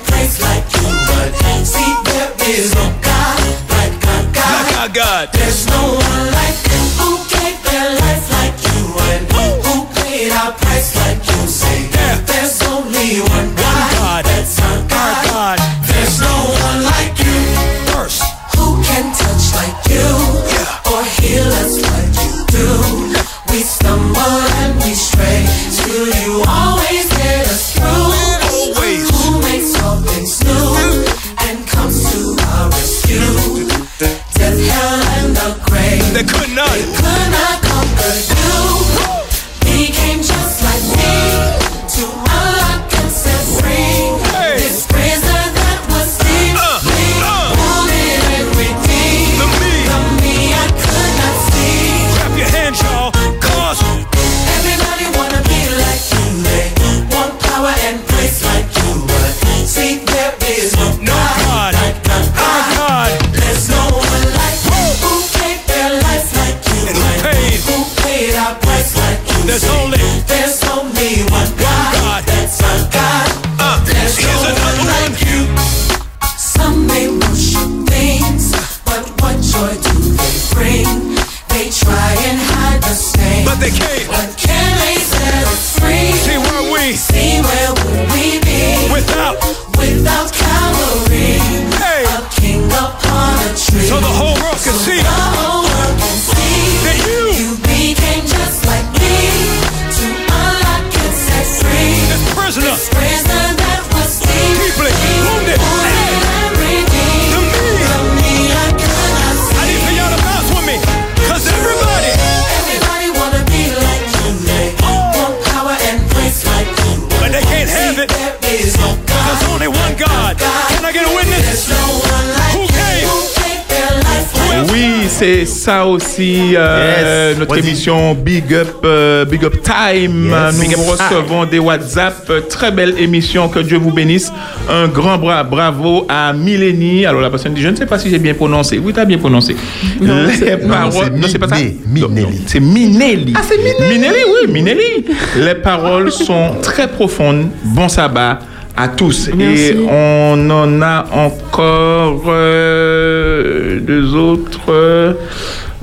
[125.67, 127.39] ça aussi euh, Yes.
[127.39, 130.29] notre émission Big Up euh, Big Up Time.
[130.29, 130.55] Yes.
[130.55, 132.25] Nous Big recevons des WhatsApp.
[132.29, 133.49] Euh, Très belle émission.
[133.49, 134.31] Que Dieu vous bénisse.
[134.69, 137.05] Un grand bras, bravo à Mileni.
[137.05, 138.79] Alors la personne dit, je ne sais pas si j'ai bien prononcé.
[138.79, 139.57] Oui, tu as bien prononcé.
[139.99, 141.11] Les paroles.
[141.17, 141.55] Non, c'est pas ça.
[141.85, 142.43] Minelli.
[142.45, 143.33] C'est Minelli.
[143.35, 143.93] Ah, c'est Minelli.
[143.99, 145.05] Minelli, oui, Minelli.
[145.35, 147.49] Les paroles sont très profondes.
[147.65, 148.39] Bon sabbat
[148.77, 149.29] à tous.
[149.35, 149.63] Merci.
[149.63, 154.69] Et on en a encore euh, deux autres.
[154.71, 155.13] euh,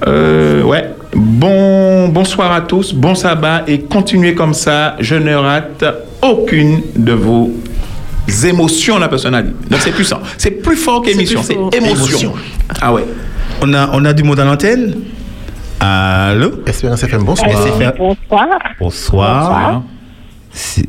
[0.06, 0.90] euh, ouais.
[1.16, 4.96] Bon, bonsoir à tous, bon sabbat et continuez comme ça.
[5.00, 5.84] Je ne rate
[6.22, 7.52] aucune de vos
[8.44, 9.52] émotions, la personne a dit.
[9.70, 10.18] Donc c'est puissant.
[10.38, 11.40] C'est plus fort qu'émission.
[11.42, 11.94] C'est émotion.
[11.94, 12.32] Émotion.
[12.80, 13.04] Ah ouais.
[13.62, 14.94] On a, on a du monde à l'antenne.
[15.78, 16.50] Allô?
[16.66, 17.50] Espérance FM, bonsoir.
[17.50, 17.92] SFR.
[17.98, 18.48] Bonsoir.
[18.80, 19.82] Bonsoir.
[19.82, 19.93] C'est-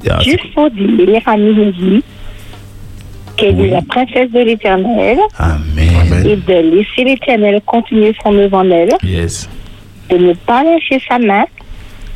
[0.09, 2.03] ah, Juste pour dire à Mélodie
[3.37, 6.25] qu'elle est la princesse de l'éternel Amen.
[6.25, 9.49] et de laisser l'éternel continuer son œuvre en elle, Yes.
[10.09, 11.45] de ne pas lâcher sa main.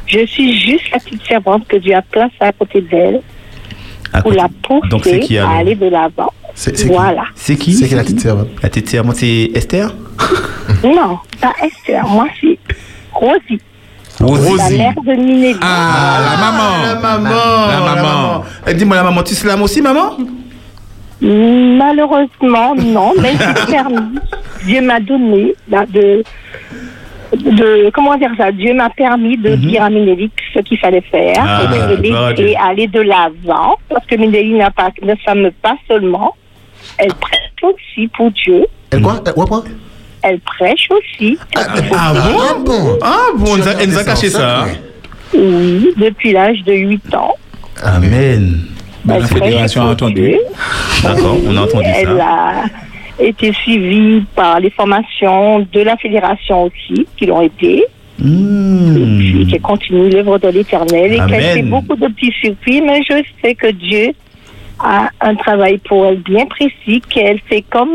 [0.08, 3.22] Je suis juste la petite servante que Dieu a placée à côté d'elle
[4.22, 6.32] pour la pousser qui à aller de l'avant.
[6.56, 6.92] C'est c'est qui?
[6.94, 7.24] Voilà.
[7.36, 7.74] C'est qui?
[7.74, 8.48] C'est qui la petite servante?
[8.64, 9.94] La petite servante, c'est Esther?
[10.84, 12.08] Non, pas Esther.
[12.08, 12.58] Moi, c'est
[13.14, 13.60] Rosie,
[14.20, 15.56] la mère de Minélie.
[15.62, 16.72] Ah, la maman.
[16.86, 17.68] La maman.
[17.68, 18.44] La maman.
[18.76, 20.18] Dis-moi, la maman, tu slams aussi, maman?
[21.22, 24.20] Malheureusement, non, mais j'ai permis.
[24.66, 26.24] Dieu m'a donné là, de,
[27.34, 27.90] de.
[27.94, 28.52] Comment dire ça?
[28.52, 31.48] Dieu m'a permis de dire à Minélie ce qu'il fallait faire Mhm.
[31.50, 31.88] Ah, et à
[32.34, 32.46] Dieu.
[32.46, 33.76] laisser aller de l'avant.
[33.90, 36.36] Parce que Minélie n'a pas, ne s'aime pas seulement,
[36.98, 38.66] elle prêche aussi pour Dieu.
[38.92, 39.64] Elle quoi quoi?
[40.22, 41.38] Elle prêche aussi.
[41.56, 42.64] Ah bon?
[42.66, 42.98] Bon?
[43.02, 44.62] Ah bon, elle nous a- elle nous a caché ça.
[44.64, 44.68] hein?
[45.34, 47.36] Oui, depuis l'âge de 8 ans.
[47.84, 48.60] Amen.
[49.06, 50.36] Ben, Elle la fédération a entendu.
[51.04, 52.26] D'accord, on a entendu Elle ça.
[53.18, 57.84] a été suivie par les formations de la fédération aussi, qui l'ont été.
[58.22, 59.18] Hmm.
[59.20, 63.24] Puis qu'elle continue l'œuvre de l'éternel et qu'elle fait beaucoup de petits circuits, mais je
[63.42, 64.12] sais que Dieu
[64.80, 67.90] a un travail pour elle bien précis, qu'elle fait comme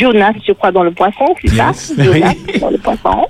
[0.00, 1.92] Jonas, je crois, dans le poisson, c'est Yes.
[1.96, 3.26] ça Jonas dans le poisson.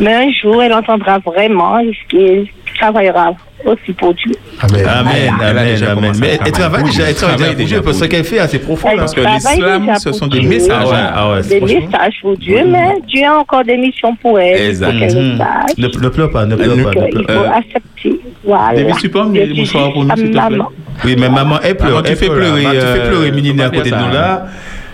[0.00, 2.46] Mais un jour, elle entendra vraiment et elle
[2.78, 3.32] travaillera
[3.64, 4.32] aussi pour Dieu.
[4.60, 4.86] Amen.
[4.86, 6.12] Amen, amen, amen.
[6.20, 8.58] Mais elle travaille déjà, elle travaille déjà pour déjà Dieu, parce ce qu'elle fait, c'est
[8.60, 8.88] profond.
[8.96, 10.86] Parce que l'islam, ce sont des messages.
[10.92, 14.38] Ah ouais, ah ouais, Des messages pour Dieu, mais Dieu a encore des missions pour
[14.38, 14.60] elle.
[14.60, 14.98] Il Exact.
[14.98, 15.76] qu'elle sache.
[15.78, 16.90] Ne, ne pleure pas, ne pleure pas.
[16.92, 18.20] pleure faut Euh, accepter.
[18.44, 18.74] Voilà.
[18.76, 19.54] David, tu peux emmener les
[19.92, 20.68] pour nous, s'il te plaît maman.
[21.04, 22.02] Oui, mais maman, elle pleure.
[22.04, 22.62] Elle fais pleure, pleurer.
[22.62, 24.46] Tu fais euh, pleurer Minini à côté de nous ça là.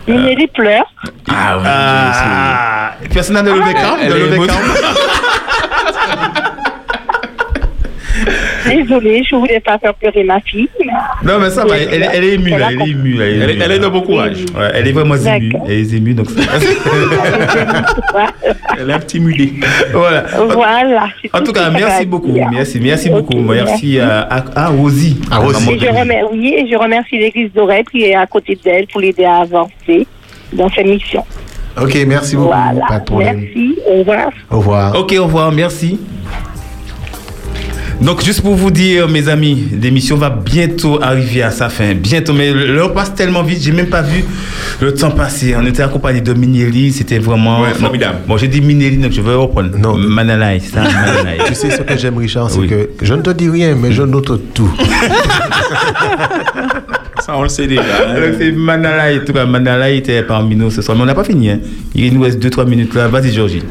[0.06, 0.84] Minélie pleure.
[1.30, 4.72] Ah oui, Ah, personne n'a de lever calme, Elle de est lever émo- calme.
[8.66, 10.68] Désolée, je voulais pas faire pleurer ma fille.
[11.22, 13.24] Non, mais ça va, elle, elle est émue là, elle est émue là.
[13.26, 14.38] Elle est- elle est de bon courage.
[14.56, 15.52] Ouais, elle est vraiment émue.
[15.66, 16.40] Elle est émue, donc ça.
[18.78, 19.52] Elle est intimidée.
[19.92, 20.24] Voilà.
[20.48, 21.08] Voilà.
[21.22, 22.32] c'est En tout cas, merci beaucoup.
[22.32, 22.48] dire.
[22.50, 23.38] Merci, merci beaucoup.
[23.38, 25.20] Merci à, à, à Rosie.
[25.30, 25.72] À Rosie.
[25.72, 29.00] Et je remercie, oui, et je remercie l'église d'Orel qui est à côté d'elle pour
[29.00, 30.06] l'aider à avancer
[30.52, 31.24] dans ses missions.
[31.80, 32.48] Ok, merci beaucoup.
[32.48, 32.86] Voilà.
[32.86, 33.40] Pas de problème.
[33.40, 33.78] Merci.
[33.88, 34.30] Au revoir.
[34.50, 35.00] Au revoir.
[35.00, 35.98] Ok, au revoir, merci.
[38.00, 41.94] Donc, juste pour vous dire, mes amis, l'émission va bientôt arriver à sa fin.
[41.94, 44.24] Bientôt, mais l'heure passe tellement vite, j'ai même pas vu
[44.80, 45.54] le temps passer.
[45.56, 47.62] On était accompagné de Minelli, c'était vraiment.
[47.62, 48.18] Ouais, formidable.
[48.26, 49.70] Bon, j'ai dit Minelli, donc je vais reprendre.
[49.78, 49.96] Non.
[49.96, 51.38] Manalai, c'est ça, Manalai.
[51.46, 52.68] Tu sais ce que j'aime, Richard, c'est Oui.
[52.68, 54.70] que je ne te dis rien, mais je note tout.
[57.24, 57.80] Ça, on le sait déjà.
[57.82, 58.16] hein.
[58.38, 60.94] C'est Manalai, en tout cas, Manalai était parmi nous ce soir.
[60.96, 61.60] Mais on n'a pas fini, hein.
[61.94, 63.08] Il nous reste 2-3 minutes là.
[63.08, 63.62] Vas-y, Georgie.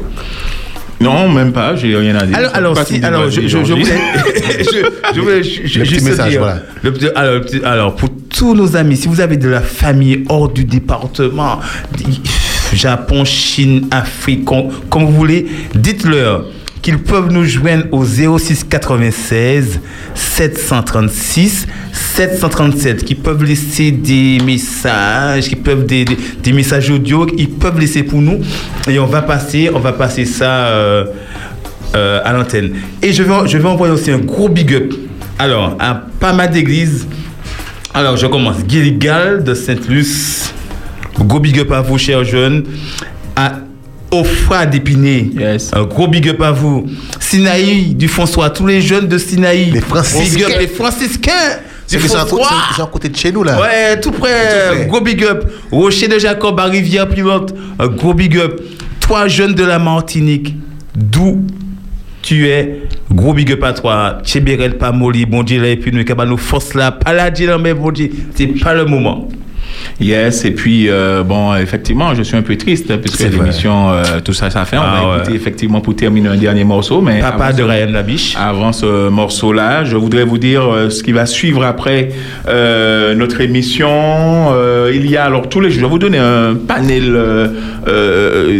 [1.00, 2.36] Non, même pas, j'ai rien à dire.
[2.36, 6.62] Alors, alors, si, alors, je, je, je voulais, je, juste message, dire, voilà.
[6.82, 9.60] le petit- alors, le petit- alors, pour tous nos amis, si vous avez de la
[9.60, 11.60] famille hors du département,
[12.72, 16.46] Japon, Chine, Afrique, com- comme vous voulez, dites-leur
[16.84, 19.80] qu'ils peuvent nous joindre au 06 96
[20.14, 27.80] 736 737, qui peuvent laisser des messages, qui peuvent des, des, messages audio, ils peuvent
[27.80, 28.40] laisser pour nous,
[28.86, 30.66] et on va passer, on va passer ça.
[30.66, 31.06] euh,
[31.96, 32.72] euh, à l'antenne.
[33.00, 34.92] Et je vais, je vais envoyer aussi un gros big up.
[35.38, 37.06] Alors, à pas mal d'églises.
[37.94, 38.56] Alors, je commence.
[38.66, 40.52] Gilgal de Sainte-Luce.
[41.20, 42.64] Gros big up à vous, chers jeunes.
[44.20, 45.30] Ofra d'Épinay.
[45.72, 46.86] Un gros big up à vous.
[47.20, 48.50] Sinaï du François.
[48.50, 49.70] Tous les jeunes de Sinaï.
[49.70, 50.34] Les franciscains.
[50.36, 51.32] Big up, les franciscains.
[51.86, 53.60] C'est à côté- de chez nous, là.
[53.60, 54.70] Ouais, tout près.
[54.70, 54.86] Tout près.
[54.86, 55.44] Gros big up.
[55.70, 57.54] Rocher de Jacob à Rivière Pilote.
[57.78, 58.60] Un gros big up.
[59.00, 60.54] Toi, jeunes de la Martinique,
[60.96, 61.42] d'où
[62.22, 64.18] tu es, gros big up à toi.
[64.24, 66.90] Tchébérel Pamoli, bon Dieu, là, et puis nous, nous force là.
[66.90, 69.28] Pas la dire, mais bon Dieu, c'est pas le moment.
[70.00, 74.02] Yes, et puis, euh, bon, effectivement, je suis un peu triste, hein, puisque l'émission, euh,
[74.24, 74.76] tout ça, ça fait.
[74.76, 75.16] On Ah va ouais.
[75.18, 77.00] écouter, effectivement, pour terminer un dernier morceau.
[77.00, 78.36] Mais Papa avant de ce- Ryan Labiche.
[78.38, 82.08] Avant ce morceau-là, je voudrais vous dire euh, ce qui va suivre après
[82.48, 83.88] euh, notre émission.
[84.92, 87.16] Il y a alors tous les jours, je vais vous donner un panel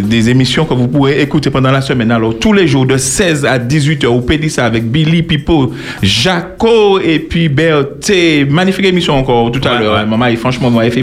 [0.05, 2.11] des émissions que vous pourrez écouter pendant la semaine.
[2.11, 5.23] Alors, tous les jours de 16 à 18 heures, vous pouvez dire ça avec Billy,
[5.23, 8.47] Pipo, Jaco et puis Berthé.
[8.49, 9.97] Magnifique émission encore tout à l'heure.
[9.99, 10.07] hein.
[10.07, 11.03] Maman, franchement, moi, il fait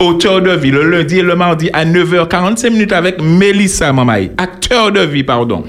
[0.00, 4.28] Auteur de vie, le lundi et le mardi à 9h45 minutes avec Mélissa, maman.
[4.36, 5.64] Acteur de vie, pardon.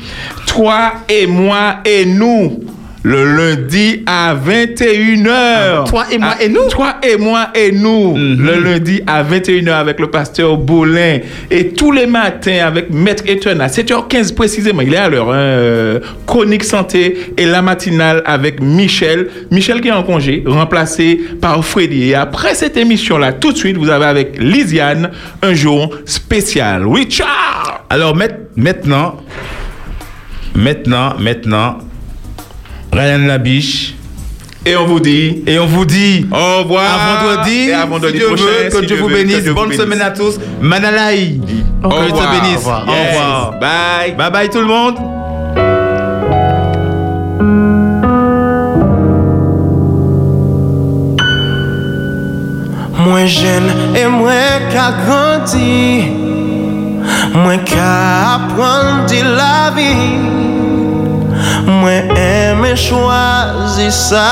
[0.48, 2.60] Toi et moi et nous.
[3.02, 5.88] Le lundi à 21h.
[5.90, 6.60] Toi et moi et nous?
[6.66, 8.18] Ah, Toi et moi et nous.
[8.18, 11.20] Le lundi à 21h avec le pasteur Bolin.
[11.50, 14.82] Et tous les matins avec Maître Eton à 7h15 précisément.
[14.82, 15.32] Il est à l'heure.
[15.32, 19.30] hein, Chronique santé et la matinale avec Michel.
[19.50, 22.10] Michel qui est en congé, remplacé par Freddy.
[22.10, 25.10] Et après cette émission-là, tout de suite, vous avez avec Lisiane
[25.42, 26.86] un jour spécial.
[26.86, 27.86] Richard!
[27.90, 29.16] Alors maintenant,
[30.54, 31.78] maintenant, maintenant,
[32.92, 33.96] Ryan Labiche.
[34.66, 35.44] Et on vous dit.
[35.48, 36.26] Et on vous dit.
[36.32, 36.84] Au revoir.
[36.84, 37.70] À vendredi.
[37.70, 39.42] Et à vendredi si Dieu prochain, veut, que si Dieu vous veut, que bénisse.
[39.44, 39.82] Dieu vous Bonne bénisse.
[39.84, 40.40] semaine à tous.
[40.62, 41.40] Manalaï.
[41.84, 42.32] Au Que Dieu te revoir.
[42.42, 42.56] bénisse.
[42.56, 42.84] Au revoir.
[42.88, 43.08] Au Yes.
[43.10, 43.52] revoir.
[43.60, 44.16] Bye.
[44.18, 44.96] Bye bye tout le monde.
[53.00, 53.64] Mwen jen
[53.96, 56.04] e mwen ka grandi
[57.34, 57.90] Mwen ka
[58.36, 59.90] apran di la vi
[61.66, 64.28] Mwen eme chwazi sa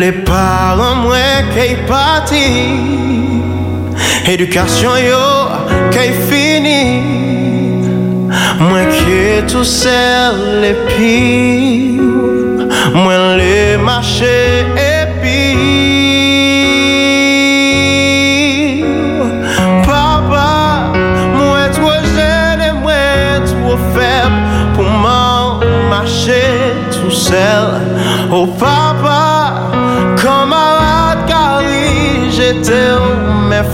[0.00, 2.46] Le paran mwen kay pati
[4.32, 5.26] Edukasyon yo
[5.94, 6.82] kay fini.
[8.62, 11.98] Mwen ke tou sel epi
[12.94, 14.34] Mwen le mache
[14.76, 14.91] epi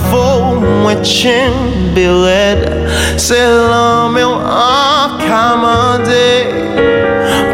[0.09, 0.25] fo
[0.61, 1.53] mwen chen
[1.95, 2.63] bered
[3.21, 3.39] Se
[3.71, 6.29] lan mè an kamande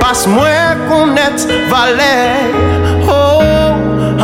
[0.01, 2.21] Pas mwen konet vale.
[3.09, 3.43] Oh,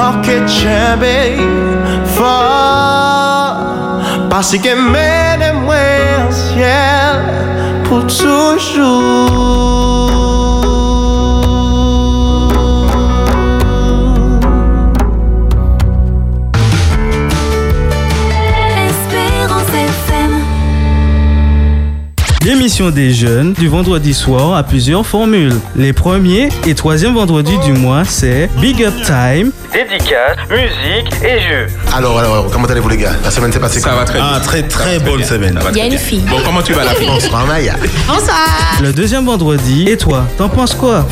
[0.07, 1.17] an ke chen be
[2.17, 2.37] fa
[4.31, 7.17] Pasi ke mene mwen an siel
[7.89, 10.20] Pou toujou.
[22.81, 25.53] L'émission des jeunes du vendredi soir a plusieurs formules.
[25.77, 29.53] Les premiers et troisième vendredis du mois, c'est Big Up Time.
[29.71, 31.67] Dédicace, musique et jeux.
[31.95, 33.13] Alors, alors, comment allez-vous les gars?
[33.23, 35.53] La semaine s'est passée Ça va très Ah, très très bonne semaine.
[35.53, 35.61] bien.
[35.61, 36.21] Ça va très bien.
[36.31, 37.07] Bon, comment tu vas la fille?
[37.07, 37.75] Bonsoir Maya.
[38.81, 39.85] Le deuxième vendredi.
[39.87, 41.07] Et toi, t'en penses quoi?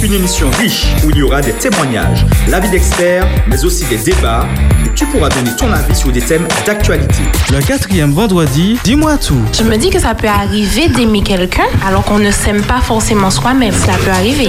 [0.00, 4.46] Une émission riche où il y aura des témoignages, l'avis d'experts, mais aussi des débats.
[4.86, 7.18] Et tu pourras donner ton avis sur des thèmes d'actualité.
[7.50, 9.40] Le quatrième vendredi, dis-moi tout.
[9.52, 13.30] Je me dis que ça peut arriver d'aimer quelqu'un alors qu'on ne s'aime pas forcément
[13.30, 13.72] soi-même.
[13.74, 14.48] Ça peut arriver.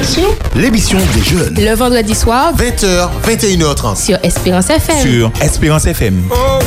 [0.56, 1.56] L'émission des jeunes.
[1.58, 4.06] Le vendredi soir, 20h, 21h30.
[4.06, 5.02] sur Espérance FM.
[5.02, 6.22] Sur Espérance FM.
[6.32, 6.60] Oh,